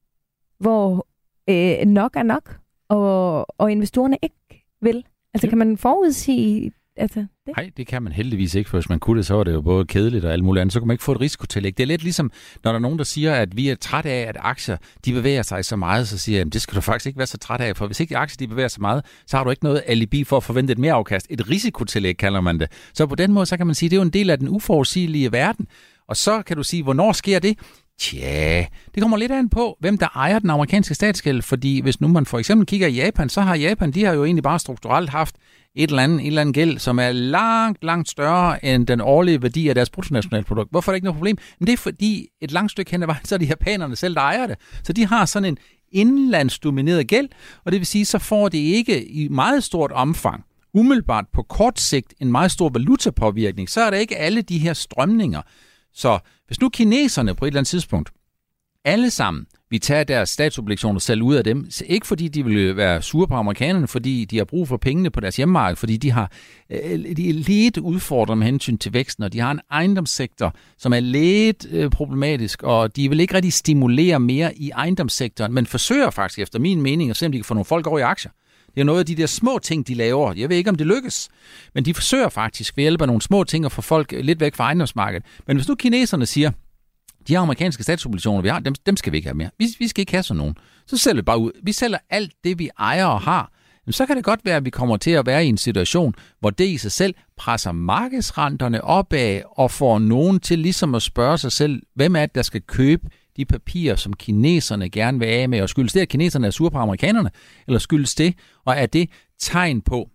hvor 0.59 1.07
øh, 1.50 1.86
nok 1.86 2.16
er 2.16 2.22
nok, 2.22 2.57
og, 2.88 3.46
og 3.61 3.72
investorerne 3.72 4.16
ikke 4.22 4.66
vil? 4.80 5.04
Altså 5.34 5.46
ja. 5.46 5.48
kan 5.48 5.59
man 5.59 5.78
forudsige 5.78 6.72
altså, 6.97 7.20
det? 7.20 7.57
Nej, 7.57 7.70
det 7.76 7.86
kan 7.86 8.03
man 8.03 8.12
heldigvis 8.12 8.55
ikke, 8.55 8.70
for 8.70 8.78
hvis 8.78 8.88
man 8.88 9.01
kunne 9.01 9.18
det, 9.18 9.26
så 9.26 9.34
var 9.34 9.44
det 9.44 9.53
jo 9.53 9.62
både 9.62 9.86
kedeligt 9.86 10.24
og 10.24 10.32
alt 10.32 10.44
muligt 10.44 10.61
andet. 10.61 10.72
Så 10.72 10.80
kunne 10.80 10.86
man 10.86 10.94
ikke 10.94 11.05
få 11.05 11.12
et 11.12 11.20
risikotillæg. 11.20 11.76
Det 11.76 11.82
er 11.82 11.86
lidt 11.86 12.03
ligesom, 12.03 12.30
når 12.64 12.72
der 12.72 12.78
er 12.78 12.82
nogen, 12.82 12.99
der 12.99 13.05
siger, 13.05 13.34
at 13.34 13.57
vi 13.57 13.68
er 13.68 13.74
trætte 13.74 14.11
af, 14.11 14.28
at 14.28 14.36
aktier 14.40 14.76
de 15.05 15.12
bevæger 15.12 15.42
sig 15.42 15.64
så 15.64 15.76
meget, 15.76 16.09
så 16.09 16.18
siger 16.18 16.38
jeg, 16.38 16.47
at 16.47 16.53
det 16.53 16.62
skal 16.62 16.76
du 16.76 16.80
faktisk 16.80 17.07
ikke 17.07 17.18
være 17.18 17.26
så 17.26 17.38
træt 17.38 17.61
af, 17.61 17.76
for 17.76 17.86
hvis 17.86 18.01
ikke 18.01 18.16
aktier 18.16 18.47
de 18.47 18.49
bevæger 18.49 18.68
sig 18.68 18.80
meget, 18.80 19.05
så 19.26 19.36
har 19.36 19.44
du 19.44 19.51
ikke 19.51 19.64
noget 19.64 19.82
alibi 19.86 20.24
for 20.24 20.36
at 20.36 20.42
forvente 20.42 20.72
et 20.72 20.78
mere 20.78 20.92
afkast. 20.92 21.26
Et 21.30 21.51
risikotillæg 21.51 22.16
kalder 22.16 22.40
man 22.40 22.61
det. 22.61 22.70
Så 22.94 23.07
på 23.07 23.14
den 23.14 23.32
måde, 23.32 23.47
så 23.47 23.57
kan 23.57 23.66
man 23.66 23.74
sige, 23.74 23.86
at 23.86 23.90
det 23.90 23.97
er 23.97 24.01
jo 24.01 24.05
en 24.05 24.11
del 24.12 24.30
af 24.30 24.38
den 24.38 24.49
uforudsigelige 24.49 25.32
verden. 25.32 25.66
Og 26.09 26.16
så 26.16 26.42
kan 26.42 26.57
du 26.57 26.62
sige, 26.62 26.82
hvornår 26.82 27.12
sker 27.12 27.38
det? 27.38 27.59
Tja, 27.99 28.66
det 28.94 29.03
kommer 29.03 29.16
lidt 29.16 29.32
an 29.32 29.49
på, 29.49 29.76
hvem 29.80 29.99
der 29.99 30.09
ejer 30.14 30.38
den 30.38 30.51
amerikanske 30.51 30.94
statsgæld, 30.94 31.42
fordi 31.42 31.80
hvis 31.80 32.01
nu 32.01 32.09
man 32.09 32.26
for 32.26 32.38
eksempel 32.38 32.66
kigger 32.66 32.86
i 32.86 32.94
Japan, 32.94 33.28
så 33.28 33.40
har 33.40 33.55
Japan, 33.55 33.90
de 33.90 34.05
har 34.05 34.12
jo 34.12 34.24
egentlig 34.24 34.42
bare 34.42 34.59
strukturelt 34.59 35.11
haft 35.11 35.36
et 35.77 35.91
eller 35.91 36.03
andet, 36.03 36.20
et 36.20 36.27
eller 36.27 36.41
andet 36.41 36.55
gæld, 36.55 36.79
som 36.79 36.99
er 36.99 37.12
langt, 37.12 37.85
langt 37.85 38.09
større 38.09 38.64
end 38.64 38.87
den 38.87 39.01
årlige 39.01 39.43
værdi 39.43 39.68
af 39.68 39.74
deres 39.74 39.91
bruttonationalprodukt. 39.91 40.70
Hvorfor 40.70 40.93
er 40.93 40.95
det 40.95 40.97
ikke 40.97 41.05
noget 41.05 41.16
problem? 41.16 41.39
Men 41.59 41.66
det 41.66 41.72
er 41.72 41.77
fordi, 41.77 42.29
et 42.41 42.53
langt 42.53 42.72
stykke 42.72 42.91
hen 42.91 43.03
ad 43.03 43.07
vejen, 43.07 43.24
så 43.27 43.35
er 43.35 43.39
det 43.39 43.49
japanerne 43.49 43.97
selv, 43.97 44.14
der 44.14 44.20
ejer 44.20 44.47
det. 44.47 44.57
Så 44.83 44.93
de 44.93 45.07
har 45.07 45.24
sådan 45.24 45.49
en 45.49 45.59
indlandsdomineret 45.93 47.09
gæld, 47.09 47.29
og 47.64 47.72
det 47.72 47.81
vil 47.81 47.87
sige, 47.87 48.05
så 48.05 48.18
får 48.18 48.49
det 48.49 48.59
ikke 48.59 49.09
i 49.09 49.29
meget 49.29 49.64
stort 49.64 49.93
omfang 49.93 50.45
umiddelbart 50.74 51.24
på 51.33 51.43
kort 51.43 51.81
sigt 51.81 52.14
en 52.20 52.33
meget 52.33 52.51
stor 52.51 52.68
valutapåvirkning, 52.68 53.70
så 53.70 53.81
er 53.81 53.91
der 53.91 53.97
ikke 53.97 54.16
alle 54.16 54.43
de 54.43 54.59
her 54.59 54.72
strømninger. 54.72 55.43
Så 55.93 56.18
hvis 56.47 56.61
nu 56.61 56.68
kineserne 56.68 57.35
på 57.35 57.45
et 57.45 57.49
eller 57.49 57.61
andet 57.61 57.68
tidspunkt 57.68 58.11
alle 58.85 59.11
sammen 59.11 59.47
vi 59.70 59.78
tager 59.78 60.04
deres 60.04 60.30
statsobligationer 60.30 61.00
selv 61.00 61.22
ud 61.22 61.34
af 61.34 61.44
dem. 61.44 61.70
Ikke 61.86 62.06
fordi 62.06 62.28
de 62.28 62.44
vil 62.44 62.76
være 62.76 63.02
sure 63.02 63.28
på 63.28 63.34
amerikanerne, 63.34 63.88
fordi 63.88 64.24
de 64.24 64.36
har 64.36 64.44
brug 64.44 64.68
for 64.68 64.76
pengene 64.76 65.10
på 65.10 65.20
deres 65.20 65.36
hjemmemarked, 65.36 65.76
fordi 65.76 65.96
de 65.96 66.10
har 66.10 66.32
øh, 66.70 67.16
de 67.16 67.28
er 67.28 67.32
lidt 67.32 67.76
udfordret 67.76 68.38
med 68.38 68.46
hensyn 68.46 68.78
til 68.78 68.92
væksten, 68.92 69.24
og 69.24 69.32
de 69.32 69.40
har 69.40 69.50
en 69.50 69.60
ejendomssektor, 69.70 70.54
som 70.78 70.92
er 70.92 71.00
lidt 71.00 71.66
øh, 71.70 71.90
problematisk, 71.90 72.62
og 72.62 72.96
de 72.96 73.08
vil 73.08 73.20
ikke 73.20 73.34
rigtig 73.34 73.52
stimulere 73.52 74.20
mere 74.20 74.58
i 74.58 74.70
ejendomssektoren, 74.70 75.52
men 75.52 75.66
forsøger 75.66 76.10
faktisk 76.10 76.38
efter 76.38 76.58
min 76.58 76.82
mening 76.82 77.10
at 77.10 77.16
se, 77.16 77.26
om 77.26 77.32
de 77.32 77.38
kan 77.38 77.44
få 77.44 77.54
nogle 77.54 77.64
folk 77.64 77.86
over 77.86 77.98
i 77.98 78.02
aktier. 78.02 78.30
Det 78.74 78.80
er 78.80 78.84
noget 78.84 78.98
af 78.98 79.06
de 79.06 79.14
der 79.14 79.26
små 79.26 79.58
ting, 79.58 79.88
de 79.88 79.94
laver. 79.94 80.32
Jeg 80.36 80.48
ved 80.48 80.56
ikke, 80.56 80.70
om 80.70 80.76
det 80.76 80.86
lykkes, 80.86 81.28
men 81.74 81.84
de 81.84 81.94
forsøger 81.94 82.28
faktisk 82.28 82.76
ved 82.76 82.84
hjælp 82.84 83.00
af 83.00 83.06
nogle 83.06 83.22
små 83.22 83.44
ting 83.44 83.64
at 83.64 83.72
få 83.72 83.82
folk 83.82 84.12
lidt 84.20 84.40
væk 84.40 84.54
fra 84.54 84.64
ejendomsmarkedet. 84.64 85.26
Men 85.46 85.56
hvis 85.56 85.68
nu 85.68 85.74
kineserne 85.74 86.26
siger, 86.26 86.50
de 87.29 87.39
amerikanske 87.39 87.83
statsobligationer, 87.83 88.43
vi 88.43 88.49
har, 88.49 88.61
dem, 88.61 88.74
dem 88.87 88.97
skal 88.97 89.12
vi 89.12 89.16
ikke 89.16 89.29
have 89.29 89.37
mere. 89.37 89.51
Vi, 89.59 89.66
vi 89.79 89.89
skal 89.89 90.03
ikke 90.03 90.12
have 90.12 90.22
sådan 90.22 90.39
nogen. 90.39 90.55
Så 90.87 90.97
sælger 90.97 91.16
vi 91.16 91.22
bare 91.22 91.39
ud. 91.39 91.53
Vi 91.62 91.72
sælger 91.72 91.99
alt 92.11 92.33
det, 92.45 92.59
vi 92.59 92.70
ejer 92.79 93.07
og 93.07 93.20
har. 93.20 93.53
Men 93.87 93.93
så 93.93 94.07
kan 94.07 94.16
det 94.16 94.24
godt 94.24 94.41
være, 94.45 94.57
at 94.57 94.64
vi 94.64 94.70
kommer 94.70 94.97
til 94.97 95.11
at 95.11 95.27
være 95.27 95.45
i 95.47 95.49
en 95.49 95.59
situation, 95.59 96.14
hvor 96.41 96.51
det 96.51 96.68
i 96.68 96.79
sig 96.79 96.93
selv 96.93 97.14
presser 97.37 97.72
markedsrenterne 97.72 98.85
opad 98.85 99.41
og 99.51 99.70
får 99.70 99.99
nogen 99.99 100.41
til 100.41 100.59
ligesom 100.59 100.95
at 100.95 101.03
spørge 101.03 101.39
sig 101.39 101.53
selv, 101.53 101.83
hvem 101.95 102.16
er 102.16 102.20
det, 102.20 102.35
der 102.35 102.43
skal 102.43 102.62
købe 102.62 103.09
de 103.37 103.45
papirer, 103.45 103.97
som 103.97 104.12
kineserne 104.12 104.91
gerne 104.91 105.18
vil 105.18 105.27
af 105.27 105.49
med, 105.49 105.61
og 105.61 105.68
skyldes 105.68 105.93
det, 105.93 106.01
at 106.01 106.09
kineserne 106.09 106.47
er 106.47 106.51
sure 106.51 106.70
på 106.70 106.79
amerikanerne, 106.79 107.31
eller 107.66 107.79
skyldes 107.79 108.14
det, 108.14 108.35
og 108.64 108.74
er 108.77 108.87
det 108.87 109.11
tegn 109.39 109.81
på, 109.81 110.11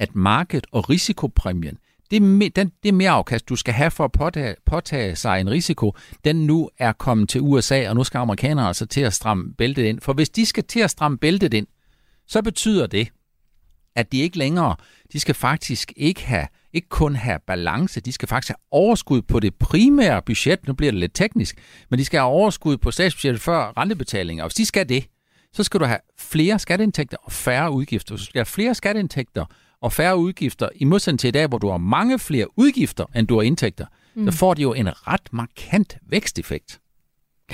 at 0.00 0.14
markedet 0.14 0.66
og 0.72 0.90
risikopræmien 0.90 1.78
det, 2.12 2.56
den, 2.56 2.72
det 2.82 2.94
mere 2.94 3.10
afkast, 3.10 3.48
du 3.48 3.56
skal 3.56 3.74
have 3.74 3.90
for 3.90 4.04
at 4.04 4.12
påtage, 4.12 4.54
påtage 4.66 5.16
sig 5.16 5.40
en 5.40 5.50
risiko, 5.50 5.96
den 6.24 6.46
nu 6.46 6.70
er 6.78 6.92
kommet 6.92 7.28
til 7.28 7.40
USA, 7.40 7.88
og 7.88 7.94
nu 7.94 8.04
skal 8.04 8.18
amerikanerne 8.18 8.68
altså 8.68 8.86
til 8.86 9.00
at 9.00 9.14
stramme 9.14 9.54
bæltet 9.54 9.82
ind. 9.82 10.00
For 10.00 10.12
hvis 10.12 10.30
de 10.30 10.46
skal 10.46 10.64
til 10.64 10.80
at 10.80 10.90
stramme 10.90 11.18
bæltet 11.18 11.54
ind, 11.54 11.66
så 12.26 12.42
betyder 12.42 12.86
det, 12.86 13.08
at 13.96 14.12
de 14.12 14.20
ikke 14.20 14.38
længere, 14.38 14.76
de 15.12 15.20
skal 15.20 15.34
faktisk 15.34 15.92
ikke 15.96 16.24
have, 16.24 16.46
ikke 16.72 16.88
kun 16.88 17.16
have 17.16 17.38
balance, 17.46 18.00
de 18.00 18.12
skal 18.12 18.28
faktisk 18.28 18.48
have 18.48 18.64
overskud 18.70 19.22
på 19.22 19.40
det 19.40 19.54
primære 19.54 20.22
budget, 20.22 20.66
nu 20.66 20.74
bliver 20.74 20.92
det 20.92 21.00
lidt 21.00 21.14
teknisk, 21.14 21.58
men 21.90 21.98
de 21.98 22.04
skal 22.04 22.20
have 22.20 22.30
overskud 22.30 22.76
på 22.76 22.90
statsbudgettet 22.90 23.42
før 23.42 23.72
rentebetalinger, 23.76 24.44
og 24.44 24.48
hvis 24.48 24.54
de 24.54 24.66
skal 24.66 24.88
det, 24.88 25.06
så 25.52 25.62
skal 25.62 25.80
du 25.80 25.84
have 25.84 25.98
flere 26.18 26.58
skatteindtægter 26.58 27.16
og 27.22 27.32
færre 27.32 27.70
udgifter. 27.70 28.14
Hvis 28.14 28.20
du 28.20 28.30
skal 28.30 28.38
have 28.38 28.46
flere 28.46 28.74
skatteindtægter 28.74 29.44
og 29.82 29.92
færre 29.92 30.16
udgifter, 30.16 30.68
i 30.76 30.84
modsætning 30.84 31.20
til 31.20 31.28
i 31.28 31.30
dag, 31.30 31.46
hvor 31.46 31.58
du 31.58 31.68
har 31.68 31.76
mange 31.76 32.18
flere 32.18 32.58
udgifter, 32.58 33.04
end 33.16 33.26
du 33.26 33.34
har 33.34 33.42
indtægter, 33.42 33.86
mm. 34.14 34.30
så 34.30 34.38
får 34.38 34.54
de 34.54 34.62
jo 34.62 34.72
en 34.72 35.08
ret 35.08 35.32
markant 35.32 35.98
væksteffekt. 36.08 36.80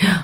Ja. 0.02 0.14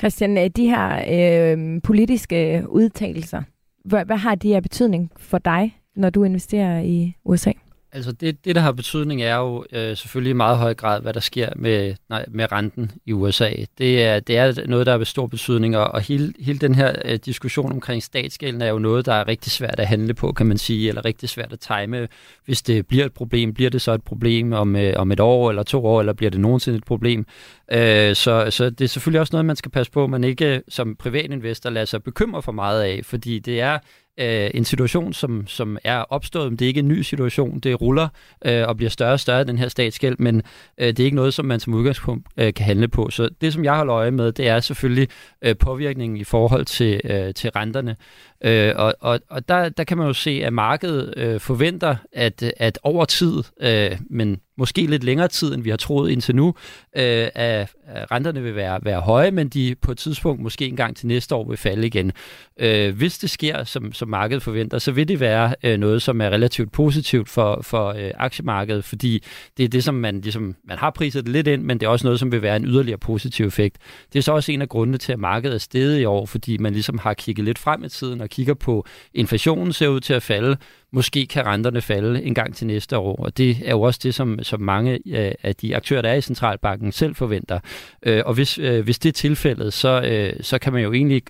Christian, 0.00 0.38
øh, 0.38 0.50
de 0.56 0.64
her 0.64 1.04
øh, 1.52 1.82
politiske 1.82 2.64
udtalelser, 2.68 3.42
hvad, 3.84 4.04
hvad 4.04 4.16
har 4.16 4.34
de 4.34 4.48
her 4.48 4.60
betydning 4.60 5.10
for 5.16 5.38
dig, 5.38 5.80
når 5.96 6.10
du 6.10 6.24
investerer 6.24 6.80
i 6.80 7.16
USA? 7.24 7.52
Altså 7.96 8.12
det, 8.12 8.44
det, 8.44 8.54
der 8.54 8.60
har 8.60 8.72
betydning, 8.72 9.22
er 9.22 9.36
jo 9.36 9.64
øh, 9.72 9.96
selvfølgelig 9.96 10.30
i 10.30 10.34
meget 10.34 10.58
høj 10.58 10.74
grad, 10.74 11.02
hvad 11.02 11.12
der 11.12 11.20
sker 11.20 11.48
med, 11.56 11.94
nej, 12.08 12.24
med 12.28 12.52
renten 12.52 12.92
i 13.06 13.12
USA. 13.12 13.50
Det 13.78 14.02
er, 14.02 14.20
det 14.20 14.36
er 14.36 14.66
noget, 14.66 14.86
der 14.86 14.98
har 14.98 15.04
stor 15.04 15.26
betydning, 15.26 15.76
og, 15.76 15.86
og 15.86 16.00
hele, 16.00 16.34
hele 16.40 16.58
den 16.58 16.74
her 16.74 16.92
øh, 17.04 17.18
diskussion 17.24 17.72
omkring 17.72 18.02
statsgælden 18.02 18.62
er 18.62 18.68
jo 18.68 18.78
noget, 18.78 19.06
der 19.06 19.12
er 19.14 19.28
rigtig 19.28 19.52
svært 19.52 19.80
at 19.80 19.86
handle 19.86 20.14
på, 20.14 20.32
kan 20.32 20.46
man 20.46 20.58
sige, 20.58 20.88
eller 20.88 21.04
rigtig 21.04 21.28
svært 21.28 21.52
at 21.52 21.60
time. 21.60 22.08
Hvis 22.44 22.62
det 22.62 22.86
bliver 22.86 23.04
et 23.04 23.12
problem, 23.12 23.54
bliver 23.54 23.70
det 23.70 23.82
så 23.82 23.92
et 23.92 24.02
problem 24.02 24.52
om, 24.52 24.76
øh, 24.76 24.94
om 24.96 25.12
et 25.12 25.20
år 25.20 25.50
eller 25.50 25.62
to 25.62 25.86
år, 25.86 26.00
eller 26.00 26.12
bliver 26.12 26.30
det 26.30 26.40
nogensinde 26.40 26.78
et 26.78 26.84
problem? 26.84 27.26
Øh, 27.72 28.14
så, 28.14 28.46
så 28.50 28.70
det 28.70 28.84
er 28.84 28.88
selvfølgelig 28.88 29.20
også 29.20 29.34
noget, 29.34 29.44
man 29.44 29.56
skal 29.56 29.70
passe 29.70 29.92
på, 29.92 30.06
man 30.06 30.24
ikke 30.24 30.54
øh, 30.54 30.60
som 30.68 30.96
privatinvestor 30.96 31.70
lader 31.70 31.86
sig 31.86 32.02
bekymre 32.02 32.42
for 32.42 32.52
meget 32.52 32.82
af, 32.82 33.00
fordi 33.04 33.38
det 33.38 33.60
er 33.60 33.78
øh, 34.18 34.50
en 34.54 34.64
situation, 34.64 35.12
som, 35.12 35.46
som 35.46 35.78
er 35.84 35.98
opstået, 35.98 36.52
men 36.52 36.58
det 36.58 36.64
er 36.64 36.68
ikke 36.68 36.80
en 36.80 36.88
ny 36.88 37.02
situation. 37.02 37.58
Det 37.60 37.80
ruller 37.80 38.08
øh, 38.44 38.68
og 38.68 38.76
bliver 38.76 38.90
større 38.90 39.12
og 39.12 39.20
større, 39.20 39.44
den 39.44 39.58
her 39.58 39.68
statsgæld, 39.68 40.16
men 40.18 40.42
øh, 40.78 40.88
det 40.88 41.00
er 41.00 41.04
ikke 41.04 41.16
noget, 41.16 41.34
som 41.34 41.44
man 41.44 41.60
som 41.60 41.74
udgangspunkt 41.74 42.26
øh, 42.36 42.54
kan 42.54 42.66
handle 42.66 42.88
på. 42.88 43.10
Så 43.10 43.28
det, 43.40 43.52
som 43.52 43.64
jeg 43.64 43.76
holder 43.76 43.94
øje 43.94 44.10
med, 44.10 44.32
det 44.32 44.48
er 44.48 44.60
selvfølgelig 44.60 45.08
øh, 45.42 45.56
påvirkningen 45.56 46.16
i 46.18 46.24
forhold 46.24 46.64
til, 46.64 47.00
øh, 47.04 47.34
til 47.34 47.50
renterne. 47.50 47.96
Øh, 48.44 48.72
og 48.76 48.94
og, 49.00 49.20
og 49.28 49.48
der, 49.48 49.68
der 49.68 49.84
kan 49.84 49.98
man 49.98 50.06
jo 50.06 50.12
se, 50.12 50.30
at 50.44 50.52
markedet 50.52 51.14
øh, 51.16 51.40
forventer, 51.40 51.96
at, 52.12 52.52
at 52.56 52.78
over 52.82 53.04
tid, 53.04 53.42
øh, 53.60 53.98
men 54.10 54.40
måske 54.58 54.86
lidt 54.86 55.04
længere 55.04 55.28
tid, 55.28 55.54
end 55.54 55.62
vi 55.62 55.70
har 55.70 55.76
troet 55.76 56.10
indtil 56.10 56.36
nu, 56.36 56.54
øh, 56.96 57.28
at, 57.34 57.76
renterne 57.88 58.42
vil 58.42 58.54
være, 58.54 58.80
være 58.82 59.00
høje, 59.00 59.30
men 59.30 59.48
de 59.48 59.74
på 59.82 59.92
et 59.92 59.98
tidspunkt 59.98 60.42
måske 60.42 60.66
engang 60.66 60.96
til 60.96 61.06
næste 61.06 61.34
år 61.34 61.48
vil 61.48 61.56
falde 61.56 61.86
igen. 61.86 62.12
Øh, 62.60 62.96
hvis 62.96 63.18
det 63.18 63.30
sker, 63.30 63.64
som, 63.64 63.92
som 63.92 64.08
markedet 64.08 64.42
forventer, 64.42 64.78
så 64.78 64.92
vil 64.92 65.08
det 65.08 65.20
være 65.20 65.54
øh, 65.62 65.78
noget, 65.78 66.02
som 66.02 66.20
er 66.20 66.30
relativt 66.30 66.72
positivt 66.72 67.28
for, 67.28 67.60
for 67.62 67.88
øh, 67.88 68.10
aktiemarkedet, 68.14 68.84
fordi 68.84 69.22
det 69.56 69.64
er 69.64 69.68
det, 69.68 69.84
som 69.84 69.94
man, 69.94 70.20
ligesom, 70.20 70.56
man 70.64 70.78
har 70.78 70.90
priset 70.90 71.28
lidt 71.28 71.46
ind, 71.46 71.62
men 71.62 71.80
det 71.80 71.86
er 71.86 71.90
også 71.90 72.06
noget, 72.06 72.20
som 72.20 72.32
vil 72.32 72.42
være 72.42 72.56
en 72.56 72.64
yderligere 72.64 72.98
positiv 72.98 73.46
effekt. 73.46 73.78
Det 74.12 74.18
er 74.18 74.22
så 74.22 74.32
også 74.32 74.52
en 74.52 74.62
af 74.62 74.68
grundene 74.68 74.98
til, 74.98 75.12
at 75.12 75.18
markedet 75.18 75.54
er 75.54 75.58
steget 75.58 76.00
i 76.00 76.04
år, 76.04 76.26
fordi 76.26 76.58
man 76.58 76.72
ligesom 76.72 76.98
har 76.98 77.14
kigget 77.14 77.44
lidt 77.44 77.58
frem 77.58 77.84
i 77.84 77.88
tiden 77.88 78.20
og 78.26 78.30
kigger 78.30 78.54
på 78.54 78.86
inflationen 79.14 79.72
ser 79.72 79.88
ud 79.88 80.00
til 80.00 80.14
at 80.14 80.22
falde, 80.22 80.56
måske 80.92 81.26
kan 81.26 81.46
renterne 81.46 81.80
falde 81.80 82.22
en 82.22 82.34
gang 82.34 82.54
til 82.54 82.66
næste 82.66 82.98
år, 82.98 83.16
og 83.16 83.38
det 83.38 83.56
er 83.64 83.70
jo 83.70 83.82
også 83.82 84.00
det, 84.02 84.14
som, 84.14 84.38
som 84.42 84.60
mange 84.60 84.98
øh, 85.06 85.32
af 85.42 85.56
de 85.56 85.76
aktører, 85.76 86.02
der 86.02 86.08
er 86.08 86.14
i 86.14 86.20
centralbanken, 86.20 86.92
selv 86.92 87.14
forventer. 87.14 87.58
Øh, 88.02 88.22
og 88.26 88.34
hvis, 88.34 88.58
øh, 88.58 88.84
hvis 88.84 88.98
det 88.98 89.08
er 89.08 89.12
tilfældet, 89.12 89.72
så, 89.72 90.30
så 90.40 90.58
kan 90.58 90.72
man 90.72 90.82
jo 90.82 90.92
egentlig 90.92 91.22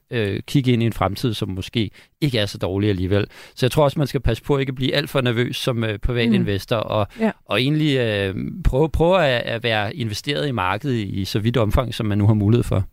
kigge 0.46 0.72
ind 0.72 0.82
i 0.82 0.86
en 0.86 0.92
fremtid, 0.92 1.34
som 1.34 1.48
måske 1.48 1.90
ikke 2.20 2.38
er 2.38 2.46
så 2.46 2.58
dårlig 2.58 2.90
alligevel. 2.90 3.26
Så 3.54 3.66
jeg 3.66 3.70
tror 3.70 3.84
også, 3.84 3.98
man 3.98 4.06
skal 4.06 4.20
passe 4.20 4.42
på 4.42 4.54
at 4.54 4.60
ikke 4.60 4.72
blive 4.72 4.94
alt 4.94 5.10
for 5.10 5.20
nervøs 5.20 5.56
som 5.56 5.84
privat 6.02 6.28
mm. 6.28 6.34
investor, 6.34 6.76
og, 6.76 7.06
ja. 7.20 7.30
og 7.44 7.60
egentlig 7.60 8.34
prøve, 8.64 8.90
prøve 8.90 9.24
at, 9.24 9.42
at 9.42 9.62
være 9.62 9.96
investeret 9.96 10.48
i 10.48 10.52
markedet 10.52 10.96
i 10.96 11.24
så 11.24 11.38
vidt 11.38 11.56
omfang, 11.56 11.94
som 11.94 12.06
man 12.06 12.18
nu 12.18 12.26
har 12.26 12.34
mulighed 12.34 12.64
for. 12.64 12.84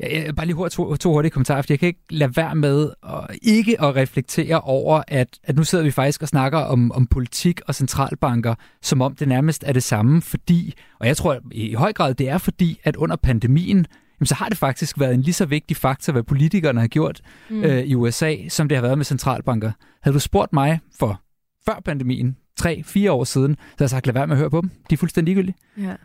Ja, 0.00 0.24
jeg, 0.24 0.36
bare 0.36 0.46
lige 0.46 0.56
hurtigt, 0.56 0.74
to, 0.74 0.96
to 0.96 1.12
hurtige 1.12 1.30
kommentarer, 1.30 1.62
fordi 1.62 1.72
jeg 1.72 1.78
kan 1.78 1.86
ikke 1.86 2.04
lade 2.10 2.36
være 2.36 2.54
med 2.54 2.90
at, 3.08 3.38
ikke 3.42 3.82
at 3.82 3.96
reflektere 3.96 4.60
over, 4.60 5.02
at, 5.08 5.38
at 5.44 5.56
nu 5.56 5.64
sidder 5.64 5.84
vi 5.84 5.90
faktisk 5.90 6.22
og 6.22 6.28
snakker 6.28 6.58
om, 6.58 6.92
om 6.92 7.06
politik 7.06 7.60
og 7.66 7.74
centralbanker, 7.74 8.54
som 8.82 9.00
om 9.02 9.14
det 9.14 9.28
nærmest 9.28 9.64
er 9.66 9.72
det 9.72 9.82
samme, 9.82 10.22
fordi, 10.22 10.74
og 11.00 11.06
jeg 11.06 11.16
tror 11.16 11.38
i 11.52 11.74
høj 11.74 11.92
grad, 11.92 12.14
det 12.14 12.28
er 12.28 12.38
fordi, 12.38 12.80
at 12.84 12.96
under 12.96 13.16
pandemien, 13.16 13.86
jamen, 14.20 14.26
så 14.26 14.34
har 14.34 14.48
det 14.48 14.58
faktisk 14.58 15.00
været 15.00 15.14
en 15.14 15.22
lige 15.22 15.34
så 15.34 15.46
vigtig 15.46 15.76
faktor, 15.76 16.12
hvad 16.12 16.22
politikerne 16.22 16.80
har 16.80 16.88
gjort 16.88 17.20
mm. 17.50 17.64
øh, 17.64 17.82
i 17.82 17.94
USA, 17.94 18.36
som 18.48 18.68
det 18.68 18.76
har 18.76 18.82
været 18.82 18.98
med 18.98 19.04
centralbanker. 19.04 19.72
Havde 20.02 20.14
du 20.14 20.20
spurgt 20.20 20.52
mig 20.52 20.80
for 20.98 21.20
før 21.66 21.80
pandemien, 21.84 22.36
tre, 22.60 22.82
fire 22.86 23.12
år 23.12 23.24
siden, 23.24 23.54
så 23.54 23.74
har 23.78 23.84
jeg 23.84 23.90
sagt, 23.90 24.06
lad 24.06 24.14
være 24.14 24.26
med 24.26 24.34
at 24.34 24.38
høre 24.38 24.50
på 24.50 24.60
dem. 24.60 24.70
De 24.90 24.94
er 24.94 24.96
fuldstændig 24.96 25.34
ligegyldige. 25.34 25.56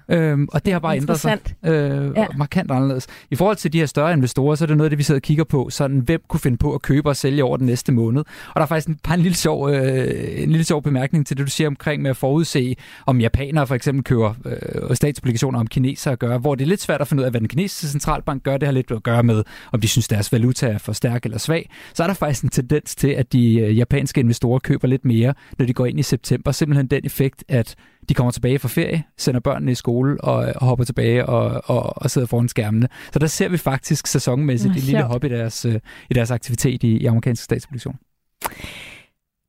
Ja. 0.09 0.15
Øhm, 0.17 0.47
og 0.51 0.65
det 0.65 0.73
har 0.73 0.79
bare 0.79 0.97
ændret 0.97 1.19
sig 1.19 1.39
øh, 1.65 2.11
ja. 2.15 2.25
markant 2.37 2.71
anderledes. 2.71 3.07
I 3.31 3.35
forhold 3.35 3.57
til 3.57 3.73
de 3.73 3.79
her 3.79 3.85
større 3.85 4.13
investorer, 4.13 4.55
så 4.55 4.65
er 4.65 4.67
det 4.67 4.77
noget 4.77 4.85
af 4.85 4.89
det, 4.89 4.97
vi 4.97 5.03
sidder 5.03 5.19
og 5.19 5.21
kigger 5.21 5.43
på. 5.43 5.69
Sådan, 5.69 5.99
hvem 5.99 6.21
kunne 6.27 6.39
finde 6.39 6.57
på 6.57 6.73
at 6.73 6.81
købe 6.81 7.09
og 7.09 7.15
sælge 7.15 7.43
over 7.43 7.57
den 7.57 7.65
næste 7.65 7.91
måned? 7.91 8.19
Og 8.21 8.55
der 8.55 8.61
er 8.61 8.65
faktisk 8.65 8.87
en, 8.87 8.99
bare 9.03 9.13
en, 9.13 9.21
lille 9.21 9.35
sjov, 9.35 9.69
øh, 9.69 10.43
en 10.43 10.49
lille 10.49 10.63
sjov 10.63 10.83
bemærkning 10.83 11.27
til 11.27 11.37
det, 11.37 11.45
du 11.45 11.51
siger 11.51 11.67
omkring 11.67 12.01
med 12.01 12.09
at 12.09 12.17
forudse, 12.17 12.75
om 13.05 13.21
japanere 13.21 13.67
for 13.67 13.75
eksempel 13.75 14.03
køber 14.03 14.33
øh, 14.45 14.95
statsobligationer, 14.95 15.59
om 15.59 15.67
kinesere 15.67 16.15
gør, 16.15 16.37
hvor 16.37 16.55
det 16.55 16.63
er 16.63 16.67
lidt 16.67 16.81
svært 16.81 17.01
at 17.01 17.07
finde 17.07 17.21
ud 17.21 17.25
af, 17.25 17.31
hvad 17.31 17.41
den 17.41 17.47
kinesiske 17.47 17.87
centralbank 17.87 18.43
gør. 18.43 18.57
Det 18.57 18.67
har 18.67 18.73
lidt 18.73 18.91
at 18.91 19.03
gøre 19.03 19.23
med, 19.23 19.43
om 19.71 19.81
de 19.81 19.87
synes, 19.87 20.07
deres 20.07 20.31
valuta 20.31 20.67
er 20.67 20.77
for 20.77 20.93
stærk 20.93 21.25
eller 21.25 21.37
svag. 21.37 21.69
Så 21.93 22.03
er 22.03 22.07
der 22.07 22.13
faktisk 22.13 22.43
en 22.43 22.49
tendens 22.49 22.95
til, 22.95 23.07
at 23.07 23.33
de 23.33 23.59
øh, 23.59 23.77
japanske 23.77 24.21
investorer 24.21 24.59
køber 24.59 24.87
lidt 24.87 25.05
mere, 25.05 25.33
når 25.57 25.65
de 25.65 25.73
går 25.73 25.85
ind 25.85 25.99
i 25.99 26.03
september. 26.03 26.44
Simpelthen 26.51 26.87
den 26.87 27.05
effekt, 27.05 27.43
at 27.47 27.75
de 28.09 28.13
kommer 28.13 28.31
tilbage 28.31 28.59
fra 28.59 28.67
ferie, 28.67 29.03
sender 29.17 29.39
børnene 29.39 29.71
i 29.71 29.75
skole 29.75 30.21
og, 30.21 30.53
og 30.55 30.65
hopper 30.65 30.85
tilbage 30.85 31.25
og, 31.25 31.61
og, 31.65 31.93
og 31.95 32.11
sidder 32.11 32.27
foran 32.27 32.47
skærmene. 32.47 32.87
Så 33.13 33.19
der 33.19 33.27
ser 33.27 33.49
vi 33.49 33.57
faktisk 33.57 34.07
sæsonmæssigt 34.07 34.75
en 34.75 34.81
lille 34.81 35.03
hop 35.03 35.23
i 35.23 35.29
deres, 35.29 35.65
øh, 35.65 35.79
i 36.09 36.13
deres 36.13 36.31
aktivitet 36.31 36.83
i, 36.83 36.97
i 36.97 37.05
amerikansk 37.05 37.43
statsproduktion. 37.43 37.95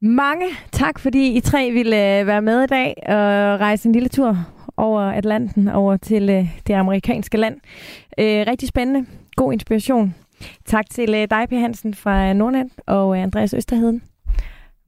Mange 0.02 0.46
tak, 0.72 0.98
fordi 0.98 1.36
I 1.36 1.40
tre 1.40 1.70
ville 1.70 2.20
øh, 2.20 2.26
være 2.26 2.42
med 2.42 2.62
i 2.62 2.66
dag 2.66 2.94
og 3.06 3.60
rejse 3.60 3.88
en 3.88 3.92
lille 3.92 4.08
tur 4.08 4.38
over 4.76 5.00
Atlanten, 5.00 5.68
over 5.68 5.96
til 5.96 6.30
øh, 6.30 6.48
det 6.66 6.74
amerikanske 6.74 7.36
land. 7.36 7.60
rigtig 8.18 8.68
spændende. 8.68 9.06
God 9.36 9.52
inspiration. 9.52 10.14
Tak 10.64 10.90
til 10.90 11.08
dig, 11.30 11.46
P. 11.48 11.52
Hansen 11.52 11.94
fra 11.94 12.32
Nordland, 12.32 12.70
og 12.86 13.18
Andreas 13.18 13.54
Østerheden. 13.54 14.02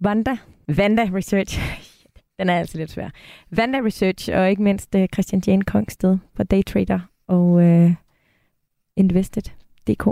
Vanda, 0.01 0.37
Vanda 0.69 1.09
Research 1.15 1.61
den 2.39 2.49
er 2.49 2.59
altså 2.59 2.79
lidt 2.79 2.91
svær. 2.91 3.09
Vanda 3.51 3.79
Research, 3.79 4.31
og 4.35 4.51
ikke 4.51 4.63
mindst 4.63 4.95
uh, 4.95 5.05
Christian 5.15 5.43
Jane 5.47 5.63
Kongsted 5.63 6.19
fra 6.37 6.45
Daytrader 6.45 7.01
og 7.29 7.47
uh, 7.47 7.93
Invested.dk. 8.97 10.05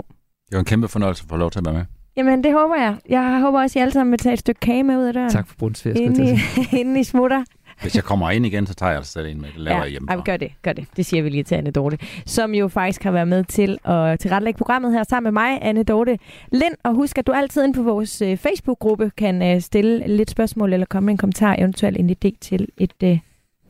Det 0.49 0.53
var 0.53 0.59
en 0.59 0.65
kæmpe 0.65 0.87
fornøjelse 0.87 1.23
at 1.23 1.29
få 1.29 1.37
lov 1.37 1.51
til 1.51 1.59
at 1.59 1.65
være 1.65 1.73
med. 1.73 1.85
Jamen, 2.17 2.43
det 2.43 2.53
håber 2.53 2.75
jeg. 2.75 2.97
Jeg 3.09 3.39
håber 3.41 3.61
også, 3.61 3.79
at 3.79 3.81
I 3.81 3.81
alle 3.81 3.91
sammen 3.91 4.11
vil 4.11 4.19
tage 4.19 4.33
et 4.33 4.39
stykke 4.39 4.59
kage 4.59 4.83
med 4.83 4.97
ud 4.97 5.03
af 5.03 5.13
døren. 5.13 5.29
Tak 5.29 5.47
for 5.47 5.55
Brunsviger, 5.55 5.95
inden, 6.01 6.27
I, 6.27 6.39
inden 6.79 6.97
I 6.97 7.03
smutter. 7.03 7.43
Hvis 7.81 7.95
jeg 7.95 8.03
kommer 8.03 8.31
ind 8.31 8.45
igen, 8.45 8.67
så 8.67 8.73
tager 8.73 8.91
jeg 8.91 9.05
selv 9.05 9.27
ind 9.27 9.39
med 9.39 9.49
det. 9.49 9.59
Laver 9.59 9.83
ja, 9.83 9.89
hjemme. 9.89 10.11
Ja, 10.11 10.21
gør 10.21 10.37
det, 10.37 10.51
gør 10.61 10.73
det. 10.73 10.85
Det 10.97 11.05
siger 11.05 11.23
vi 11.23 11.29
lige 11.29 11.43
til 11.43 11.55
Anne 11.55 11.71
Dorte, 11.71 11.97
som 12.25 12.53
jo 12.53 12.67
faktisk 12.67 13.03
har 13.03 13.11
været 13.11 13.27
med 13.27 13.43
til 13.43 13.77
at 13.85 14.19
tilrettelægge 14.19 14.57
programmet 14.57 14.93
her 14.93 15.03
sammen 15.03 15.33
med 15.33 15.41
mig, 15.41 15.59
Anne 15.61 15.83
Dorte 15.83 16.17
Lind. 16.51 16.75
Og 16.83 16.93
husk, 16.93 17.17
at 17.17 17.27
du 17.27 17.31
altid 17.31 17.63
ind 17.63 17.73
på 17.73 17.83
vores 17.83 18.21
uh, 18.21 18.37
Facebook-gruppe 18.37 19.11
kan 19.17 19.55
uh, 19.55 19.61
stille 19.61 20.07
lidt 20.07 20.29
spørgsmål 20.29 20.73
eller 20.73 20.85
komme 20.85 21.05
med 21.05 21.13
en 21.13 21.17
kommentar, 21.17 21.55
eventuelt 21.59 21.97
en 21.97 22.09
idé 22.09 22.37
til 22.41 22.67
et 22.77 22.93
uh, 23.03 23.17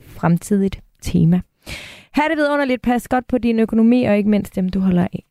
fremtidigt 0.06 0.80
tema. 1.02 1.42
Her 2.16 2.24
er 2.24 2.28
det 2.28 2.38
vidunderligt. 2.38 2.82
Pas 2.82 3.08
godt 3.08 3.28
på 3.28 3.38
din 3.38 3.60
økonomi, 3.60 4.04
og 4.04 4.18
ikke 4.18 4.30
mindst 4.30 4.56
dem, 4.56 4.70
du 4.70 4.80
holder 4.80 5.04
af. 5.04 5.24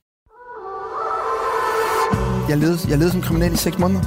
Jeg 2.48 2.58
levede, 2.58 2.78
jeg 2.88 2.98
levede 2.98 3.10
som 3.10 3.22
kriminel 3.22 3.52
i 3.52 3.56
seks 3.56 3.78
måneder. 3.78 4.00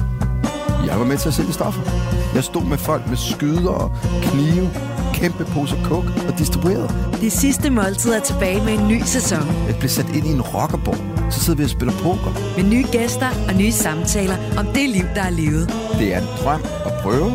Jeg 0.86 0.98
var 0.98 1.04
med 1.04 1.16
til 1.16 1.28
at 1.28 1.34
sælge 1.34 1.52
stoffer. 1.52 2.19
Jeg 2.34 2.44
stod 2.44 2.64
med 2.64 2.78
folk 2.78 3.08
med 3.08 3.16
skyder 3.16 3.98
knive, 4.22 4.70
kæmpe 5.14 5.44
poser 5.44 5.76
kok 5.84 6.04
og 6.28 6.38
distribueret. 6.38 7.10
Det 7.20 7.32
sidste 7.32 7.70
måltid 7.70 8.12
er 8.12 8.20
tilbage 8.20 8.64
med 8.64 8.72
en 8.78 8.88
ny 8.88 9.00
sæson. 9.04 9.46
Jeg 9.66 9.76
blev 9.78 9.88
sat 9.88 10.08
ind 10.16 10.26
i 10.26 10.32
en 10.32 10.42
rockerborg. 10.42 11.32
Så 11.32 11.40
sidder 11.40 11.56
vi 11.56 11.64
og 11.64 11.70
spiller 11.70 11.94
poker. 11.94 12.32
Med 12.56 12.70
nye 12.70 12.84
gæster 12.92 13.30
og 13.48 13.54
nye 13.54 13.72
samtaler 13.72 14.36
om 14.58 14.66
det 14.66 14.88
liv, 14.88 15.04
der 15.14 15.22
er 15.22 15.30
levet. 15.30 15.66
Det 15.98 16.14
er 16.14 16.18
en 16.20 16.26
drøm 16.42 16.62
at 16.86 16.92
prøve, 17.02 17.30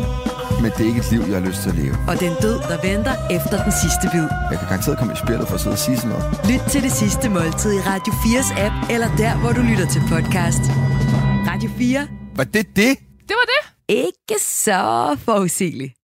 men 0.62 0.70
det 0.76 0.80
er 0.80 0.88
ikke 0.92 0.98
et 0.98 1.10
liv, 1.10 1.20
jeg 1.20 1.40
har 1.40 1.46
lyst 1.48 1.60
til 1.62 1.70
at 1.70 1.76
leve. 1.76 1.96
Og 2.08 2.20
den 2.20 2.32
død, 2.42 2.58
der 2.70 2.78
venter 2.88 3.14
efter 3.30 3.56
den 3.64 3.72
sidste 3.82 4.04
bid. 4.12 4.26
Jeg 4.50 4.58
kan 4.58 4.68
garanteret 4.68 4.98
komme 4.98 5.12
i 5.12 5.16
spillet 5.24 5.48
for 5.48 5.54
at 5.54 5.60
sidde 5.60 5.74
og 5.74 5.78
sige 5.78 5.96
sådan 5.96 6.10
noget. 6.10 6.26
Lyt 6.50 6.62
til 6.72 6.82
det 6.82 6.92
sidste 6.92 7.28
måltid 7.28 7.72
i 7.78 7.80
Radio 7.92 8.12
4's 8.12 8.50
app, 8.64 8.74
eller 8.94 9.08
der, 9.16 9.32
hvor 9.40 9.52
du 9.52 9.60
lytter 9.70 9.86
til 9.94 10.02
podcast. 10.12 10.62
Radio 11.50 11.70
4. 11.78 12.06
Var 12.36 12.44
det 12.44 12.66
det? 12.76 12.92
Det 13.28 13.34
var 13.34 13.46
det. 13.52 13.62
Ikke 13.88 14.38
så 14.42 15.16
forudsigeligt. 15.24 15.95